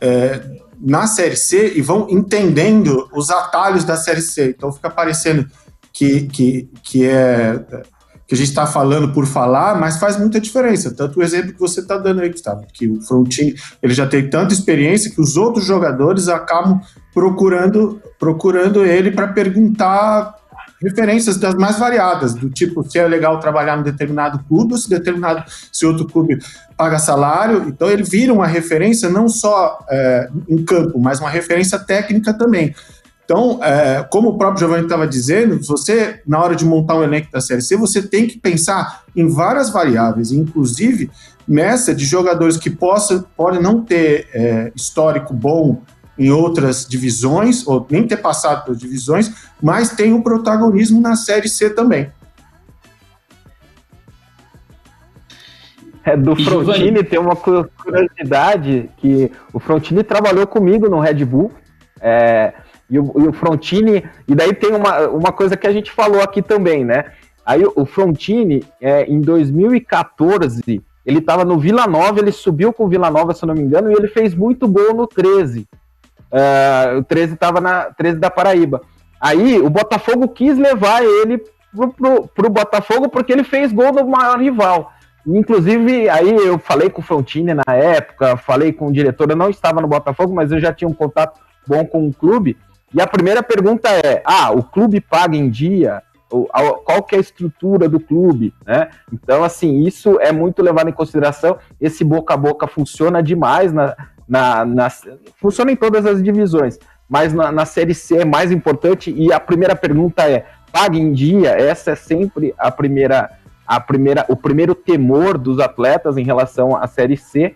é, 0.01 0.41
na 0.79 1.07
Série 1.07 1.35
C 1.35 1.73
e 1.75 1.81
vão 1.81 2.07
entendendo 2.09 3.07
os 3.13 3.29
atalhos 3.29 3.83
da 3.83 3.95
Série 3.95 4.21
C. 4.21 4.49
Então 4.49 4.71
fica 4.71 4.89
parecendo 4.89 5.47
que, 5.93 6.23
que, 6.23 6.69
que 6.83 7.05
é 7.05 7.59
que 8.27 8.35
a 8.35 8.37
gente 8.37 8.49
está 8.49 8.67
falando 8.67 9.13
por 9.13 9.25
falar, 9.25 9.79
mas 9.79 9.97
faz 9.97 10.19
muita 10.19 10.39
diferença. 10.39 10.93
Tanto 10.93 11.19
o 11.19 11.23
exemplo 11.23 11.53
que 11.53 11.59
você 11.59 11.79
está 11.79 11.97
dando 11.97 12.21
aí, 12.21 12.29
Gustavo, 12.29 12.65
que 12.73 12.87
o 12.87 13.01
Frontini 13.01 13.55
ele 13.81 13.93
já 13.93 14.05
tem 14.05 14.29
tanta 14.29 14.53
experiência 14.53 15.09
que 15.09 15.21
os 15.21 15.37
outros 15.37 15.65
jogadores 15.65 16.27
acabam 16.27 16.81
procurando, 17.13 18.01
procurando 18.19 18.83
ele 18.83 19.11
para 19.11 19.29
perguntar 19.29 20.35
referências 20.81 21.37
das 21.37 21.55
mais 21.55 21.79
variadas, 21.79 22.33
do 22.33 22.49
tipo 22.49 22.87
se 22.87 22.99
é 22.99 23.07
legal 23.07 23.39
trabalhar 23.39 23.79
em 23.79 23.83
determinado 23.83 24.39
clube 24.47 24.73
ou 24.73 24.77
se 24.77 24.89
determinado 24.89 25.43
se 25.71 25.85
outro 25.85 26.05
clube 26.05 26.37
paga 26.77 26.99
salário. 26.99 27.65
Então 27.67 27.89
ele 27.89 28.03
vira 28.03 28.31
uma 28.33 28.45
referência 28.45 29.09
não 29.09 29.27
só 29.27 29.79
é, 29.89 30.29
em 30.47 30.63
campo, 30.63 30.99
mas 30.99 31.19
uma 31.19 31.29
referência 31.29 31.79
técnica 31.79 32.33
também. 32.33 32.75
Então, 33.27 33.61
é, 33.61 34.07
como 34.09 34.29
o 34.29 34.37
próprio 34.37 34.59
Giovanni 34.59 34.83
estava 34.83 35.05
dizendo, 35.05 35.61
você, 35.61 36.21
na 36.25 36.41
hora 36.41 36.55
de 36.55 36.63
montar 36.63 36.95
um 36.95 37.03
elenco 37.03 37.29
da 37.29 37.41
Série 37.41 37.61
C, 37.61 37.75
você 37.75 38.01
tem 38.01 38.25
que 38.25 38.39
pensar 38.39 39.03
em 39.13 39.27
várias 39.27 39.69
variáveis, 39.69 40.31
inclusive 40.31 41.11
nessa 41.45 41.93
de 41.93 42.05
jogadores 42.05 42.55
que 42.55 42.69
possam, 42.69 43.25
podem 43.35 43.61
não 43.61 43.83
ter 43.83 44.29
é, 44.33 44.71
histórico 44.73 45.33
bom 45.33 45.81
em 46.17 46.31
outras 46.31 46.87
divisões, 46.87 47.67
ou 47.67 47.85
nem 47.89 48.07
ter 48.07 48.15
passado 48.15 48.63
por 48.63 48.77
divisões, 48.77 49.29
mas 49.61 49.89
tem 49.89 50.13
um 50.13 50.21
protagonismo 50.21 51.01
na 51.01 51.17
Série 51.17 51.49
C 51.49 51.69
também. 51.69 52.09
É, 56.05 56.15
do 56.15 56.33
Frontini 56.33 57.03
tem 57.03 57.19
uma 57.19 57.35
curiosidade 57.35 58.89
que 58.95 59.29
o 59.51 59.59
Frontini 59.59 60.01
trabalhou 60.01 60.47
comigo 60.47 60.87
no 60.87 61.01
Red 61.01 61.25
Bull. 61.25 61.51
É, 61.99 62.53
e 62.89 62.99
o, 62.99 63.13
e 63.17 63.27
o 63.27 63.33
Frontini, 63.33 64.03
e 64.27 64.35
daí 64.35 64.53
tem 64.53 64.73
uma, 64.73 65.07
uma 65.07 65.31
coisa 65.31 65.57
que 65.57 65.67
a 65.67 65.71
gente 65.71 65.91
falou 65.91 66.21
aqui 66.21 66.41
também, 66.41 66.85
né? 66.85 67.05
Aí 67.45 67.63
o 67.75 67.85
Frontini, 67.85 68.63
é, 68.81 69.05
em 69.05 69.21
2014, 69.21 70.83
ele 71.05 71.19
estava 71.19 71.45
no 71.45 71.57
Vila 71.57 71.87
Nova, 71.87 72.19
ele 72.19 72.31
subiu 72.31 72.73
com 72.73 72.85
o 72.85 72.89
Vila 72.89 73.09
Nova, 73.09 73.33
se 73.33 73.45
não 73.45 73.53
me 73.53 73.61
engano, 73.61 73.89
e 73.89 73.95
ele 73.95 74.09
fez 74.09 74.35
muito 74.35 74.67
gol 74.67 74.93
no 74.93 75.07
13. 75.07 75.65
Uh, 76.29 76.99
o 76.99 77.03
13 77.05 77.35
estava 77.35 77.61
na 77.61 77.85
13 77.97 78.19
da 78.19 78.29
Paraíba. 78.29 78.81
Aí 79.19 79.59
o 79.59 79.69
Botafogo 79.69 80.27
quis 80.27 80.57
levar 80.57 81.01
ele 81.01 81.41
pro, 81.73 81.93
pro, 81.93 82.27
pro 82.27 82.49
Botafogo 82.49 83.07
porque 83.07 83.31
ele 83.31 83.45
fez 83.45 83.71
gol 83.71 83.93
no 83.93 84.05
maior 84.05 84.37
rival. 84.39 84.91
Inclusive, 85.25 86.09
aí 86.09 86.29
eu 86.29 86.59
falei 86.59 86.89
com 86.89 87.01
o 87.01 87.03
Frontini 87.03 87.53
na 87.53 87.73
época, 87.73 88.35
falei 88.37 88.71
com 88.71 88.87
o 88.87 88.91
diretor, 88.91 89.29
eu 89.29 89.35
não 89.35 89.49
estava 89.49 89.81
no 89.81 89.87
Botafogo, 89.87 90.33
mas 90.33 90.51
eu 90.51 90.59
já 90.59 90.73
tinha 90.73 90.87
um 90.89 90.93
contato 90.93 91.39
bom 91.65 91.85
com 91.85 92.07
o 92.07 92.13
clube. 92.13 92.57
E 92.93 93.01
a 93.01 93.07
primeira 93.07 93.43
pergunta 93.43 93.89
é: 93.89 94.21
ah, 94.25 94.51
o 94.51 94.63
clube 94.63 95.01
paga 95.01 95.35
em 95.35 95.49
dia? 95.49 96.01
Qual 96.29 97.03
que 97.03 97.15
é 97.15 97.17
a 97.17 97.21
estrutura 97.21 97.87
do 97.87 98.01
clube, 98.01 98.53
né? 98.65 98.89
Então, 99.13 99.45
assim, 99.45 99.85
isso 99.85 100.19
é 100.19 100.31
muito 100.31 100.61
levado 100.61 100.89
em 100.89 100.93
consideração. 100.93 101.57
Esse 101.79 102.03
boca 102.03 102.33
a 102.33 102.37
boca 102.37 102.67
funciona 102.67 103.23
demais 103.23 103.71
na, 103.71 103.95
na, 104.27 104.65
na 104.65 104.89
funciona 105.37 105.71
em 105.71 105.75
todas 105.75 106.05
as 106.05 106.21
divisões, 106.21 106.77
mas 107.07 107.33
na, 107.33 107.49
na 107.49 107.65
Série 107.65 107.93
C 107.93 108.17
é 108.17 108.25
mais 108.25 108.51
importante. 108.51 109.13
E 109.15 109.31
a 109.31 109.39
primeira 109.39 109.75
pergunta 109.75 110.29
é: 110.29 110.45
paga 110.71 110.97
em 110.97 111.13
dia? 111.13 111.51
Essa 111.51 111.91
é 111.91 111.95
sempre 111.95 112.53
a 112.57 112.69
primeira, 112.69 113.31
a 113.65 113.79
primeira, 113.79 114.25
o 114.27 114.35
primeiro 114.35 114.75
temor 114.75 115.37
dos 115.37 115.59
atletas 115.59 116.17
em 116.17 116.23
relação 116.23 116.75
à 116.75 116.87
Série 116.87 117.17
C. 117.17 117.55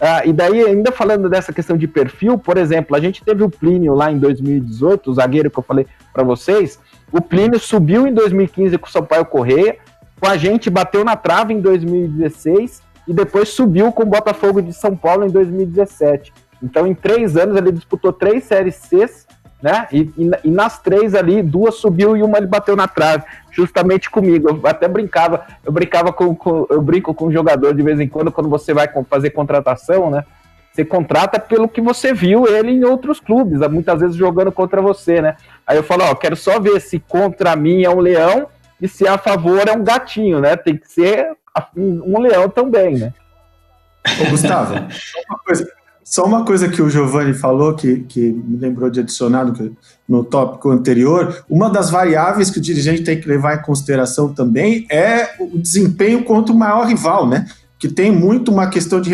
Ah, 0.00 0.22
e 0.24 0.32
daí, 0.32 0.60
ainda 0.62 0.90
falando 0.90 1.28
dessa 1.28 1.52
questão 1.52 1.76
de 1.76 1.86
perfil, 1.86 2.36
por 2.36 2.56
exemplo, 2.56 2.96
a 2.96 3.00
gente 3.00 3.24
teve 3.24 3.42
o 3.42 3.50
Plínio 3.50 3.94
lá 3.94 4.10
em 4.10 4.18
2018, 4.18 5.10
o 5.10 5.14
zagueiro 5.14 5.50
que 5.50 5.58
eu 5.58 5.62
falei 5.62 5.86
para 6.12 6.24
vocês. 6.24 6.80
O 7.12 7.20
Plínio 7.20 7.58
subiu 7.60 8.06
em 8.06 8.12
2015 8.12 8.76
com 8.78 8.86
o 8.86 8.90
Sampaio 8.90 9.24
Correia, 9.24 9.76
com 10.20 10.26
a 10.26 10.36
gente 10.36 10.68
bateu 10.68 11.04
na 11.04 11.16
trave 11.16 11.54
em 11.54 11.60
2016 11.60 12.82
e 13.06 13.12
depois 13.12 13.50
subiu 13.50 13.92
com 13.92 14.02
o 14.02 14.06
Botafogo 14.06 14.60
de 14.60 14.72
São 14.72 14.96
Paulo 14.96 15.24
em 15.24 15.30
2017. 15.30 16.32
Então, 16.62 16.86
em 16.86 16.94
três 16.94 17.36
anos, 17.36 17.56
ele 17.56 17.70
disputou 17.70 18.12
três 18.12 18.44
séries 18.44 18.76
Cs, 18.76 19.26
né? 19.62 19.86
E, 19.92 20.10
e, 20.16 20.30
e, 20.44 20.50
nas 20.50 20.78
três 20.80 21.14
ali, 21.14 21.42
duas 21.42 21.76
subiu 21.76 22.16
e 22.16 22.22
uma 22.22 22.38
ele 22.38 22.46
bateu 22.46 22.74
na 22.74 22.88
trave, 22.88 23.24
justamente 23.54 24.10
comigo. 24.10 24.48
Eu 24.48 24.60
até 24.68 24.88
brincava, 24.88 25.46
eu 25.64 25.72
brincava 25.72 26.12
com, 26.12 26.34
com 26.34 26.66
eu 26.68 26.82
brinco 26.82 27.14
com 27.14 27.26
o 27.26 27.32
jogador 27.32 27.74
de 27.74 27.82
vez 27.82 27.98
em 28.00 28.08
quando, 28.08 28.32
quando 28.32 28.48
você 28.48 28.74
vai 28.74 28.88
fazer 29.08 29.30
contratação, 29.30 30.10
né? 30.10 30.24
Você 30.72 30.84
contrata 30.84 31.38
pelo 31.38 31.68
que 31.68 31.80
você 31.80 32.12
viu 32.12 32.48
ele 32.48 32.72
em 32.72 32.84
outros 32.84 33.20
clubes, 33.20 33.60
muitas 33.70 34.00
vezes 34.00 34.16
jogando 34.16 34.50
contra 34.50 34.82
você, 34.82 35.22
né? 35.22 35.36
Aí 35.64 35.76
eu 35.76 35.84
falo, 35.84 36.02
ó, 36.02 36.14
quero 36.16 36.34
só 36.34 36.58
ver 36.58 36.80
se 36.80 36.98
contra 36.98 37.54
mim 37.54 37.84
é 37.84 37.90
um 37.90 38.00
leão 38.00 38.48
e 38.80 38.88
se 38.88 39.06
a 39.06 39.16
favor 39.16 39.68
é 39.68 39.72
um 39.72 39.84
gatinho, 39.84 40.40
né? 40.40 40.56
Tem 40.56 40.76
que 40.76 40.90
ser 40.90 41.30
um 41.76 42.18
leão 42.18 42.48
também, 42.48 42.96
né? 42.98 43.14
Ô, 44.20 44.30
Gustavo, 44.30 44.74
uma 45.30 45.38
coisa, 45.46 45.72
só 46.04 46.26
uma 46.26 46.44
coisa 46.44 46.68
que 46.68 46.82
o 46.82 46.90
Giovanni 46.90 47.32
falou, 47.32 47.74
que, 47.74 48.00
que 48.00 48.20
me 48.20 48.58
lembrou 48.58 48.90
de 48.90 49.00
adicionar 49.00 49.50
no 50.06 50.22
tópico 50.22 50.70
anterior, 50.70 51.44
uma 51.48 51.70
das 51.70 51.90
variáveis 51.90 52.50
que 52.50 52.58
o 52.58 52.62
dirigente 52.62 53.02
tem 53.02 53.18
que 53.18 53.26
levar 53.26 53.56
em 53.56 53.62
consideração 53.62 54.32
também 54.32 54.86
é 54.90 55.30
o 55.40 55.58
desempenho 55.58 56.22
contra 56.22 56.54
o 56.54 56.58
maior 56.58 56.86
rival, 56.86 57.26
né? 57.26 57.46
Que 57.78 57.88
tem 57.88 58.12
muito 58.12 58.52
uma 58.52 58.68
questão 58.68 59.00
de, 59.00 59.10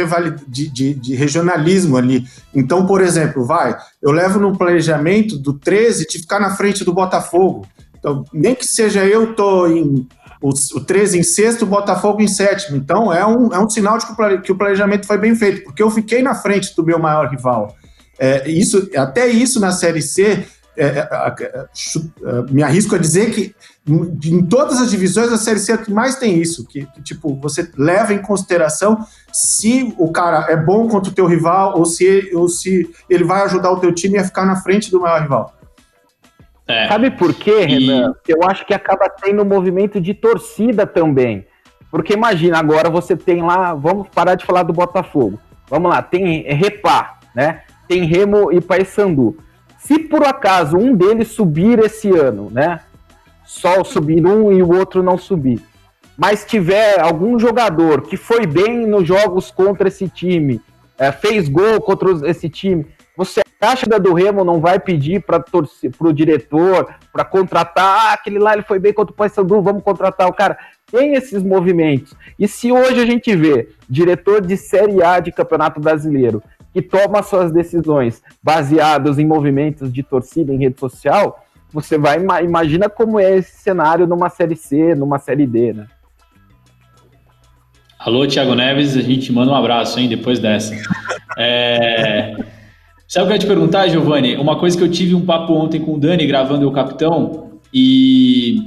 de, 0.49 0.69
de, 0.69 0.95
de 0.95 1.15
regionalismo 1.15 1.97
ali. 1.97 2.25
Então, 2.53 2.85
por 2.85 3.01
exemplo, 3.01 3.45
vai, 3.45 3.77
eu 4.03 4.11
levo 4.11 4.41
no 4.41 4.59
planejamento 4.59 5.39
do 5.39 5.53
13 5.53 6.09
de 6.09 6.19
ficar 6.19 6.41
na 6.41 6.57
frente 6.57 6.85
do 6.85 6.93
Botafogo. 6.93 7.67
Então, 7.99 8.25
nem 8.33 8.55
que 8.55 8.67
seja 8.67 9.05
eu 9.05 9.35
tô 9.35 9.69
em 9.69 10.09
o, 10.41 10.51
o 10.51 10.81
13 10.81 11.19
em 11.19 11.23
sexto, 11.23 11.63
o 11.63 11.67
Botafogo 11.67 12.23
em 12.23 12.29
sétimo. 12.29 12.77
Então 12.77 13.13
é 13.13 13.27
um, 13.27 13.53
é 13.53 13.59
um 13.59 13.69
sinal 13.69 13.99
de 13.99 14.07
que 14.43 14.53
o, 14.53 14.57
planejamento 14.57 15.07
foi 15.07 15.19
bem 15.19 15.35
feito, 15.35 15.65
porque 15.65 15.83
eu 15.83 15.91
fiquei 15.91 16.23
na 16.23 16.35
frente 16.35 16.75
do 16.75 16.85
meu 16.85 16.99
maior 16.99 17.29
rival. 17.29 17.77
É, 18.19 18.49
isso, 18.49 18.91
até 18.97 19.27
isso 19.27 19.61
na 19.61 19.73
Série 19.73 20.03
C, 20.03 20.47
é, 20.77 20.87
é, 20.87 21.09
é, 21.09 21.67
me 22.51 22.63
arrisco 22.63 22.95
a 22.95 22.99
dizer 22.99 23.33
que 23.33 23.55
em 23.87 24.45
todas 24.47 24.81
as 24.81 24.91
divisões 24.91 25.33
a 25.33 25.37
Série 25.37 25.59
C 25.59 25.73
é 25.73 25.77
que 25.77 25.91
mais 25.91 26.17
tem 26.17 26.41
isso, 26.41 26.67
que, 26.67 26.87
que, 26.87 27.03
tipo, 27.03 27.35
você 27.37 27.69
leva 27.77 28.15
em 28.15 28.23
consideração 28.23 28.99
se 29.33 29.95
o 29.99 30.11
cara 30.13 30.47
é 30.51 30.57
bom 30.57 30.89
contra 30.89 31.11
o 31.11 31.15
teu 31.15 31.27
rival 31.27 31.79
ou 31.79 31.85
se, 31.85 32.31
ou 32.35 32.49
se 32.49 32.91
ele 33.09 33.25
vai 33.25 33.43
ajudar 33.43 33.71
o 33.73 33.81
teu 33.81 33.93
time 33.93 34.19
a 34.19 34.25
ficar 34.25 34.47
na 34.47 34.57
frente 34.57 34.91
do 34.91 35.01
maior 35.01 35.23
rival. 35.23 35.60
É. 36.71 36.89
Sabe 36.89 37.11
por 37.11 37.35
quê, 37.35 37.65
Renan? 37.65 38.15
E... 38.27 38.33
Eu 38.33 38.43
acho 38.45 38.65
que 38.65 38.73
acaba 38.73 39.09
tendo 39.09 39.43
um 39.43 39.47
movimento 39.47 40.01
de 40.01 40.15
torcida 40.15 40.87
também. 40.87 41.47
Porque 41.91 42.13
imagina, 42.13 42.59
agora 42.59 42.89
você 42.89 43.17
tem 43.17 43.43
lá, 43.43 43.75
vamos 43.75 44.09
parar 44.09 44.37
de 44.37 44.47
falar 44.47 44.63
do 44.63 44.73
Botafogo. 44.73 45.39
Vamos 45.69 45.91
lá, 45.91 46.01
tem 46.03 46.43
Repá, 46.43 47.19
né? 47.35 47.63
Tem 47.89 48.05
Remo 48.05 48.53
e 48.53 48.61
Paysandu. 48.61 49.37
Se 49.79 49.99
por 49.99 50.25
acaso 50.25 50.77
um 50.77 50.95
deles 50.95 51.29
subir 51.29 51.79
esse 51.81 52.11
ano, 52.11 52.49
né? 52.51 52.81
Só 53.45 53.83
subir 53.83 54.25
um 54.25 54.53
e 54.53 54.63
o 54.63 54.73
outro 54.73 55.03
não 55.03 55.19
subir. 55.19 55.61
Mas 56.17 56.45
tiver 56.45 57.01
algum 57.01 57.39
jogador 57.39 58.03
que 58.03 58.17
foi 58.17 58.47
bem 58.47 58.87
nos 58.87 59.09
jogos 59.09 59.51
contra 59.51 59.89
esse 59.89 60.09
time, 60.09 60.61
é, 60.99 61.11
fez 61.11 61.49
gol 61.49 61.81
contra 61.81 62.29
esse 62.29 62.49
time, 62.49 62.87
você 63.61 63.67
acha 63.67 63.87
que 63.87 63.95
a 63.95 63.99
do 63.99 64.15
Remo 64.15 64.43
não 64.43 64.59
vai 64.59 64.81
pedir 64.81 65.23
para 65.23 65.45
o 66.01 66.13
diretor, 66.15 66.95
para 67.13 67.27
contratar, 67.27 68.07
ah, 68.07 68.13
aquele 68.15 68.39
lá 68.39 68.55
ele 68.55 68.63
foi 68.63 68.79
bem 68.79 68.91
contra 68.91 69.13
o 69.13 69.15
Paysandu, 69.15 69.61
vamos 69.61 69.83
contratar 69.83 70.27
o 70.27 70.33
cara? 70.33 70.57
Tem 70.91 71.13
esses 71.13 71.43
movimentos. 71.43 72.15
E 72.39 72.49
se 72.49 72.73
hoje 72.73 72.99
a 72.99 73.05
gente 73.05 73.37
vê 73.37 73.69
diretor 73.87 74.41
de 74.41 74.57
Série 74.57 75.03
A 75.03 75.21
de 75.21 75.31
Campeonato 75.31 75.79
Brasileiro 75.79 76.43
que 76.73 76.81
toma 76.81 77.23
suas 77.23 77.53
decisões 77.53 78.23
baseadas 78.43 79.19
em 79.19 79.27
movimentos 79.27 79.93
de 79.93 80.03
torcida 80.03 80.55
em 80.55 80.59
rede 80.59 80.81
social, 80.81 81.45
você 81.71 81.99
vai 81.99 82.19
imagina 82.43 82.89
como 82.89 83.21
é 83.21 83.37
esse 83.37 83.59
cenário 83.59 84.07
numa 84.07 84.31
série 84.31 84.57
C, 84.57 84.95
numa 84.95 85.19
série 85.19 85.47
D, 85.47 85.75
né? 85.75 85.87
Alô, 87.99 88.27
Thiago 88.27 88.55
Neves, 88.55 88.97
a 88.97 89.03
gente 89.03 89.31
manda 89.31 89.53
um 89.53 89.55
abraço, 89.55 90.01
hein, 90.01 90.09
depois 90.09 90.39
dessa. 90.39 90.75
É... 91.37 92.35
Sabe 93.11 93.25
o 93.25 93.27
que 93.27 93.33
eu 93.33 93.35
ia 93.35 93.41
te 93.41 93.47
perguntar, 93.47 93.89
Giovanni? 93.89 94.37
Uma 94.37 94.57
coisa 94.57 94.79
que 94.79 94.85
eu 94.85 94.89
tive 94.89 95.17
um 95.17 95.27
papo 95.27 95.53
ontem 95.53 95.81
com 95.81 95.95
o 95.95 95.99
Dani, 95.99 96.25
gravando 96.29 96.69
o 96.69 96.71
Capitão, 96.71 97.51
e, 97.75 98.61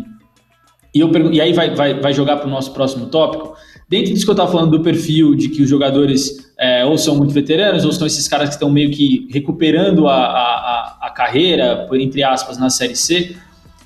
e, 0.94 1.00
eu 1.00 1.10
e 1.32 1.40
aí 1.40 1.54
vai, 1.54 1.74
vai, 1.74 1.94
vai 1.98 2.14
jogar 2.14 2.36
para 2.36 2.48
o 2.48 2.52
nosso 2.52 2.74
próximo 2.74 3.06
tópico. 3.06 3.56
Dentro 3.88 4.12
disso 4.12 4.26
que 4.26 4.30
eu 4.30 4.34
estava 4.34 4.52
falando 4.52 4.72
do 4.72 4.84
perfil, 4.84 5.34
de 5.34 5.48
que 5.48 5.62
os 5.62 5.70
jogadores 5.70 6.52
é, 6.60 6.84
ou 6.84 6.98
são 6.98 7.16
muito 7.16 7.34
veteranos, 7.34 7.86
ou 7.86 7.94
são 7.94 8.06
esses 8.06 8.28
caras 8.28 8.50
que 8.50 8.56
estão 8.56 8.70
meio 8.70 8.92
que 8.92 9.30
recuperando 9.32 10.10
a, 10.10 10.18
a, 10.18 10.98
a 11.04 11.10
carreira, 11.12 11.88
entre 11.94 12.22
aspas, 12.22 12.58
na 12.58 12.70
Série 12.70 12.98
C, 12.98 13.38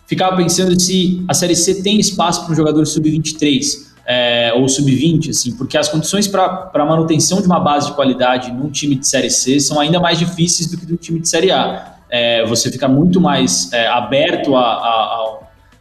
ficava 0.07 0.35
pensando 0.37 0.79
se 0.79 1.23
a 1.27 1.35
Série 1.35 1.55
C 1.55 1.83
tem 1.83 1.99
espaço 1.99 2.45
para 2.45 2.53
um 2.53 2.55
jogador 2.55 2.83
sub-23 2.83 3.86
é, 4.07 4.53
ou 4.55 4.69
sub-20, 4.69 5.31
assim, 5.31 5.51
porque 5.51 5.77
as 5.77 5.89
condições 5.89 6.27
para 6.29 6.85
manutenção 6.85 7.41
de 7.41 7.45
uma 7.45 7.59
base 7.59 7.87
de 7.87 7.93
qualidade 7.93 8.51
num 8.53 8.69
time 8.69 8.95
de 8.95 9.05
Série 9.05 9.29
C 9.29 9.59
são 9.59 9.79
ainda 9.81 9.99
mais 9.99 10.17
difíceis 10.17 10.71
do 10.71 10.77
que 10.77 10.85
do 10.85 10.95
time 10.95 11.19
de 11.19 11.27
Série 11.27 11.51
A. 11.51 11.95
É, 12.09 12.45
você 12.45 12.71
fica 12.71 12.87
muito 12.87 13.19
mais 13.19 13.71
é, 13.73 13.85
aberto 13.87 14.55
a, 14.55 14.61
a, 14.61 15.39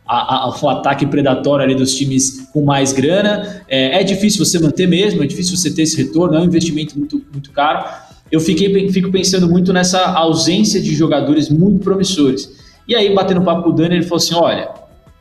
a, 0.09 0.37
ao 0.43 0.69
ataque 0.71 1.07
predatório 1.07 1.65
ali 1.65 1.77
dos 1.77 1.95
times 1.95 2.49
com 2.53 2.65
mais 2.65 2.93
grana. 2.93 3.63
É, 3.69 4.01
é, 4.01 4.03
difícil 4.03 4.45
você 4.45 4.59
manter 4.59 4.89
mesmo, 4.89 5.23
é 5.23 5.27
difícil 5.27 5.57
você 5.57 5.73
ter 5.73 5.83
esse 5.83 5.97
retorno, 5.97 6.37
é 6.37 6.41
um 6.41 6.45
investimento 6.45 6.99
muito, 6.99 7.23
muito 7.33 7.53
caro. 7.53 7.85
Eu 8.33 8.41
fiquei, 8.41 8.91
fico 8.91 9.13
pensando 9.13 9.49
muito 9.49 9.73
nessa 9.73 10.05
ausência 10.05 10.83
de 10.83 10.93
jogadores 10.97 11.49
muito 11.49 11.85
promissores. 11.85 12.51
E 12.89 12.95
aí, 12.97 13.15
batendo 13.15 13.43
papo 13.43 13.63
com 13.63 13.71
o 13.71 13.73
Dani, 13.73 13.95
ele 13.97 14.03
falou 14.03 14.17
assim: 14.17 14.35
olha, 14.35 14.69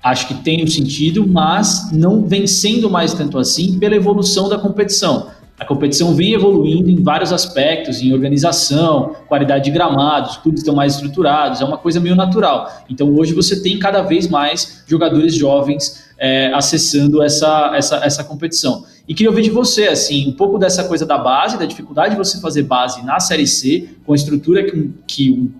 acho 0.05 0.27
que 0.27 0.35
tem 0.35 0.63
um 0.63 0.67
sentido, 0.67 1.27
mas 1.27 1.91
não 1.91 2.27
vem 2.27 2.45
sendo 2.45 2.87
mais 2.87 3.11
tanto 3.15 3.39
assim 3.39 3.79
pela 3.79 3.95
evolução 3.95 4.47
da 4.47 4.55
competição. 4.55 5.31
A 5.59 5.65
competição 5.65 6.13
vem 6.13 6.33
evoluindo 6.33 6.91
em 6.91 7.01
vários 7.01 7.33
aspectos, 7.33 8.01
em 8.03 8.13
organização, 8.13 9.15
qualidade 9.27 9.63
de 9.65 9.71
gramados, 9.71 10.31
os 10.31 10.37
clubes 10.37 10.61
estão 10.61 10.75
mais 10.75 10.93
estruturados, 10.93 11.59
é 11.59 11.65
uma 11.65 11.77
coisa 11.77 11.99
meio 11.99 12.15
natural. 12.15 12.69
Então 12.87 13.15
hoje 13.15 13.33
você 13.33 13.63
tem 13.63 13.79
cada 13.79 14.03
vez 14.03 14.27
mais 14.27 14.83
jogadores 14.85 15.33
jovens 15.33 16.05
é, 16.19 16.53
acessando 16.53 17.23
essa, 17.23 17.71
essa, 17.75 17.95
essa 17.97 18.23
competição. 18.23 18.85
E 19.07 19.13
queria 19.15 19.29
ouvir 19.29 19.41
de 19.41 19.49
você, 19.49 19.87
assim, 19.87 20.29
um 20.29 20.33
pouco 20.33 20.59
dessa 20.59 20.83
coisa 20.83 21.05
da 21.05 21.17
base, 21.17 21.57
da 21.57 21.65
dificuldade 21.65 22.11
de 22.11 22.17
você 22.17 22.39
fazer 22.39 22.63
base 22.63 23.03
na 23.03 23.19
Série 23.19 23.47
C, 23.47 23.89
com 24.05 24.13
a 24.13 24.15
estrutura 24.15 24.63
que, 24.63 24.91
que 25.07 25.51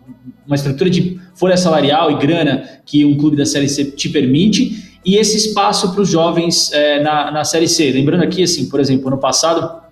uma 0.46 0.56
estrutura 0.56 0.90
de 0.90 1.20
folha 1.34 1.58
salarial 1.58 2.12
e 2.12 2.18
grana 2.18 2.64
que 2.86 3.06
um 3.06 3.18
clube 3.18 3.36
da 3.36 3.46
Série 3.46 3.68
C 3.68 3.86
te 3.86 4.10
permite, 4.10 5.00
e 5.06 5.18
esse 5.18 5.38
espaço 5.38 5.92
para 5.92 6.02
os 6.02 6.10
jovens 6.10 6.72
é, 6.72 7.02
na, 7.02 7.32
na 7.32 7.44
Série 7.44 7.68
C. 7.68 7.92
Lembrando 7.92 8.24
aqui, 8.24 8.44
assim, 8.44 8.68
por 8.68 8.80
exemplo, 8.80 9.08
ano 9.08 9.18
passado 9.18 9.86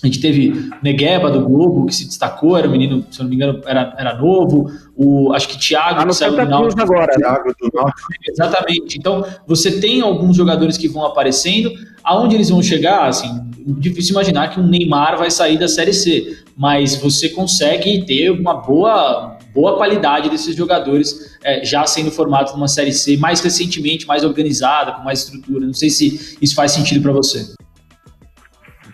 a 0.00 0.06
gente 0.06 0.20
teve 0.20 0.70
Negueba 0.80 1.28
do 1.28 1.40
Globo, 1.40 1.86
que 1.86 1.94
se 1.94 2.06
destacou, 2.06 2.56
era 2.56 2.68
um 2.68 2.70
menino, 2.70 3.04
se 3.10 3.18
eu 3.18 3.24
não 3.24 3.30
me 3.30 3.34
engano, 3.34 3.60
era, 3.66 3.96
era 3.98 4.16
novo. 4.16 4.70
O, 4.96 5.32
acho 5.32 5.48
que 5.48 5.58
Thiago, 5.58 6.00
ah, 6.00 6.06
que 6.06 6.14
saiu 6.14 6.36
do 6.36 6.46
Náutico. 6.46 6.80
agora. 6.80 7.12
Né? 7.18 7.24
Thiago 7.24 7.52
do 7.60 7.70
Náutico. 7.74 8.08
Exatamente. 8.28 8.96
Então, 8.96 9.24
você 9.44 9.80
tem 9.80 10.00
alguns 10.00 10.36
jogadores 10.36 10.76
que 10.76 10.86
vão 10.86 11.04
aparecendo. 11.04 11.72
Aonde 12.04 12.36
eles 12.36 12.48
vão 12.48 12.62
chegar, 12.62 13.08
assim, 13.08 13.28
difícil 13.66 14.12
imaginar 14.12 14.50
que 14.50 14.60
um 14.60 14.66
Neymar 14.68 15.18
vai 15.18 15.32
sair 15.32 15.58
da 15.58 15.66
Série 15.66 15.92
C. 15.92 16.38
Mas 16.58 16.96
você 16.96 17.28
consegue 17.28 18.04
ter 18.04 18.30
uma 18.30 18.54
boa, 18.54 19.38
boa 19.54 19.76
qualidade 19.76 20.28
desses 20.28 20.56
jogadores 20.56 21.38
é, 21.44 21.64
já 21.64 21.86
sendo 21.86 22.10
formados 22.10 22.52
numa 22.52 22.68
Série 22.68 22.92
C 22.92 23.16
mais 23.16 23.40
recentemente, 23.40 24.06
mais 24.06 24.24
organizada, 24.24 24.92
com 24.92 25.04
mais 25.04 25.20
estrutura. 25.20 25.64
Não 25.64 25.72
sei 25.72 25.88
se 25.88 26.36
isso 26.42 26.54
faz 26.56 26.72
sentido 26.72 27.00
para 27.00 27.12
você 27.12 27.54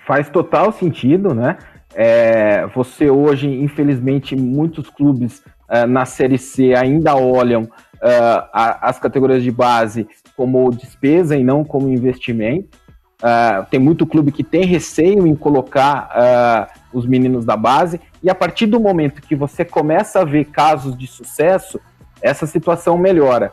faz 0.06 0.28
total 0.28 0.72
sentido, 0.72 1.34
né? 1.34 1.56
É, 1.94 2.66
você 2.74 3.10
hoje, 3.10 3.48
infelizmente, 3.48 4.34
muitos 4.34 4.90
clubes 4.90 5.42
uh, 5.70 5.86
na 5.86 6.04
Série 6.04 6.38
C 6.38 6.74
ainda 6.74 7.14
olham 7.14 7.62
uh, 7.62 8.48
a, 8.52 8.88
as 8.88 8.98
categorias 8.98 9.42
de 9.42 9.50
base 9.50 10.06
como 10.36 10.70
despesa 10.70 11.36
e 11.36 11.44
não 11.44 11.64
como 11.64 11.88
investimento. 11.88 12.76
Uh, 13.22 13.64
tem 13.70 13.78
muito 13.78 14.06
clube 14.06 14.32
que 14.32 14.42
tem 14.42 14.64
receio 14.66 15.26
em 15.26 15.34
colocar 15.34 16.10
os 16.94 17.06
meninos 17.06 17.44
da 17.44 17.56
base, 17.56 18.00
e 18.22 18.30
a 18.30 18.34
partir 18.34 18.66
do 18.66 18.80
momento 18.80 19.20
que 19.20 19.34
você 19.34 19.64
começa 19.64 20.20
a 20.20 20.24
ver 20.24 20.46
casos 20.46 20.96
de 20.96 21.06
sucesso, 21.06 21.78
essa 22.22 22.46
situação 22.46 22.96
melhora. 22.96 23.52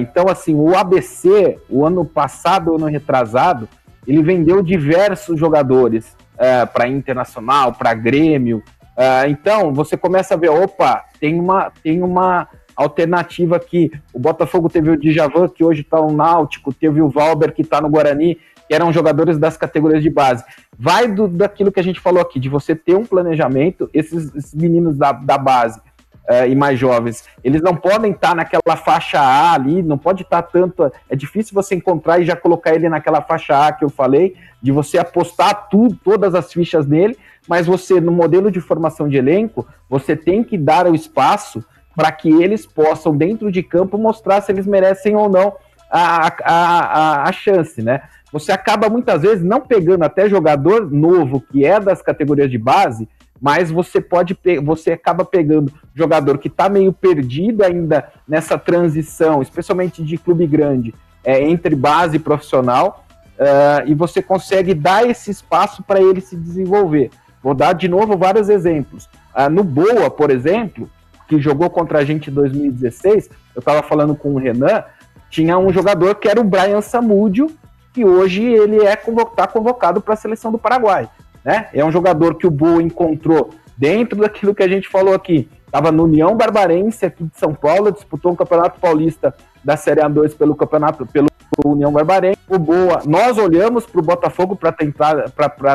então, 0.00 0.28
assim, 0.28 0.54
o 0.54 0.74
ABC, 0.74 1.58
o 1.68 1.84
ano 1.84 2.06
passado, 2.06 2.74
ano 2.74 2.86
retrasado, 2.86 3.68
ele 4.06 4.22
vendeu 4.22 4.62
diversos 4.62 5.38
jogadores 5.38 6.16
é, 6.38 6.64
para 6.66 6.88
Internacional, 6.88 7.72
para 7.72 7.94
Grêmio. 7.94 8.62
É, 8.96 9.28
então, 9.28 9.72
você 9.72 9.96
começa 9.96 10.34
a 10.34 10.36
ver, 10.36 10.50
opa, 10.50 11.04
tem 11.20 11.38
uma, 11.38 11.70
tem 11.82 12.02
uma 12.02 12.48
alternativa 12.74 13.56
aqui. 13.56 13.90
O 14.12 14.18
Botafogo 14.18 14.68
teve 14.68 14.90
o 14.90 14.96
Djavan, 14.96 15.48
que 15.48 15.64
hoje 15.64 15.82
está 15.82 15.98
no 15.98 16.12
Náutico, 16.12 16.72
teve 16.72 17.00
o 17.00 17.08
Valber, 17.08 17.52
que 17.52 17.62
está 17.62 17.80
no 17.80 17.90
Guarani, 17.90 18.38
que 18.72 18.76
eram 18.76 18.90
jogadores 18.90 19.36
das 19.36 19.54
categorias 19.54 20.02
de 20.02 20.08
base. 20.08 20.42
Vai 20.78 21.06
do, 21.06 21.28
daquilo 21.28 21.70
que 21.70 21.78
a 21.78 21.82
gente 21.82 22.00
falou 22.00 22.22
aqui, 22.22 22.40
de 22.40 22.48
você 22.48 22.74
ter 22.74 22.94
um 22.94 23.04
planejamento, 23.04 23.90
esses, 23.92 24.34
esses 24.34 24.54
meninos 24.54 24.96
da, 24.96 25.12
da 25.12 25.36
base 25.36 25.78
uh, 25.78 26.48
e 26.48 26.54
mais 26.54 26.78
jovens, 26.78 27.22
eles 27.44 27.60
não 27.60 27.76
podem 27.76 28.12
estar 28.12 28.30
tá 28.30 28.34
naquela 28.34 28.74
faixa 28.74 29.20
A 29.20 29.52
ali, 29.52 29.82
não 29.82 29.98
pode 29.98 30.22
estar 30.22 30.40
tá 30.40 30.48
tanto. 30.50 30.90
É 31.10 31.14
difícil 31.14 31.52
você 31.52 31.74
encontrar 31.74 32.18
e 32.18 32.24
já 32.24 32.34
colocar 32.34 32.74
ele 32.74 32.88
naquela 32.88 33.20
faixa 33.20 33.66
A 33.66 33.72
que 33.72 33.84
eu 33.84 33.90
falei, 33.90 34.36
de 34.62 34.72
você 34.72 34.96
apostar 34.96 35.68
tudo, 35.68 35.94
todas 36.02 36.34
as 36.34 36.50
fichas 36.50 36.86
nele, 36.86 37.18
mas 37.46 37.66
você, 37.66 38.00
no 38.00 38.10
modelo 38.10 38.50
de 38.50 38.62
formação 38.62 39.06
de 39.06 39.18
elenco, 39.18 39.66
você 39.86 40.16
tem 40.16 40.42
que 40.42 40.56
dar 40.56 40.86
o 40.86 40.94
espaço 40.94 41.62
para 41.94 42.10
que 42.10 42.30
eles 42.42 42.64
possam, 42.64 43.14
dentro 43.14 43.52
de 43.52 43.62
campo, 43.62 43.98
mostrar 43.98 44.40
se 44.40 44.50
eles 44.50 44.66
merecem 44.66 45.14
ou 45.14 45.28
não 45.28 45.56
a, 45.90 46.26
a, 46.26 46.32
a, 46.46 47.28
a 47.28 47.32
chance, 47.32 47.82
né? 47.82 48.00
Você 48.32 48.50
acaba 48.50 48.88
muitas 48.88 49.22
vezes 49.22 49.44
não 49.44 49.60
pegando 49.60 50.04
até 50.04 50.28
jogador 50.28 50.90
novo 50.90 51.40
que 51.40 51.64
é 51.64 51.78
das 51.78 52.00
categorias 52.00 52.50
de 52.50 52.58
base 52.58 53.08
mas 53.42 53.72
você 53.72 54.00
pode 54.00 54.38
você 54.62 54.92
acaba 54.92 55.24
pegando 55.24 55.72
jogador 55.92 56.38
que 56.38 56.46
está 56.46 56.68
meio 56.68 56.92
perdido 56.92 57.64
ainda 57.64 58.08
nessa 58.26 58.56
transição, 58.56 59.42
especialmente 59.42 60.00
de 60.00 60.16
clube 60.16 60.46
grande, 60.46 60.94
é, 61.24 61.42
entre 61.42 61.74
base 61.74 62.16
e 62.16 62.20
profissional, 62.20 63.04
uh, 63.32 63.84
e 63.84 63.94
você 63.94 64.22
consegue 64.22 64.74
dar 64.74 65.04
esse 65.04 65.32
espaço 65.32 65.82
para 65.82 66.00
ele 66.00 66.20
se 66.20 66.36
desenvolver. 66.36 67.10
Vou 67.42 67.52
dar 67.52 67.72
de 67.72 67.88
novo 67.88 68.16
vários 68.16 68.48
exemplos. 68.48 69.08
Uh, 69.34 69.50
no 69.50 69.64
Boa, 69.64 70.08
por 70.08 70.30
exemplo, 70.30 70.88
que 71.26 71.40
jogou 71.40 71.68
contra 71.68 71.98
a 71.98 72.04
gente 72.04 72.30
em 72.30 72.32
2016, 72.32 73.28
eu 73.56 73.58
estava 73.58 73.82
falando 73.82 74.14
com 74.14 74.34
o 74.34 74.38
Renan, 74.38 74.84
tinha 75.28 75.58
um 75.58 75.72
jogador 75.72 76.14
que 76.14 76.28
era 76.28 76.40
o 76.40 76.44
Brian 76.44 76.80
Samudio, 76.80 77.50
que 77.92 78.04
hoje 78.04 78.42
ele 78.42 78.84
é 78.84 78.92
está 78.94 79.46
convocado 79.46 80.00
para 80.00 80.14
a 80.14 80.16
seleção 80.16 80.50
do 80.50 80.58
Paraguai. 80.58 81.08
Né? 81.44 81.68
É 81.72 81.84
um 81.84 81.92
jogador 81.92 82.36
que 82.36 82.46
o 82.46 82.50
Boa 82.50 82.82
encontrou 82.82 83.50
dentro 83.76 84.20
daquilo 84.20 84.54
que 84.54 84.62
a 84.62 84.68
gente 84.68 84.88
falou 84.88 85.14
aqui. 85.14 85.48
Estava 85.66 85.90
no 85.90 86.04
União 86.04 86.36
Barbarense 86.36 87.06
aqui 87.06 87.24
de 87.24 87.36
São 87.38 87.54
Paulo, 87.54 87.90
disputou 87.90 88.32
o 88.32 88.36
Campeonato 88.36 88.78
Paulista 88.78 89.34
da 89.64 89.76
Série 89.76 90.00
A2 90.00 90.36
pelo 90.36 90.54
Campeonato 90.54 91.06
pelo 91.06 91.28
União 91.64 91.92
Barbarense. 91.92 92.38
O 92.48 92.58
Boa, 92.58 93.02
nós 93.06 93.38
olhamos 93.38 93.86
para 93.86 94.00
o 94.00 94.04
Botafogo 94.04 94.54
para 94.54 94.72
tentar 94.72 95.30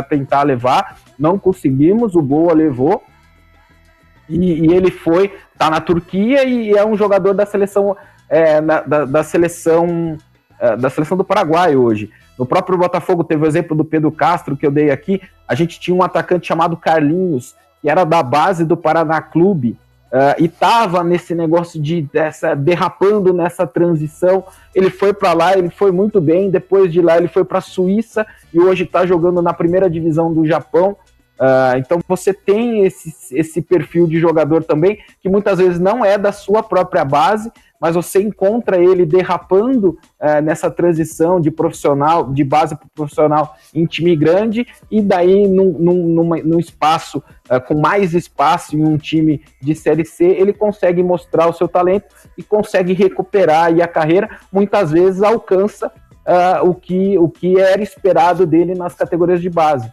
tentar 0.09 0.43
levar, 0.43 0.99
não 1.17 1.37
conseguimos, 1.37 2.15
o 2.15 2.21
Boa 2.21 2.53
levou. 2.53 3.03
E, 4.29 4.37
e, 4.37 4.73
ele 4.73 4.91
foi, 4.91 5.33
tá 5.57 5.69
na 5.69 5.79
Turquia 5.79 6.43
e 6.43 6.71
é 6.71 6.85
um 6.85 6.97
jogador 6.97 7.33
da 7.33 7.45
seleção 7.45 7.95
é, 8.29 8.59
na, 8.59 8.81
da, 8.81 9.05
da, 9.05 9.23
seleção 9.23 10.17
da 10.79 10.89
seleção 10.89 11.17
do 11.17 11.23
Paraguai 11.23 11.75
hoje. 11.75 12.11
No 12.37 12.45
próprio 12.45 12.77
Botafogo 12.77 13.23
teve 13.23 13.43
o 13.43 13.47
exemplo 13.47 13.75
do 13.75 13.83
Pedro 13.83 14.11
Castro 14.11 14.55
que 14.55 14.65
eu 14.65 14.71
dei 14.71 14.91
aqui. 14.91 15.21
A 15.47 15.55
gente 15.55 15.79
tinha 15.79 15.95
um 15.95 16.03
atacante 16.03 16.47
chamado 16.47 16.77
Carlinhos, 16.77 17.55
que 17.81 17.89
era 17.89 18.03
da 18.03 18.21
base 18.21 18.63
do 18.63 18.77
Paraná 18.77 19.21
Clube, 19.21 19.77
uh, 20.11 20.39
e 20.39 20.45
estava 20.45 21.03
nesse 21.03 21.33
negócio 21.33 21.81
de 21.81 22.01
dessa, 22.01 22.55
derrapando 22.55 23.33
nessa 23.33 23.65
transição. 23.65 24.43
Ele 24.75 24.89
foi 24.89 25.13
para 25.13 25.33
lá, 25.33 25.57
ele 25.57 25.69
foi 25.69 25.91
muito 25.91 26.21
bem. 26.21 26.49
Depois 26.49 26.91
de 26.91 27.01
lá, 27.01 27.17
ele 27.17 27.27
foi 27.27 27.43
para 27.43 27.57
a 27.57 27.61
Suíça 27.61 28.25
e 28.53 28.59
hoje 28.59 28.83
está 28.83 29.05
jogando 29.05 29.41
na 29.41 29.53
primeira 29.53 29.89
divisão 29.89 30.33
do 30.33 30.45
Japão. 30.45 30.95
Uh, 31.39 31.77
então 31.77 31.99
você 32.07 32.33
tem 32.33 32.83
esse, 32.83 33.13
esse 33.31 33.61
perfil 33.61 34.07
de 34.07 34.19
jogador 34.19 34.63
também, 34.63 34.99
que 35.21 35.29
muitas 35.29 35.59
vezes 35.59 35.79
não 35.79 36.03
é 36.03 36.17
da 36.17 36.31
sua 36.31 36.63
própria 36.63 37.05
base, 37.05 37.51
mas 37.79 37.95
você 37.95 38.21
encontra 38.21 38.77
ele 38.77 39.05
derrapando 39.05 39.97
é, 40.19 40.41
nessa 40.41 40.69
transição 40.69 41.39
de 41.39 41.51
profissional, 41.51 42.31
de 42.31 42.43
base 42.43 42.75
para 42.75 42.87
profissional 42.93 43.55
em 43.73 43.85
time 43.85 44.15
grande, 44.15 44.67
e 44.89 45.01
daí 45.01 45.47
num, 45.47 45.77
num, 45.77 46.07
numa, 46.07 46.37
num 46.37 46.59
espaço, 46.59 47.23
é, 47.49 47.59
com 47.59 47.79
mais 47.79 48.13
espaço 48.13 48.75
em 48.75 48.83
um 48.83 48.97
time 48.97 49.41
de 49.61 49.75
Série 49.75 50.05
C, 50.05 50.25
ele 50.25 50.53
consegue 50.53 51.03
mostrar 51.03 51.47
o 51.47 51.53
seu 51.53 51.67
talento 51.67 52.07
e 52.37 52.43
consegue 52.43 52.93
recuperar 52.93 53.75
e 53.75 53.81
a 53.81 53.87
carreira, 53.87 54.29
muitas 54.51 54.91
vezes 54.91 55.21
alcança 55.21 55.91
é, 56.25 56.61
o, 56.61 56.73
que, 56.73 57.17
o 57.17 57.29
que 57.29 57.59
era 57.59 57.81
esperado 57.81 58.45
dele 58.45 58.75
nas 58.75 58.93
categorias 58.93 59.41
de 59.41 59.49
base. 59.49 59.91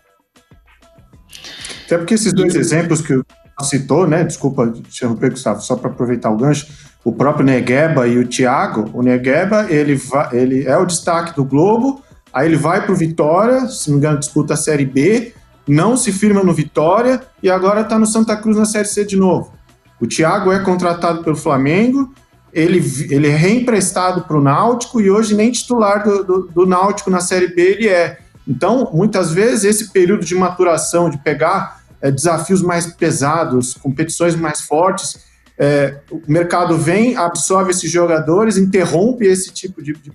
Até 1.87 1.99
porque 1.99 2.15
esses 2.15 2.33
dois 2.33 2.55
exemplos 2.55 3.03
que 3.03 3.23
citou, 3.63 4.07
né? 4.07 4.25
Desculpa 4.25 4.67
te 4.69 4.81
interromper, 4.81 5.31
Gustavo, 5.31 5.61
só 5.61 5.77
para 5.77 5.91
aproveitar 5.91 6.31
o 6.31 6.37
gancho 6.37 6.67
o 7.05 7.13
próprio 7.13 7.45
Negueba 7.45 8.09
e 8.09 8.19
o 8.19 8.27
Thiago, 8.27 8.91
o 8.95 9.03
Negueba, 9.03 9.67
ele, 9.69 9.95
vai, 9.95 10.29
ele 10.33 10.65
é 10.67 10.77
o 10.79 10.87
destaque 10.87 11.37
do 11.37 11.45
Globo, 11.45 12.03
aí 12.33 12.49
ele 12.49 12.57
vai 12.57 12.83
para 12.83 12.93
o 12.93 12.97
Vitória, 12.97 13.69
se 13.69 13.91
não 13.91 13.99
me 13.99 14.01
engano, 14.01 14.19
disputa 14.19 14.55
a 14.55 14.57
Série 14.57 14.87
B, 14.87 15.35
não 15.69 15.97
se 15.97 16.11
firma 16.11 16.43
no 16.43 16.55
Vitória 16.55 17.21
e 17.43 17.51
agora 17.51 17.83
está 17.83 17.99
no 17.99 18.07
Santa 18.07 18.37
Cruz 18.37 18.57
na 18.57 18.65
Série 18.65 18.89
C 18.89 19.05
de 19.05 19.17
novo. 19.17 19.53
O 20.01 20.07
Thiago 20.07 20.51
é 20.51 20.59
contratado 20.61 21.23
pelo 21.23 21.37
Flamengo, 21.37 22.13
ele, 22.53 22.83
ele 23.11 23.29
é 23.29 23.37
reemprestado 23.37 24.23
para 24.23 24.39
o 24.39 24.43
Náutico 24.43 25.01
e 25.01 25.11
hoje 25.11 25.35
nem 25.35 25.51
titular 25.51 26.03
do, 26.05 26.25
do, 26.25 26.43
do 26.55 26.67
Náutico 26.67 27.11
na 27.11 27.21
Série 27.21 27.49
B 27.49 27.63
ele 27.63 27.89
é. 27.89 28.19
Então, 28.47 28.91
muitas 28.93 29.33
vezes, 29.33 29.65
esse 29.65 29.93
período 29.93 30.25
de 30.25 30.35
maturação, 30.35 31.09
de 31.09 31.19
pegar 31.19 31.83
é, 32.05 32.11
desafios 32.11 32.61
mais 32.61 32.87
pesados, 32.87 33.73
competições 33.73 34.37
mais 34.37 34.61
fortes, 34.61 35.25
é, 35.59 36.01
o 36.11 36.21
mercado 36.29 36.77
vem, 36.77 37.17
absorve 37.17 37.71
esses 37.71 37.91
jogadores, 37.91 38.59
interrompe 38.59 39.25
esse 39.25 39.51
tipo 39.51 39.83
de, 39.83 39.95
de, 39.95 40.13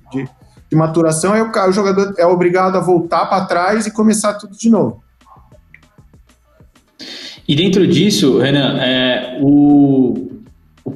de, 0.70 0.76
maturação, 0.76 1.36
e 1.36 1.42
o, 1.42 1.50
o, 1.50 1.72
jogador 1.72 2.14
é 2.16 2.28
obrigado 2.28 2.76
a 2.76 2.80
voltar 2.80 3.26
para 3.26 3.44
trás 3.46 3.88
e 3.88 3.92
começar 3.92 4.36
tudo 4.36 4.56
de 4.56 4.70
novo. 4.70 5.04
E 7.48 7.56
dentro 7.56 7.88
disso, 7.88 8.38
Renan, 8.38 8.78
é, 8.80 9.40
o 9.42 10.28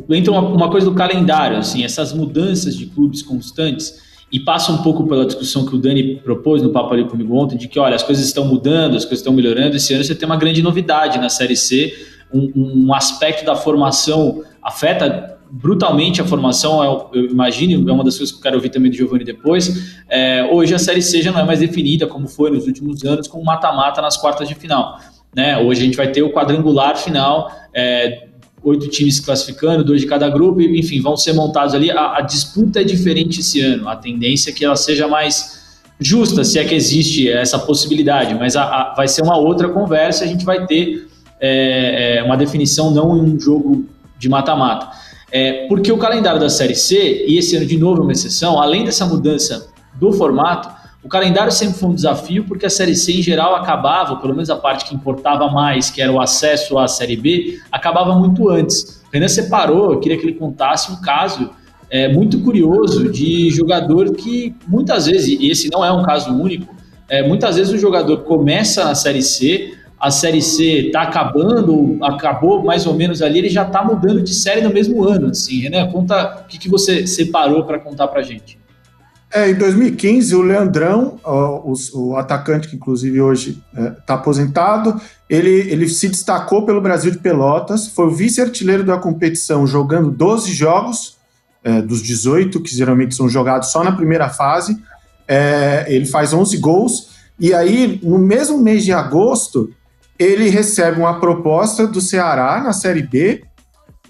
entra 0.10 0.32
uma, 0.32 0.42
uma 0.42 0.70
coisa 0.70 0.88
do 0.88 0.96
calendário, 0.96 1.58
assim, 1.58 1.84
essas 1.84 2.14
mudanças 2.14 2.76
de 2.76 2.86
clubes 2.86 3.24
constantes 3.24 3.96
e 4.34 4.40
passa 4.40 4.72
um 4.72 4.80
pouco 4.80 5.06
pela 5.08 5.28
discussão 5.28 5.64
que 5.64 5.76
o 5.76 5.78
Dani 5.78 6.16
propôs 6.16 6.60
no 6.64 6.72
papo 6.72 6.92
ali 6.92 7.06
comigo 7.06 7.38
ontem, 7.38 7.56
de 7.56 7.68
que, 7.68 7.78
olha, 7.80 7.96
as 7.96 8.02
coisas 8.02 8.26
estão 8.26 8.44
mudando, 8.46 8.98
as 8.98 9.06
coisas 9.06 9.20
estão 9.20 9.32
melhorando. 9.32 9.76
Esse 9.76 9.94
ano 9.94 10.04
você 10.04 10.16
tem 10.16 10.26
uma 10.26 10.36
grande 10.36 10.64
novidade 10.64 11.20
na 11.20 11.30
Série 11.30 11.56
C, 11.56 11.94
um, 12.34 12.52
um 12.88 12.94
aspecto 12.96 13.46
da 13.46 13.56
formação 13.56 14.44
afeta 14.60 15.38
brutalmente 15.52 16.20
a 16.20 16.26
formação, 16.26 16.84
eu, 16.84 17.10
eu, 17.14 17.26
imagino, 17.30 17.88
é 17.88 17.94
uma 17.94 18.04
das 18.04 18.18
coisas 18.18 18.32
que 18.32 18.40
eu 18.40 18.42
quero 18.42 18.56
ouvir 18.56 18.70
também 18.70 18.90
do 18.90 18.98
Giovanni 18.98 19.24
depois. 19.24 20.02
É, 20.10 20.44
hoje 20.52 20.74
a 20.74 20.80
Série 20.80 21.04
C 21.04 21.22
já 21.22 21.32
não 21.32 21.40
é 21.40 21.46
mais 21.46 21.60
definida, 21.60 22.08
como 22.08 22.28
foi 22.28 22.50
nos 22.50 22.66
últimos 22.66 23.04
anos, 23.04 23.28
com 23.28 23.44
mata-mata 23.44 24.02
nas 24.02 24.18
quartas 24.18 24.48
de 24.48 24.56
final. 24.56 24.98
Né? 25.36 25.60
Hoje 25.60 25.82
a 25.82 25.86
gente 25.86 25.96
vai 25.96 26.08
ter 26.12 26.24
o 26.24 26.34
quadrangular 26.34 26.98
final, 26.98 27.52
é, 27.72 28.30
oito 28.64 28.88
times 28.88 29.20
classificando, 29.20 29.84
dois 29.84 30.02
de 30.02 30.08
cada 30.08 30.30
grupo, 30.30 30.62
enfim, 30.62 31.02
vão 31.02 31.18
ser 31.18 31.34
montados 31.34 31.74
ali. 31.74 31.92
A, 31.92 32.18
a, 32.18 32.22
disputa 32.22 32.82
é 32.82 32.84
diferente 32.84 33.42
esse 33.42 33.60
ano, 33.60 33.90
a 33.90 33.96
tendência 33.96 34.50
é 34.50 34.54
que 34.54 34.64
ela 34.64 34.76
seja 34.76 35.08
mais 35.08 35.62
justa, 36.00 36.44
se 36.44 36.58
é 36.58 36.64
que 36.64 36.74
existe 36.74 37.30
essa 37.30 37.60
possibilidade, 37.60 38.34
mas 38.36 38.56
a, 38.56 38.64
a, 38.64 38.94
vai 38.96 39.08
ser 39.08 39.22
uma 39.22 39.38
outra 39.38 39.70
conversa, 39.70 40.24
a 40.24 40.28
gente 40.28 40.46
vai 40.46 40.66
ter 40.66 41.08
é, 41.40 42.18
é, 42.18 42.24
uma 42.24 42.38
definição 42.38 42.92
não 42.92 43.18
em 43.18 43.36
um 43.36 43.40
jogo 43.40 43.86
de 44.18 44.30
mata-mata. 44.30 44.90
É, 45.32 45.68
porque 45.68 45.92
o 45.92 45.98
calendário 45.98 46.40
da 46.40 46.50
Série 46.50 46.76
C, 46.76 47.26
e 47.28 47.38
esse 47.38 47.56
ano 47.56 47.66
de 47.66 47.78
novo 47.78 48.02
é 48.02 48.04
uma 48.04 48.12
exceção, 48.12 48.62
além 48.62 48.86
dessa 48.86 49.06
mudança 49.06 49.68
do 49.96 50.14
formato, 50.14 50.70
o 51.04 51.10
calendário 51.10 51.52
sempre 51.52 51.78
foi 51.78 51.90
um 51.90 51.96
desafio 51.96 52.46
porque 52.46 52.66
a 52.66 52.70
Série 52.70 52.96
C 52.96 53.12
em 53.12 53.22
geral 53.22 53.56
acabava, 53.56 54.16
pelo 54.16 54.34
menos 54.34 54.50
a 54.50 54.56
parte 54.56 54.86
que 54.86 54.96
importava 54.96 55.50
mais, 55.50 55.90
que 55.90 56.02
era 56.02 56.12
o 56.12 56.22
acesso 56.22 56.78
à 56.78 56.88
Série 56.88 57.18
B, 57.18 57.60
acabava 57.70 58.16
muito 58.18 58.50
antes. 58.50 59.02
O 59.10 59.14
Renan 59.14 59.28
separou, 59.28 59.92
eu 59.92 60.00
queria 60.00 60.18
que 60.18 60.24
ele 60.24 60.36
contasse 60.36 60.92
um 60.92 61.02
caso 61.02 61.50
é, 61.90 62.08
muito 62.08 62.40
curioso 62.40 63.12
de 63.12 63.50
jogador 63.52 64.14
que 64.14 64.56
muitas 64.66 65.06
vezes, 65.06 65.40
e 65.40 65.52
esse 65.52 65.70
não 65.70 65.84
é 65.84 65.92
um 65.92 66.04
caso 66.04 66.32
único, 66.32 66.74
é, 67.10 67.22
muitas 67.22 67.58
vezes 67.58 67.74
o 67.74 67.78
jogador 67.78 68.20
começa 68.20 68.86
na 68.86 68.96
Série 68.96 69.22
C, 69.22 69.78
a 70.00 70.10
Série 70.10 70.42
C 70.42 70.88
está 70.88 71.02
acabando, 71.02 71.98
acabou 72.02 72.64
mais 72.64 72.88
ou 72.88 72.94
menos 72.94 73.22
ali, 73.22 73.40
ele 73.40 73.50
já 73.50 73.64
está 73.64 73.84
mudando 73.84 74.22
de 74.22 74.34
série 74.34 74.62
no 74.62 74.70
mesmo 74.70 75.04
ano. 75.04 75.28
Assim, 75.28 75.60
Renan, 75.60 75.88
conta 75.92 76.44
o 76.44 76.48
que, 76.48 76.58
que 76.58 76.70
você 76.70 77.06
separou 77.06 77.66
para 77.66 77.78
contar 77.78 78.08
para 78.08 78.22
gente. 78.22 78.63
É, 79.34 79.50
em 79.50 79.56
2015, 79.56 80.36
o 80.36 80.44
Leandrão, 80.44 81.20
o, 81.24 81.74
o 81.96 82.18
atacante 82.18 82.68
que 82.68 82.76
inclusive 82.76 83.20
hoje 83.20 83.64
está 83.72 83.82
é, 83.82 83.90
tá 84.06 84.14
aposentado, 84.14 85.02
ele, 85.28 85.50
ele 85.50 85.90
se 85.90 86.08
destacou 86.08 86.66
pelo 86.68 86.80
Brasil 86.80 87.10
de 87.10 87.18
Pelotas, 87.18 87.88
foi 87.88 88.06
o 88.06 88.12
vice-artilheiro 88.12 88.84
da 88.84 88.98
competição, 88.98 89.66
jogando 89.66 90.12
12 90.12 90.54
jogos, 90.54 91.18
é, 91.64 91.82
dos 91.82 92.04
18, 92.04 92.62
que 92.62 92.76
geralmente 92.76 93.16
são 93.16 93.28
jogados 93.28 93.72
só 93.72 93.84
na 93.84 93.94
primeira 93.94 94.30
fase. 94.30 94.78
É, 95.28 95.86
ele 95.88 96.06
faz 96.06 96.32
11 96.32 96.58
gols, 96.58 97.10
e 97.40 97.56
aí, 97.56 98.00
no 98.04 98.20
mesmo 98.20 98.60
mês 98.60 98.84
de 98.86 98.94
agosto, 98.94 99.72
ele 100.20 100.48
recebe 100.50 101.00
uma 101.00 101.20
proposta 101.20 101.88
do 101.88 102.00
Ceará 102.00 102.62
na 102.64 102.72
Série 102.72 103.02
B 103.02 103.44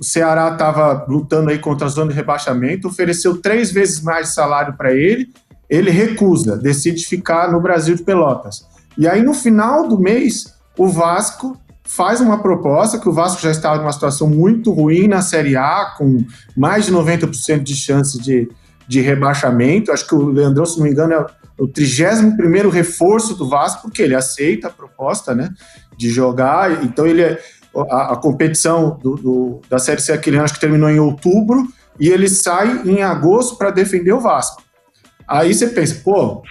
o 0.04 0.06
Ceará 0.06 0.50
estava 0.50 1.06
lutando 1.08 1.50
aí 1.50 1.58
contra 1.58 1.88
a 1.88 1.90
zona 1.90 2.12
de 2.12 2.16
rebaixamento, 2.18 2.90
ofereceu 2.90 3.38
três 3.38 3.72
vezes 3.72 4.02
mais 4.02 4.34
salário 4.34 4.74
para 4.74 4.94
ele, 4.94 5.32
ele 5.70 5.90
recusa, 5.90 6.58
decide 6.58 7.06
ficar 7.06 7.50
no 7.50 7.62
Brasil 7.62 7.96
de 7.96 8.04
Pelotas. 8.04 8.68
E 8.98 9.08
aí, 9.08 9.24
no 9.24 9.34
final 9.34 9.88
do 9.88 9.98
mês, 9.98 10.54
o 10.78 10.90
Vasco 10.90 11.58
faz 11.86 12.20
uma 12.20 12.42
proposta, 12.42 13.00
que 13.00 13.08
o 13.08 13.14
Vasco 13.14 13.42
já 13.42 13.50
estava 13.50 13.78
numa 13.78 13.94
situação 13.94 14.28
muito 14.28 14.74
ruim 14.74 15.08
na 15.08 15.22
Série 15.22 15.56
A, 15.56 15.94
com 15.98 16.26
mais 16.56 16.86
de 16.86 16.92
90% 16.92 17.64
de 17.64 17.74
chance 17.74 18.22
de, 18.22 18.52
de 18.86 19.00
rebaixamento. 19.00 19.90
Acho 19.90 20.06
que 20.06 20.16
o 20.16 20.26
Leandrão, 20.26 20.66
se 20.66 20.78
não 20.78 20.84
me 20.84 20.92
engano, 20.92 21.14
é 21.14 21.26
o 21.58 21.66
31 21.66 22.70
reforço 22.70 23.36
do 23.36 23.48
Vasco, 23.48 23.84
porque 23.84 24.02
ele 24.02 24.16
aceita 24.16 24.68
a 24.68 24.72
proposta 24.72 25.34
né, 25.34 25.50
de 25.96 26.10
jogar. 26.10 26.84
Então, 26.84 27.08
ele 27.08 27.22
é, 27.22 27.42
a, 27.90 28.14
a 28.14 28.16
competição 28.16 28.98
do, 29.02 29.16
do, 29.16 29.62
da 29.70 29.80
Série 29.80 30.02
C 30.02 30.14
aquele 30.14 30.38
ano 30.38 30.46
acho 30.46 30.54
que 30.56 30.60
terminou 30.60 30.90
em 30.90 31.00
outubro 31.00 31.68
e 32.00 32.10
ele 32.10 32.28
sai 32.28 32.82
em 32.86 33.02
agosto 33.02 33.58
para 33.58 33.72
defender 33.72 34.14
o 34.14 34.20
Vasco. 34.20 34.62
Aí 35.28 35.54
você 35.54 35.68
pensa, 35.68 36.02
pô, 36.04 36.44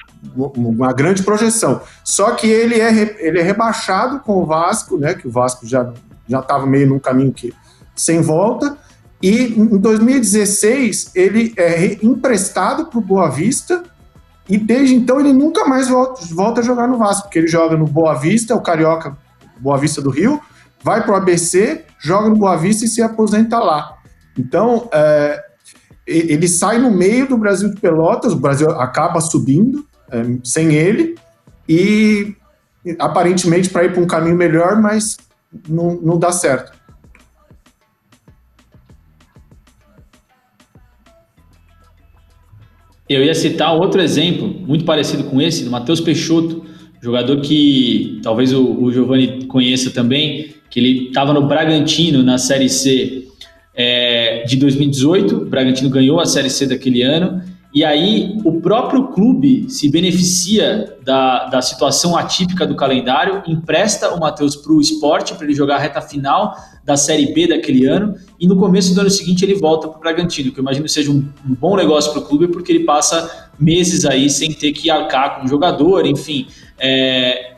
uma 0.56 0.92
grande 0.92 1.22
projeção. 1.22 1.80
Só 2.04 2.32
que 2.32 2.46
ele 2.46 2.80
é, 2.80 3.16
ele 3.26 3.38
é 3.38 3.42
rebaixado 3.42 4.20
com 4.20 4.42
o 4.42 4.46
Vasco, 4.46 4.96
né? 4.96 5.14
Que 5.14 5.28
o 5.28 5.30
Vasco 5.30 5.66
já 5.66 5.92
já 6.28 6.40
estava 6.40 6.66
meio 6.66 6.88
num 6.88 6.98
caminho 6.98 7.32
que 7.32 7.52
sem 7.94 8.20
volta. 8.20 8.76
E 9.20 9.54
em 9.54 9.78
2016 9.78 11.12
ele 11.14 11.52
é 11.56 12.04
emprestado 12.04 12.86
para 12.86 12.98
o 12.98 13.02
Boa 13.02 13.28
Vista 13.28 13.82
e 14.48 14.58
desde 14.58 14.94
então 14.94 15.20
ele 15.20 15.32
nunca 15.32 15.64
mais 15.64 15.88
volta, 15.88 16.24
volta 16.34 16.60
a 16.60 16.64
jogar 16.64 16.88
no 16.88 16.98
Vasco, 16.98 17.24
porque 17.24 17.38
ele 17.38 17.46
joga 17.46 17.76
no 17.76 17.84
Boa 17.84 18.14
Vista, 18.14 18.54
o 18.54 18.60
Carioca 18.60 19.16
Boa 19.58 19.78
Vista 19.78 20.02
do 20.02 20.10
Rio, 20.10 20.40
vai 20.82 21.02
para 21.02 21.12
o 21.12 21.16
ABC, 21.16 21.84
joga 21.98 22.28
no 22.28 22.36
Boa 22.36 22.56
Vista 22.56 22.84
e 22.84 22.88
se 22.88 23.02
aposenta 23.02 23.58
lá. 23.58 23.96
Então, 24.38 24.88
é, 24.92 25.42
ele 26.06 26.48
sai 26.48 26.78
no 26.78 26.90
meio 26.90 27.28
do 27.28 27.36
Brasil 27.36 27.72
de 27.72 27.80
Pelotas, 27.80 28.32
o 28.32 28.38
Brasil 28.38 28.70
acaba 28.70 29.20
subindo 29.20 29.86
é, 30.10 30.22
sem 30.42 30.74
ele, 30.74 31.14
e 31.68 32.34
aparentemente 32.98 33.70
para 33.70 33.84
ir 33.84 33.92
para 33.92 34.02
um 34.02 34.06
caminho 34.06 34.36
melhor, 34.36 34.80
mas 34.80 35.16
não, 35.68 35.94
não 36.00 36.18
dá 36.18 36.32
certo. 36.32 36.72
Eu 43.08 43.22
ia 43.22 43.34
citar 43.34 43.74
outro 43.74 44.00
exemplo, 44.00 44.48
muito 44.48 44.84
parecido 44.84 45.24
com 45.24 45.40
esse, 45.40 45.64
do 45.64 45.70
Matheus 45.70 46.00
Peixoto, 46.00 46.64
jogador 47.03 47.40
que 47.40 48.20
talvez 48.22 48.53
o, 48.53 48.62
o 48.80 48.92
Giovanni 48.92 49.44
conheça 49.46 49.90
também, 49.90 50.55
que 50.70 50.78
ele 50.78 51.09
estava 51.09 51.32
no 51.32 51.46
Bragantino 51.48 52.22
na 52.22 52.38
Série 52.38 52.68
C 52.68 53.26
é, 53.74 54.44
de 54.44 54.57
2018. 54.57 55.36
O 55.36 55.44
Bragantino 55.46 55.90
ganhou 55.90 56.20
a 56.20 56.26
Série 56.26 56.48
C 56.48 56.66
daquele 56.66 57.03
ano. 57.03 57.42
E 57.74 57.84
aí 57.84 58.38
o 58.44 58.61
próprio 58.61 59.09
clube 59.09 59.66
se 59.68 59.90
beneficia 59.90 60.94
da, 61.03 61.46
da 61.46 61.62
situação 61.62 62.16
atípica 62.16 62.66
do 62.66 62.76
calendário, 62.76 63.42
empresta 63.46 64.14
o 64.14 64.20
Matheus 64.20 64.55
para 64.55 64.72
o 64.72 64.80
esporte, 64.80 65.34
para 65.34 65.46
ele 65.46 65.55
jogar 65.55 65.76
a 65.76 65.78
reta 65.78 66.03
final 66.03 66.55
da 66.84 66.98
Série 66.98 67.32
B 67.32 67.46
daquele 67.46 67.86
ano, 67.86 68.14
e 68.38 68.46
no 68.46 68.57
começo 68.57 68.94
do 68.94 69.00
ano 69.00 69.09
seguinte 69.09 69.42
ele 69.42 69.55
volta 69.55 69.88
para 69.88 69.96
o 69.96 70.00
Bragantino, 70.00 70.53
que 70.53 70.61
eu 70.61 70.62
imagino 70.62 70.86
seja 70.86 71.11
um, 71.11 71.26
um 71.48 71.55
bom 71.55 71.74
negócio 71.74 72.12
para 72.12 72.20
o 72.20 72.24
clube, 72.24 72.48
porque 72.48 72.72
ele 72.72 72.84
passa 72.84 73.48
meses 73.59 74.05
aí 74.05 74.28
sem 74.28 74.53
ter 74.53 74.72
que 74.72 74.90
arcar 74.90 75.38
com 75.38 75.46
o 75.46 75.48
jogador, 75.48 76.07
enfim. 76.07 76.46
É, 76.82 77.52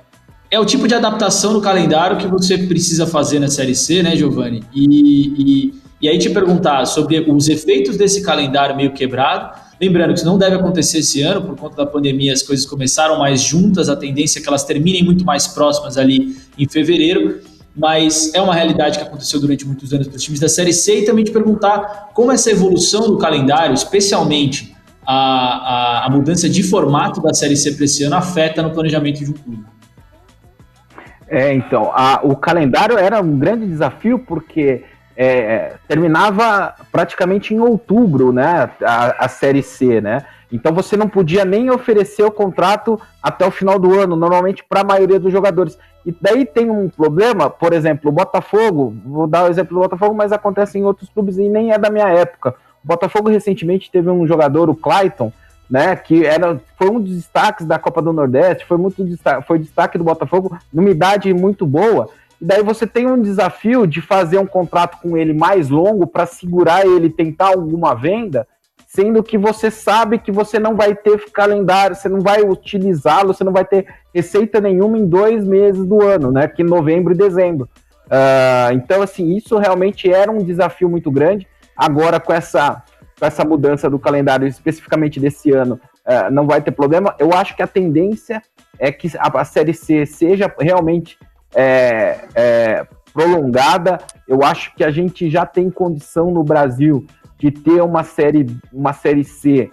é 0.50 0.60
o 0.60 0.66
tipo 0.66 0.86
de 0.86 0.94
adaptação 0.94 1.54
no 1.54 1.60
calendário 1.62 2.18
que 2.18 2.26
você 2.26 2.58
precisa 2.58 3.06
fazer 3.06 3.38
na 3.38 3.48
Série 3.48 3.74
C, 3.74 4.02
né, 4.02 4.14
Giovanni? 4.14 4.62
E, 4.74 4.84
e, 4.84 5.74
e 6.02 6.08
aí 6.08 6.18
te 6.18 6.28
perguntar 6.28 6.84
sobre 6.84 7.18
os 7.20 7.48
efeitos 7.48 7.96
desse 7.96 8.22
calendário 8.22 8.76
meio 8.76 8.92
quebrado. 8.92 9.58
Lembrando 9.80 10.12
que 10.12 10.18
isso 10.18 10.26
não 10.26 10.36
deve 10.36 10.56
acontecer 10.56 10.98
esse 10.98 11.22
ano, 11.22 11.42
por 11.42 11.56
conta 11.56 11.76
da 11.76 11.86
pandemia, 11.86 12.32
as 12.32 12.42
coisas 12.42 12.66
começaram 12.66 13.18
mais 13.18 13.40
juntas, 13.40 13.88
a 13.88 13.96
tendência 13.96 14.38
é 14.38 14.42
que 14.42 14.48
elas 14.48 14.62
terminem 14.62 15.02
muito 15.02 15.24
mais 15.24 15.46
próximas 15.48 15.96
ali 15.96 16.36
em 16.58 16.68
fevereiro, 16.68 17.40
mas 17.74 18.32
é 18.34 18.40
uma 18.40 18.54
realidade 18.54 18.98
que 18.98 19.04
aconteceu 19.04 19.40
durante 19.40 19.66
muitos 19.66 19.92
anos 19.92 20.06
para 20.06 20.16
os 20.16 20.22
times 20.22 20.38
da 20.38 20.48
Série 20.48 20.72
C 20.72 21.00
e 21.00 21.04
também 21.04 21.24
te 21.24 21.32
perguntar 21.32 22.10
como 22.14 22.30
essa 22.30 22.50
evolução 22.50 23.08
do 23.08 23.18
calendário, 23.18 23.74
especialmente 23.74 24.73
a, 25.07 25.14
a, 25.14 26.07
a 26.07 26.11
mudança 26.11 26.48
de 26.48 26.62
formato 26.62 27.20
da 27.20 27.32
Série 27.34 27.57
C 27.57 27.72
para 27.72 27.84
esse 27.84 28.05
ano, 28.05 28.16
afeta 28.16 28.62
no 28.62 28.70
planejamento 28.70 29.24
de 29.24 29.30
um 29.30 29.34
clube. 29.34 29.64
É, 31.28 31.52
então, 31.55 31.90
a, 31.94 32.20
o 32.22 32.36
calendário 32.36 32.98
era 32.98 33.20
um 33.20 33.38
grande 33.38 33.66
desafio 33.66 34.18
porque 34.18 34.84
é, 35.16 35.74
terminava 35.88 36.74
praticamente 36.90 37.55
em 37.55 37.61
outubro, 37.61 38.32
né, 38.32 38.70
a, 38.82 39.24
a 39.24 39.28
Série 39.28 39.62
C, 39.62 40.00
né? 40.00 40.24
Então 40.52 40.72
você 40.72 40.96
não 40.96 41.09
podia 41.09 41.44
nem 41.44 41.70
oferecer 41.70 42.22
o 42.22 42.30
contrato 42.30 43.00
até 43.20 43.44
o 43.44 43.50
final 43.50 43.76
do 43.76 43.98
ano, 43.98 44.14
normalmente 44.14 44.64
para 44.68 44.82
a 44.82 44.84
maioria 44.84 45.18
dos 45.18 45.32
jogadores. 45.32 45.76
E 46.07 46.14
daí 46.20 46.44
tem 46.44 46.70
um 46.70 46.88
problema, 46.88 47.50
por 47.50 47.72
exemplo, 47.72 48.11
o 48.11 48.12
Botafogo, 48.14 48.94
vou 49.05 49.26
dar 49.26 49.44
o 49.44 49.48
exemplo 49.48 49.74
do 49.74 49.80
Botafogo, 49.80 50.14
mas 50.14 50.30
acontece 50.30 50.78
em 50.78 50.84
outros 50.84 51.09
clubes 51.09 51.38
e 51.38 51.48
nem 51.48 51.72
é 51.72 51.78
da 51.78 51.90
minha 51.90 52.09
época. 52.09 52.55
Botafogo 52.85 53.30
recentemente 53.30 53.91
teve 53.91 54.11
um 54.11 54.26
jogador, 54.26 54.68
o 54.68 54.74
Clayton, 54.74 55.32
né, 55.68 55.97
que 55.97 56.24
era, 56.24 56.61
foi 56.76 56.91
um 56.91 57.01
dos 57.01 57.16
destaques 57.16 57.66
da 57.66 57.78
Copa 57.78 58.03
do 58.03 58.12
Nordeste, 58.12 58.66
foi 58.66 58.76
muito 58.76 59.03
destaque, 59.05 59.47
foi 59.47 59.59
destaque 59.59 59.97
do 59.97 60.05
Botafogo, 60.05 60.57
numa 60.72 60.91
idade 60.91 61.32
muito 61.32 61.66
boa. 61.66 62.09
E 62.41 62.45
daí 62.45 62.62
você 62.62 62.87
tem 62.87 63.07
um 63.07 63.20
desafio 63.20 63.87
de 63.87 64.01
fazer 64.01 64.39
um 64.39 64.47
contrato 64.47 64.99
com 65.01 65.16
ele 65.16 65.32
mais 65.32 65.70
longo 65.70 66.07
para 66.07 66.26
segurar 66.26 66.87
ele, 66.87 67.09
tentar 67.09 67.49
alguma 67.49 67.95
venda, 67.95 68.47
sendo 68.87 69.22
que 69.22 69.39
você 69.39 69.70
sabe 69.70 70.18
que 70.18 70.30
você 70.30 70.59
não 70.59 70.76
vai 70.76 70.95
ter 70.95 71.30
calendário, 71.32 71.97
você 71.97 72.09
não 72.09 72.20
vai 72.20 72.43
utilizá-lo, 72.43 73.32
você 73.32 73.43
não 73.43 73.53
vai 73.53 73.64
ter 73.64 73.87
receita 74.14 74.61
nenhuma 74.61 74.99
em 74.99 75.07
dois 75.07 75.45
meses 75.45 75.85
do 75.85 76.03
ano, 76.03 76.30
né, 76.30 76.47
que 76.47 76.62
novembro 76.62 77.12
e 77.12 77.16
dezembro. 77.16 77.68
Uh, 78.05 78.74
então, 78.74 79.03
assim, 79.03 79.35
isso 79.35 79.57
realmente 79.59 80.12
era 80.12 80.30
um 80.30 80.39
desafio 80.39 80.89
muito 80.89 81.11
grande. 81.11 81.49
Agora 81.76 82.20
com 82.20 82.32
essa, 82.32 82.82
com 83.18 83.26
essa 83.26 83.44
mudança 83.44 83.88
do 83.88 83.98
calendário, 83.98 84.46
especificamente 84.46 85.20
desse 85.20 85.50
ano, 85.50 85.80
uh, 86.06 86.30
não 86.30 86.46
vai 86.46 86.60
ter 86.60 86.72
problema. 86.72 87.14
Eu 87.18 87.32
acho 87.32 87.56
que 87.56 87.62
a 87.62 87.66
tendência 87.66 88.42
é 88.78 88.90
que 88.90 89.10
a, 89.18 89.40
a 89.40 89.44
Série 89.44 89.74
C 89.74 90.06
seja 90.06 90.52
realmente 90.58 91.18
é, 91.54 92.20
é, 92.34 92.86
prolongada. 93.12 93.98
Eu 94.26 94.42
acho 94.42 94.74
que 94.74 94.82
a 94.82 94.90
gente 94.90 95.30
já 95.30 95.46
tem 95.46 95.70
condição 95.70 96.30
no 96.30 96.42
Brasil 96.42 97.06
de 97.38 97.50
ter 97.50 97.82
uma 97.82 98.02
série, 98.02 98.46
uma 98.72 98.92
série 98.92 99.24
C, 99.24 99.70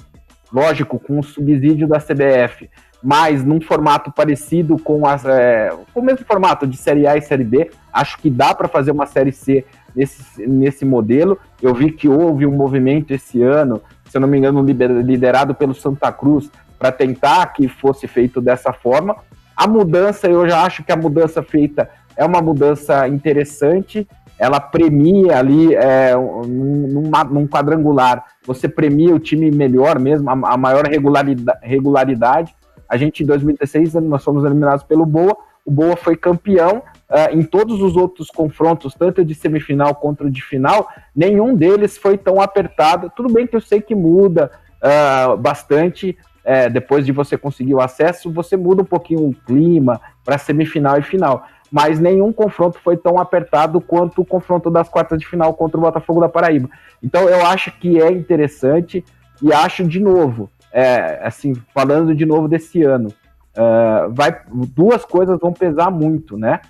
lógico, 0.52 1.00
com 1.00 1.20
o 1.20 1.24
subsídio 1.24 1.88
da 1.88 2.00
CBF, 2.00 2.70
mas 3.02 3.44
num 3.44 3.60
formato 3.60 4.12
parecido 4.12 4.78
com, 4.78 5.08
as, 5.08 5.26
é, 5.26 5.72
com 5.94 6.02
o 6.02 6.04
mesmo 6.04 6.26
formato 6.26 6.68
de 6.68 6.78
Série 6.78 7.08
A 7.08 7.18
e 7.18 7.22
Série 7.22 7.44
B. 7.44 7.72
Acho 7.92 8.18
que 8.20 8.30
dá 8.30 8.54
para 8.54 8.68
fazer 8.68 8.92
uma 8.92 9.06
Série 9.06 9.32
C 9.32 9.66
nesse, 9.96 10.46
nesse 10.48 10.86
modelo. 10.86 11.38
Eu 11.62 11.74
vi 11.74 11.92
que 11.92 12.08
houve 12.08 12.46
um 12.46 12.52
movimento 12.52 13.12
esse 13.12 13.42
ano, 13.42 13.82
se 14.06 14.18
eu 14.18 14.22
não 14.22 14.28
me 14.28 14.38
engano, 14.38 14.62
liderado 14.62 15.56
pelo 15.56 15.74
Santa 15.74 16.12
Cruz, 16.12 16.50
para 16.78 16.92
tentar 16.92 17.48
que 17.54 17.68
fosse 17.68 18.08
feito 18.08 18.42
dessa 18.42 18.74
forma. 18.74 19.16
A 19.56 19.68
mudança, 19.68 20.28
eu 20.28 20.48
já 20.48 20.64
acho 20.64 20.84
que 20.84 20.92
a 20.92 20.98
mudança 20.98 21.44
feita 21.44 21.90
é 22.16 22.26
uma 22.26 22.42
mudança 22.42 23.08
interessante. 23.08 24.08
Ela 24.40 24.60
premia 24.60 25.38
ali 25.38 25.76
é, 25.76 26.16
numa, 26.16 27.24
num 27.24 27.48
quadrangular, 27.48 28.26
você 28.44 28.68
premia 28.68 29.14
o 29.14 29.20
time 29.20 29.52
melhor 29.52 30.00
mesmo, 30.00 30.28
a, 30.30 30.34
a 30.34 30.58
maior 30.58 30.88
regularidade, 30.88 31.60
regularidade 31.62 32.56
a 32.92 32.98
gente, 32.98 33.24
em 33.24 33.26
2016, 33.26 33.94
nós 33.94 34.22
fomos 34.22 34.44
eliminados 34.44 34.84
pelo 34.84 35.06
Boa. 35.06 35.38
O 35.66 35.72
Boa 35.72 35.96
foi 35.96 36.16
campeão 36.16 36.84
uh, 37.10 37.34
em 37.34 37.44
todos 37.44 37.82
os 37.82 37.96
outros 37.96 38.30
confrontos, 38.30 38.94
tanto 38.94 39.24
de 39.24 39.36
semifinal 39.36 39.96
quanto 39.96 40.30
de 40.30 40.42
final. 40.42 40.88
Nenhum 41.16 41.56
deles 41.56 41.98
foi 41.98 42.18
tão 42.18 42.42
apertado. 42.42 43.12
Tudo 43.16 43.32
bem 43.32 43.46
que 43.46 43.56
eu 43.56 43.62
sei 43.62 43.82
que 43.82 43.96
muda 43.96 44.52
uh, 44.82 45.38
bastante. 45.38 46.18
É, 46.44 46.68
depois 46.68 47.06
de 47.06 47.12
você 47.12 47.38
conseguir 47.38 47.76
o 47.76 47.82
acesso, 47.82 48.32
você 48.32 48.58
muda 48.58 48.82
um 48.82 48.86
pouquinho 48.86 49.28
o 49.28 49.36
clima 49.46 50.02
para 50.26 50.40
semifinal 50.40 50.98
e 50.98 51.04
final. 51.04 51.46
Mas 51.72 52.00
nenhum 52.00 52.34
confronto 52.34 52.80
foi 52.80 52.98
tão 52.98 53.20
apertado 53.20 53.80
quanto 53.80 54.22
o 54.22 54.26
confronto 54.26 54.72
das 54.72 54.90
quartas 54.90 55.20
de 55.20 55.28
final 55.28 55.54
contra 55.54 55.78
o 55.78 55.82
Botafogo 55.82 56.20
da 56.20 56.28
Paraíba. 56.28 56.68
Então 57.02 57.30
eu 57.30 57.46
acho 57.46 57.72
que 57.74 58.02
é 58.02 58.12
interessante 58.12 59.06
e 59.40 59.54
acho 59.54 59.84
de 59.84 60.00
novo 60.00 60.50
é, 60.72 61.20
assim, 61.24 61.54
falando 61.74 62.16
de 62.16 62.26
novo 62.26 62.48
desse 62.48 62.82
ano, 62.82 63.14
uh, 63.58 64.12
vai, 64.14 64.42
duas 64.76 65.06
coisas 65.06 65.40
vão 65.40 65.54
pesar 65.54 65.90
muito, 65.90 66.38
né? 66.38 66.62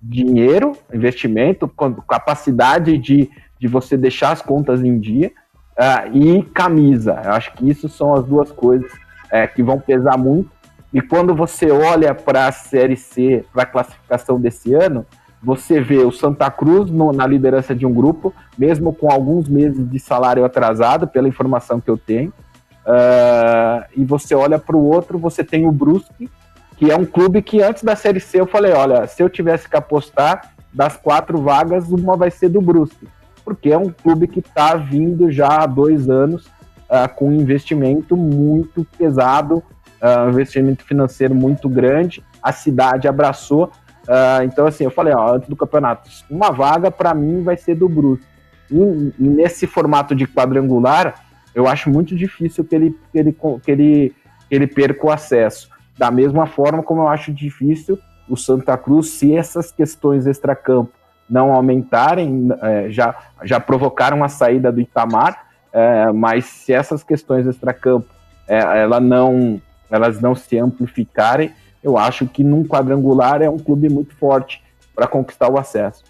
Dinheiro, 0.00 0.72
investimento, 0.92 1.68
capacidade 2.08 2.98
de, 2.98 3.30
de 3.58 3.68
você 3.68 3.96
deixar 3.96 4.32
as 4.32 4.42
contas 4.42 4.82
em 4.82 4.98
dia 4.98 5.30
uh, 5.78 6.16
e 6.16 6.42
camisa. 6.42 7.20
Eu 7.24 7.32
acho 7.32 7.52
que 7.54 7.68
isso 7.68 7.88
são 7.88 8.14
as 8.14 8.24
duas 8.24 8.50
coisas 8.50 8.90
é, 9.30 9.46
que 9.46 9.62
vão 9.62 9.78
pesar 9.78 10.18
muito. 10.18 10.50
E 10.92 11.00
quando 11.00 11.34
você 11.34 11.70
olha 11.70 12.14
para 12.14 12.46
a 12.48 12.52
Série 12.52 12.96
C, 12.96 13.44
para 13.52 13.62
a 13.62 13.66
classificação 13.66 14.38
desse 14.38 14.74
ano, 14.74 15.06
você 15.42 15.80
vê 15.80 15.98
o 15.98 16.12
Santa 16.12 16.50
Cruz 16.50 16.90
no, 16.90 17.12
na 17.12 17.26
liderança 17.26 17.74
de 17.74 17.86
um 17.86 17.92
grupo, 17.92 18.32
mesmo 18.56 18.92
com 18.92 19.10
alguns 19.10 19.48
meses 19.48 19.88
de 19.88 19.98
salário 19.98 20.44
atrasado, 20.44 21.08
pela 21.08 21.26
informação 21.26 21.80
que 21.80 21.90
eu 21.90 21.96
tenho. 21.96 22.32
Uh, 22.86 23.84
e 23.96 24.04
você 24.04 24.34
olha 24.34 24.58
para 24.58 24.76
o 24.76 24.84
outro, 24.84 25.18
você 25.18 25.44
tem 25.44 25.66
o 25.66 25.72
Brusque, 25.72 26.28
que 26.76 26.90
é 26.90 26.96
um 26.96 27.04
clube 27.04 27.40
que 27.40 27.62
antes 27.62 27.84
da 27.84 27.94
Série 27.94 28.18
C 28.18 28.40
eu 28.40 28.46
falei, 28.46 28.72
olha, 28.72 29.06
se 29.06 29.22
eu 29.22 29.30
tivesse 29.30 29.68
que 29.68 29.76
apostar 29.76 30.52
das 30.72 30.96
quatro 30.96 31.40
vagas, 31.40 31.88
uma 31.90 32.16
vai 32.16 32.30
ser 32.30 32.48
do 32.48 32.60
Brusque, 32.60 33.06
porque 33.44 33.70
é 33.70 33.78
um 33.78 33.90
clube 33.90 34.26
que 34.26 34.40
está 34.40 34.74
vindo 34.74 35.30
já 35.30 35.62
há 35.62 35.66
dois 35.66 36.10
anos 36.10 36.46
uh, 36.46 37.08
com 37.14 37.28
um 37.28 37.34
investimento 37.34 38.16
muito 38.16 38.84
pesado, 38.98 39.58
uh, 39.58 40.28
investimento 40.28 40.84
financeiro 40.84 41.34
muito 41.34 41.68
grande, 41.68 42.24
a 42.42 42.52
cidade 42.52 43.06
abraçou, 43.06 43.70
então 44.44 44.66
assim, 44.66 44.82
eu 44.82 44.90
falei, 44.90 45.14
ó, 45.14 45.36
antes 45.36 45.48
do 45.48 45.54
campeonato, 45.54 46.10
uma 46.28 46.50
vaga 46.50 46.90
para 46.90 47.14
mim 47.14 47.44
vai 47.44 47.56
ser 47.56 47.76
do 47.76 47.88
Brusque. 47.88 48.26
E, 48.68 48.74
e 48.76 49.28
nesse 49.28 49.64
formato 49.64 50.12
de 50.12 50.26
quadrangular, 50.26 51.21
eu 51.54 51.66
acho 51.66 51.90
muito 51.90 52.16
difícil 52.16 52.64
que 52.64 52.74
ele, 52.74 52.98
que 53.10 53.18
ele, 53.18 53.36
que 53.62 53.70
ele, 53.70 54.14
que 54.48 54.54
ele 54.54 54.66
perca 54.66 55.06
o 55.06 55.10
acesso. 55.10 55.70
Da 55.98 56.10
mesma 56.10 56.46
forma 56.46 56.82
como 56.82 57.02
eu 57.02 57.08
acho 57.08 57.32
difícil 57.32 57.98
o 58.28 58.36
Santa 58.36 58.76
Cruz, 58.78 59.10
se 59.10 59.36
essas 59.36 59.70
questões 59.70 60.26
extracampo 60.26 60.92
não 61.28 61.52
aumentarem, 61.52 62.48
é, 62.62 62.90
já, 62.90 63.14
já 63.42 63.60
provocaram 63.60 64.22
a 64.22 64.28
saída 64.28 64.70
do 64.70 64.80
Itamar, 64.80 65.46
é, 65.72 66.12
mas 66.12 66.44
se 66.44 66.72
essas 66.72 67.02
questões 67.02 67.46
extracampo 67.46 68.08
é, 68.46 68.58
ela 68.58 69.00
não, 69.00 69.60
elas 69.90 70.20
não 70.20 70.34
se 70.34 70.58
amplificarem, 70.58 71.52
eu 71.82 71.98
acho 71.98 72.26
que 72.26 72.44
num 72.44 72.64
quadrangular 72.64 73.42
é 73.42 73.50
um 73.50 73.58
clube 73.58 73.88
muito 73.88 74.14
forte 74.16 74.62
para 74.94 75.06
conquistar 75.06 75.50
o 75.50 75.58
acesso. 75.58 76.04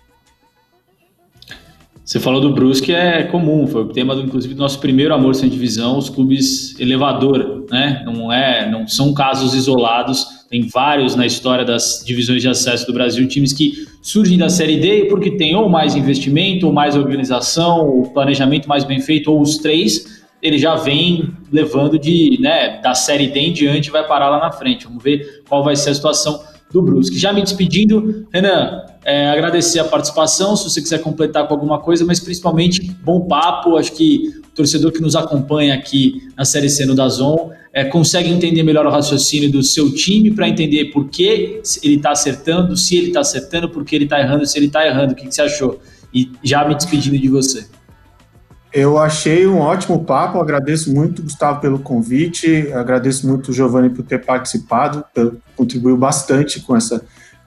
Você 2.12 2.20
falou 2.20 2.42
do 2.42 2.52
Brusque, 2.52 2.92
é 2.92 3.22
comum, 3.22 3.66
foi 3.66 3.84
o 3.84 3.88
tema, 3.88 4.14
do, 4.14 4.20
inclusive, 4.20 4.52
do 4.52 4.58
nosso 4.58 4.78
primeiro 4.78 5.14
Amor 5.14 5.34
Sem 5.34 5.48
Divisão, 5.48 5.96
os 5.96 6.10
clubes 6.10 6.78
elevador, 6.78 7.64
né? 7.70 8.02
Não, 8.04 8.30
é, 8.30 8.70
não 8.70 8.86
são 8.86 9.14
casos 9.14 9.54
isolados, 9.54 10.26
tem 10.50 10.68
vários 10.68 11.16
na 11.16 11.24
história 11.24 11.64
das 11.64 12.02
divisões 12.04 12.42
de 12.42 12.50
acesso 12.50 12.86
do 12.86 12.92
Brasil, 12.92 13.26
times 13.26 13.54
que 13.54 13.88
surgem 14.02 14.36
da 14.36 14.50
Série 14.50 14.76
D 14.76 15.06
porque 15.06 15.30
tem 15.38 15.56
ou 15.56 15.70
mais 15.70 15.96
investimento, 15.96 16.66
ou 16.66 16.72
mais 16.74 16.96
organização, 16.96 17.88
ou 17.88 18.02
planejamento 18.02 18.68
mais 18.68 18.84
bem 18.84 19.00
feito, 19.00 19.32
ou 19.32 19.40
os 19.40 19.56
três, 19.56 20.22
ele 20.42 20.58
já 20.58 20.74
vem 20.74 21.30
levando 21.50 21.98
de, 21.98 22.36
né, 22.42 22.78
da 22.82 22.94
Série 22.94 23.28
D 23.28 23.40
em 23.40 23.52
diante 23.54 23.90
vai 23.90 24.06
parar 24.06 24.28
lá 24.28 24.38
na 24.38 24.52
frente. 24.52 24.84
Vamos 24.84 25.02
ver 25.02 25.42
qual 25.48 25.64
vai 25.64 25.76
ser 25.76 25.88
a 25.88 25.94
situação 25.94 26.42
do 26.72 26.82
Brusque. 26.82 27.18
Já 27.18 27.32
me 27.32 27.42
despedindo, 27.42 28.26
Renan, 28.32 28.82
é, 29.04 29.30
agradecer 29.30 29.78
a 29.78 29.84
participação, 29.84 30.56
se 30.56 30.64
você 30.64 30.80
quiser 30.80 31.00
completar 31.00 31.46
com 31.46 31.54
alguma 31.54 31.78
coisa, 31.80 32.04
mas 32.04 32.18
principalmente 32.18 32.90
bom 33.02 33.26
papo. 33.26 33.76
Acho 33.76 33.92
que 33.92 34.32
o 34.38 34.54
torcedor 34.54 34.92
que 34.92 35.00
nos 35.00 35.14
acompanha 35.14 35.74
aqui 35.74 36.28
na 36.36 36.44
Série 36.44 36.70
C 36.70 36.86
no 36.86 36.94
Dazon 36.94 37.50
é, 37.72 37.84
consegue 37.84 38.30
entender 38.30 38.62
melhor 38.62 38.86
o 38.86 38.90
raciocínio 38.90 39.50
do 39.50 39.62
seu 39.62 39.92
time 39.94 40.30
para 40.30 40.48
entender 40.48 40.86
por 40.86 41.08
que 41.08 41.60
ele 41.82 41.96
está 41.96 42.12
acertando, 42.12 42.76
se 42.76 42.96
ele 42.96 43.08
está 43.08 43.20
acertando, 43.20 43.68
por 43.68 43.84
que 43.84 43.94
ele 43.94 44.04
está 44.04 44.20
errando, 44.20 44.46
se 44.46 44.58
ele 44.58 44.66
está 44.66 44.86
errando. 44.86 45.12
O 45.12 45.16
que, 45.16 45.26
que 45.26 45.34
você 45.34 45.42
achou? 45.42 45.80
E 46.14 46.30
já 46.42 46.66
me 46.66 46.74
despedindo 46.74 47.18
de 47.18 47.28
você. 47.28 47.66
Eu 48.72 48.96
achei 48.96 49.46
um 49.46 49.58
ótimo 49.58 50.02
papo, 50.02 50.40
agradeço 50.40 50.92
muito, 50.92 51.22
Gustavo, 51.22 51.60
pelo 51.60 51.78
convite, 51.78 52.72
agradeço 52.72 53.28
muito 53.28 53.50
o 53.50 53.52
Giovanni 53.52 53.90
por 53.90 54.02
ter 54.02 54.24
participado, 54.24 55.04
contribuiu 55.54 55.96
bastante 55.96 56.58
com, 56.60 56.74
essa, 56.74 57.04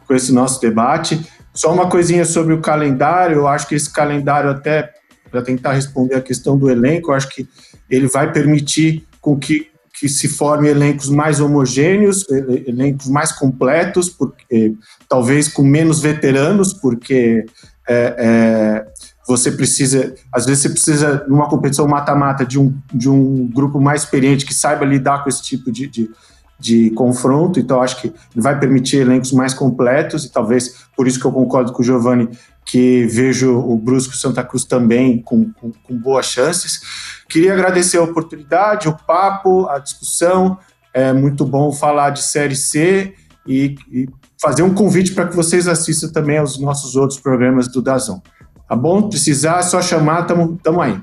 com 0.08 0.14
esse 0.14 0.32
nosso 0.32 0.62
debate. 0.62 1.26
Só 1.52 1.74
uma 1.74 1.90
coisinha 1.90 2.26
sobre 2.26 2.54
o 2.54 2.62
calendário, 2.62 3.38
eu 3.38 3.48
acho 3.48 3.68
que 3.68 3.74
esse 3.74 3.92
calendário, 3.92 4.52
até 4.52 4.94
para 5.32 5.42
tentar 5.42 5.74
responder 5.74 6.14
a 6.14 6.22
questão 6.22 6.58
do 6.58 6.70
elenco, 6.70 7.10
eu 7.10 7.16
acho 7.16 7.30
que 7.30 7.48
ele 7.90 8.08
vai 8.08 8.32
permitir 8.32 9.08
com 9.20 9.36
que, 9.36 9.72
que 10.00 10.08
se 10.08 10.28
forme 10.28 10.70
elencos 10.70 11.10
mais 11.10 11.40
homogêneos, 11.40 12.24
elencos 12.30 13.08
mais 13.08 13.32
completos, 13.32 14.10
porque, 14.10 14.76
talvez 15.10 15.48
com 15.48 15.64
menos 15.64 16.02
veteranos, 16.02 16.72
porque 16.72 17.46
é, 17.88 18.16
é, 18.18 18.86
você 19.28 19.52
precisa, 19.52 20.14
às 20.32 20.46
vezes 20.46 20.64
você 20.64 20.70
precisa, 20.70 21.26
numa 21.28 21.50
competição 21.50 21.88
mata-mata, 21.88 22.46
de 22.46 22.60
um, 22.60 22.78
de 22.94 23.10
um 23.10 23.48
grupo 23.48 23.80
mais 23.80 24.04
experiente 24.04 24.46
que 24.46 24.54
saiba 24.54 24.86
lidar 24.86 25.24
com 25.24 25.30
esse 25.30 25.42
tipo 25.42 25.72
de, 25.72 25.88
de, 25.88 26.12
de 26.60 26.92
confronto, 26.92 27.60
então 27.60 27.82
acho 27.82 28.00
que 28.02 28.14
vai 28.36 28.60
permitir 28.60 28.98
elencos 28.98 29.32
mais 29.32 29.54
completos, 29.54 30.26
e 30.26 30.32
talvez 30.32 30.86
por 30.96 31.08
isso 31.08 31.20
que 31.20 31.26
eu 31.26 31.32
concordo 31.32 31.74
com 31.74 31.82
o 31.82 31.86
Giovanni, 31.86 32.30
que 32.64 33.06
vejo 33.06 33.58
o 33.58 33.78
Brusco 33.78 34.16
Santa 34.16 34.44
Cruz 34.44 34.66
também 34.66 35.22
com, 35.22 35.52
com, 35.54 35.72
com 35.72 35.98
boas 35.98 36.26
chances. 36.26 36.82
Queria 37.30 37.54
agradecer 37.54 37.98
a 37.98 38.04
oportunidade, 38.04 38.88
o 38.88 38.98
papo, 39.06 39.68
a 39.68 39.78
discussão, 39.80 40.58
é 40.94 41.14
muito 41.14 41.46
bom 41.46 41.72
falar 41.72 42.12
de 42.12 42.24
Série 42.24 42.56
C 42.56 43.14
e, 43.46 43.76
e 43.92 44.10
fazer 44.42 44.64
um 44.64 44.74
convite 44.74 45.14
para 45.14 45.28
que 45.28 45.36
vocês 45.36 45.68
assistam 45.68 46.10
também 46.10 46.38
aos 46.38 46.58
nossos 46.58 46.96
outros 46.96 47.20
programas 47.20 47.68
do 47.68 47.82
Dazon. 47.82 48.22
Tá 48.68 48.76
bom? 48.76 49.09
Precisar, 49.09 49.59
é 49.59 49.63
só 49.63 49.82
chamar, 49.82 50.24
tamo, 50.24 50.59
tamo 50.63 50.82
aí. 50.82 50.97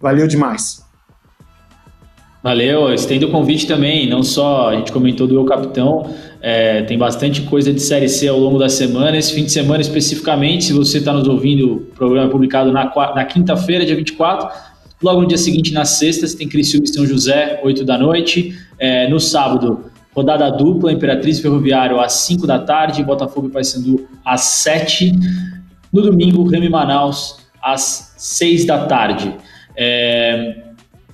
Valeu 0.00 0.26
demais. 0.26 0.84
Valeu, 2.42 2.94
estendo 2.94 3.26
o 3.26 3.30
convite 3.32 3.66
também, 3.66 4.08
não 4.08 4.22
só 4.22 4.68
a 4.68 4.76
gente 4.76 4.92
comentou 4.92 5.26
do 5.26 5.34
Eu 5.34 5.44
Capitão, 5.44 6.14
é, 6.40 6.82
tem 6.82 6.96
bastante 6.96 7.42
coisa 7.42 7.72
de 7.72 7.80
Série 7.80 8.08
C 8.08 8.28
ao 8.28 8.38
longo 8.38 8.56
da 8.56 8.68
semana, 8.68 9.16
esse 9.16 9.34
fim 9.34 9.44
de 9.44 9.50
semana 9.50 9.80
especificamente, 9.80 10.66
se 10.66 10.72
você 10.72 10.98
está 10.98 11.12
nos 11.12 11.26
ouvindo, 11.26 11.74
o 11.74 11.80
programa 11.96 12.28
é 12.28 12.30
publicado 12.30 12.70
na, 12.70 12.84
na 13.16 13.24
quinta-feira, 13.24 13.84
dia 13.84 13.96
24, 13.96 14.48
logo 15.02 15.22
no 15.22 15.26
dia 15.26 15.38
seguinte, 15.38 15.72
na 15.72 15.84
sexta, 15.84 16.24
você 16.24 16.36
tem 16.36 16.48
Criciúma 16.48 16.84
e 16.84 16.88
São 16.88 17.04
José, 17.04 17.60
8 17.64 17.84
da 17.84 17.98
noite, 17.98 18.56
é, 18.78 19.08
no 19.08 19.18
sábado, 19.18 19.86
rodada 20.14 20.48
dupla, 20.50 20.92
Imperatriz 20.92 21.40
Ferroviário 21.40 21.98
às 21.98 22.12
5 22.12 22.46
da 22.46 22.60
tarde, 22.60 23.02
Botafogo 23.02 23.48
e 23.48 23.50
Paysandu 23.50 24.06
às 24.24 24.42
7 24.42 25.12
no 25.96 26.02
domingo, 26.02 26.44
Remy 26.44 26.68
Manaus, 26.68 27.38
às 27.62 28.14
6 28.18 28.66
da 28.66 28.86
tarde. 28.86 29.34
É, 29.76 30.66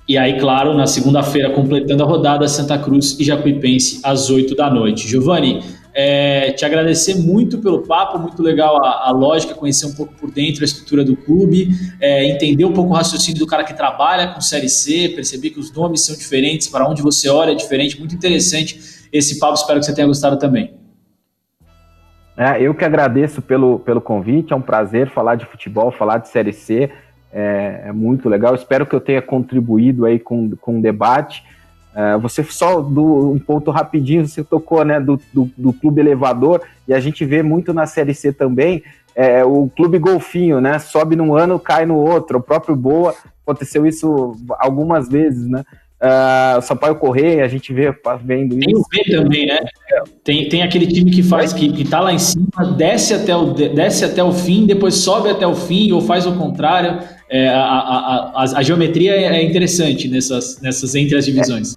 e 0.09 0.19
aí, 0.19 0.39
claro, 0.39 0.75
na 0.75 0.87
segunda-feira, 0.87 1.51
completando 1.51 2.03
a 2.03 2.07
rodada, 2.07 2.47
Santa 2.49 2.77
Cruz 2.77 3.19
e 3.19 3.25
Jacuipense 3.25 4.01
às 4.03 4.29
8 4.29 4.55
da 4.57 4.69
noite. 4.69 5.07
Giovanni, 5.07 5.63
é, 5.95 6.53
te 6.53 6.65
agradecer 6.65 7.15
muito 7.15 7.59
pelo 7.59 7.83
papo, 7.83 8.19
muito 8.19 8.43
legal 8.43 8.85
a, 8.85 9.09
a, 9.09 9.11
lógica, 9.13 9.55
conhecer 9.55 9.87
um 9.87 9.95
pouco 9.95 10.15
por 10.15 10.31
dentro 10.31 10.63
a 10.63 10.65
estrutura 10.65 11.05
do 11.05 11.17
clube, 11.17 11.69
é, 12.01 12.29
entender 12.29 12.65
um 12.65 12.73
pouco 12.73 12.91
o 12.91 12.95
raciocínio 12.95 13.39
do 13.39 13.47
cara 13.47 13.63
que 13.63 13.75
trabalha 13.75 14.29
com 14.29 14.41
Série 14.41 14.69
C, 14.69 15.11
perceber 15.15 15.51
que 15.51 15.61
os 15.61 15.73
nomes 15.73 16.05
são 16.05 16.17
diferentes, 16.17 16.67
para 16.69 16.89
onde 16.89 17.03
você 17.03 17.29
olha 17.29 17.53
é 17.53 17.55
diferente, 17.55 17.99
muito 17.99 18.15
interessante 18.15 18.81
esse 19.13 19.39
papo, 19.39 19.55
espero 19.55 19.79
que 19.79 19.87
você 19.87 19.95
tenha 19.95 20.07
gostado 20.07 20.39
também. 20.39 20.82
É, 22.37 22.63
eu 22.63 22.75
que 22.75 22.85
agradeço 22.85 23.43
pelo, 23.43 23.79
pelo 23.79 24.01
convite, 24.01 24.53
é 24.53 24.57
um 24.57 24.63
prazer 24.63 25.11
falar 25.11 25.35
de 25.35 25.45
futebol, 25.45 25.91
falar 25.91 26.19
de 26.19 26.29
Série 26.29 26.53
C, 26.53 26.91
é, 27.33 27.85
é 27.87 27.93
muito 27.93 28.29
legal, 28.29 28.55
espero 28.55 28.87
que 28.87 28.95
eu 28.95 29.01
tenha 29.01 29.21
contribuído 29.21 30.05
aí 30.07 30.19
com, 30.19 30.51
com 30.57 30.79
o 30.79 30.83
debate, 30.83 31.45
é, 31.95 32.17
você 32.17 32.43
só 32.43 32.81
do 32.81 33.33
um 33.33 33.39
ponto 33.39 33.71
rapidinho, 33.71 34.27
você 34.27 34.43
tocou 34.43 34.85
né, 34.85 34.99
do, 34.99 35.21
do, 35.33 35.51
do, 35.57 35.73
clube 35.75 36.01
elevador, 36.01 36.63
e 36.89 36.95
a 36.95 37.01
gente 37.01 37.25
vê 37.25 37.43
muito 37.43 37.75
na 37.75 37.87
Série 37.87 38.15
C 38.15 38.33
também, 38.33 38.83
é, 39.15 39.45
o 39.45 39.69
clube 39.75 39.99
golfinho, 39.99 40.61
né? 40.61 40.79
Sobe 40.79 41.17
num 41.17 41.35
ano, 41.35 41.59
cai 41.59 41.85
no 41.85 41.97
outro. 41.97 42.39
O 42.39 42.43
próprio 42.43 42.75
Boa 42.75 43.15
aconteceu 43.43 43.87
isso 43.87 44.37
algumas 44.59 45.09
vezes, 45.09 45.47
né? 45.47 45.65
Uh, 46.03 46.59
o 46.59 46.63
Sampaio 46.63 46.97
Correia, 46.97 47.45
a 47.45 47.49
gente 47.49 47.73
vê 47.73 47.95
vendo 48.25 48.59
isso. 48.59 48.67
Tem 48.67 48.75
o 48.75 48.85
B 48.91 49.05
também, 49.05 49.47
né? 49.47 49.61
Tem, 50.25 50.49
tem 50.49 50.61
aquele 50.65 50.89
time 50.89 51.13
que 51.13 51.23
faz, 51.23 51.53
que, 51.53 51.73
que 51.73 51.89
tá 51.89 52.01
lá 52.01 52.13
em 52.13 52.19
cima, 52.19 52.73
desce 52.77 53.15
até, 53.15 53.37
o, 53.37 53.53
desce 53.53 54.05
até 54.05 54.23
o 54.23 54.33
fim, 54.33 54.67
depois 54.67 54.97
sobe 54.97 55.31
até 55.31 55.47
o 55.47 55.55
fim, 55.55 55.93
ou 55.93 56.01
faz 56.01 56.27
o 56.27 56.35
contrário. 56.35 56.99
É, 57.31 57.49
a, 57.49 57.63
a, 57.63 58.33
a, 58.35 58.43
a, 58.43 58.63
geometria 58.65 59.13
é 59.15 59.45
interessante 59.45 60.09
nessas, 60.09 60.61
nessas 60.61 60.93
entre 60.97 61.17
as 61.17 61.25
divisões. 61.25 61.77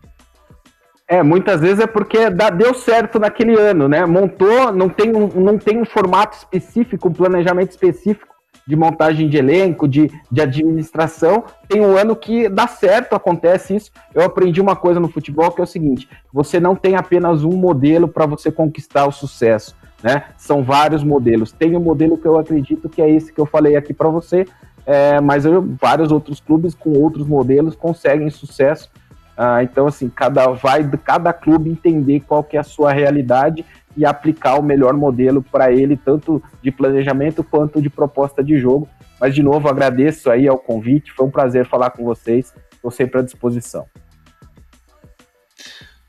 É, 1.07 1.21
muitas 1.21 1.61
vezes 1.61 1.82
é 1.82 1.88
porque 1.88 2.32
dá, 2.32 2.49
deu 2.49 2.73
certo 2.73 3.19
naquele 3.19 3.53
ano, 3.53 3.88
né? 3.88 4.07
Montou, 4.07 4.71
não 4.73 4.89
tem, 4.89 5.15
um, 5.15 5.28
não 5.36 5.59
tem 5.59 5.80
um 5.80 5.86
formato 5.86 6.36
específico, 6.36 7.09
um 7.09 7.13
planejamento 7.13 7.69
específico 7.69 8.35
de 8.68 8.76
montagem 8.76 9.30
de 9.30 9.38
elenco, 9.38 9.88
de, 9.88 10.11
de 10.32 10.41
administração. 10.41 11.43
Tem 11.68 11.82
um 11.82 11.95
ano 11.95 12.16
que 12.16 12.49
dá 12.49 12.68
certo, 12.68 13.13
acontece 13.13 13.76
isso. 13.76 13.91
Eu 14.13 14.24
aprendi 14.24 14.59
uma 14.59 14.76
coisa 14.76 14.99
no 14.99 15.07
futebol 15.07 15.51
que 15.51 15.61
é 15.61 15.63
o 15.63 15.68
seguinte: 15.68 16.09
você 16.34 16.59
não 16.59 16.76
tem 16.76 16.95
apenas 16.95 17.43
um 17.43 17.55
modelo 17.55 18.07
para 18.07 18.26
você 18.26 18.51
conquistar 18.51 19.05
o 19.05 19.11
sucesso. 19.11 19.76
Né? 20.01 20.24
São 20.38 20.63
vários 20.63 21.03
modelos. 21.03 21.51
Tem 21.51 21.76
um 21.76 21.80
modelo 21.80 22.18
que 22.18 22.28
eu 22.28 22.38
acredito 22.38 22.89
que 22.89 23.01
é 23.01 23.09
esse 23.09 23.32
que 23.32 23.39
eu 23.39 23.45
falei 23.45 23.76
aqui 23.76 23.93
para 23.93 24.09
você, 24.09 24.45
é, 24.86 25.20
mas 25.20 25.45
eu, 25.45 25.68
vários 25.82 26.11
outros 26.11 26.39
clubes 26.39 26.76
com 26.76 26.91
outros 26.91 27.28
modelos 27.28 27.76
conseguem 27.76 28.30
sucesso. 28.30 28.89
Ah, 29.38 29.63
então, 29.63 29.88
assim, 29.88 30.07
cada 30.07 30.47
vai 30.47 30.88
cada 31.03 31.34
clube 31.34 31.70
entender 31.70 32.22
qual 32.22 32.43
que 32.43 32.55
é 32.55 32.59
a 32.59 32.63
sua 32.63 32.93
realidade 32.93 33.66
e 33.98 34.06
aplicar 34.06 34.60
o 34.60 34.64
melhor 34.64 34.93
modelo 34.93 35.41
para 35.41 35.72
ele, 35.72 35.96
tanto 35.98 36.41
de 36.62 36.72
planejamento 36.72 37.43
quanto 37.43 37.82
de 37.82 37.89
proposta 37.89 38.43
de 38.43 38.58
jogo. 38.58 38.88
Mas, 39.20 39.34
de 39.34 39.41
novo, 39.41 39.68
agradeço 39.70 40.30
aí 40.30 40.48
ao 40.48 40.58
convite, 40.58 41.12
foi 41.12 41.26
um 41.26 41.32
prazer 41.32 41.66
falar 41.66 41.91
com 41.91 42.04
vocês, 42.04 42.54
estou 42.74 42.91
sempre 42.91 43.20
à 43.20 43.24
disposição. 43.24 43.86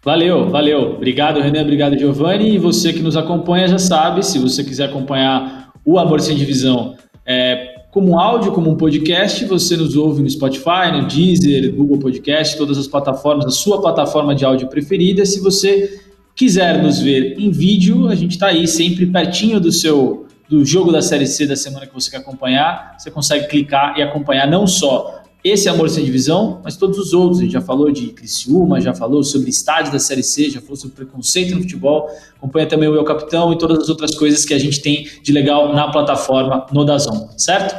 Valeu, 0.03 0.49
valeu. 0.49 0.93
Obrigado, 0.93 1.41
Renan, 1.41 1.63
obrigado, 1.63 1.99
Giovanni. 1.99 2.55
E 2.55 2.59
você 2.59 2.93
que 2.93 3.03
nos 3.03 3.17
acompanha 3.17 3.67
já 3.67 3.79
sabe, 3.79 4.25
se 4.25 4.39
você 4.39 4.63
quiser 4.63 4.85
acompanhar 4.85 5.73
o 5.85 5.99
Amor 5.99 6.21
Sem 6.21 6.37
Divisão 6.37 6.97
é, 7.25 7.75
como 7.91 8.19
áudio, 8.19 8.53
como 8.53 8.71
um 8.71 8.77
podcast, 8.77 9.45
você 9.47 9.77
nos 9.77 9.97
ouve 9.97 10.23
no 10.23 10.31
Spotify, 10.31 10.93
no 10.93 11.07
Deezer, 11.09 11.75
Google 11.75 11.99
Podcast, 11.99 12.57
todas 12.57 12.79
as 12.79 12.87
plataformas, 12.87 13.47
a 13.47 13.51
sua 13.51 13.81
plataforma 13.81 14.35
de 14.35 14.45
áudio 14.45 14.69
preferida. 14.69 15.25
Se 15.25 15.41
você 15.41 15.99
quiser 16.37 16.83
nos 16.83 17.01
ver 17.01 17.35
em 17.39 17.51
vídeo, 17.51 18.09
a 18.09 18.15
gente 18.15 18.33
está 18.33 18.49
aí 18.49 18.69
sempre 18.69 19.07
pertinho 19.07 19.59
do 19.59 19.73
seu 19.73 20.27
do 20.49 20.65
jogo 20.65 20.93
da 20.93 21.03
Série 21.03 21.27
C 21.27 21.45
da 21.45 21.57
semana 21.57 21.87
que 21.87 21.95
você 21.95 22.09
quer 22.09 22.19
acompanhar. 22.19 22.95
Você 22.97 23.11
consegue 23.11 23.49
clicar 23.49 23.99
e 23.99 24.03
acompanhar 24.03 24.47
não 24.47 24.65
só 24.65 25.23
esse 25.43 25.69
Amor 25.69 25.89
Sem 25.91 26.05
Divisão, 26.05 26.61
mas 26.63 26.77
todos 26.77 26.99
os 26.99 27.13
outros. 27.13 27.41
A 27.41 27.43
gente 27.43 27.53
já 27.53 27.61
falou 27.61 27.91
de 27.91 28.09
Criciúma, 28.09 28.81
já 28.81 28.95
falou 28.95 29.25
sobre 29.25 29.51
estádios 29.51 29.93
da 29.93 29.99
Série 29.99 30.23
C, 30.23 30.51
já 30.51 30.61
falou 30.61 30.77
sobre 30.77 30.95
preconceito 30.95 31.55
no 31.55 31.63
futebol. 31.63 32.09
Acompanha 32.37 32.67
também 32.67 32.89
o 32.89 32.95
Eu 32.95 33.03
Capitão 33.03 33.53
e 33.53 33.59
todas 33.59 33.81
as 33.81 33.89
outras 33.89 34.15
coisas 34.15 34.45
que 34.45 34.55
a 34.55 34.59
gente 34.59 34.81
tem 34.81 35.09
de 35.21 35.33
legal 35.33 35.75
na 35.75 35.91
plataforma 35.91 36.67
no 36.73 36.85
Dazon, 36.85 37.29
certo? 37.37 37.75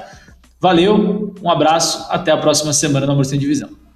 Valeu, 0.60 1.34
um 1.42 1.50
abraço, 1.50 2.06
até 2.10 2.32
a 2.32 2.38
próxima 2.38 2.74
semana 2.74 3.06
no 3.06 3.14
Amor 3.14 3.26
Sem 3.26 3.40
Divisão. 3.40 3.87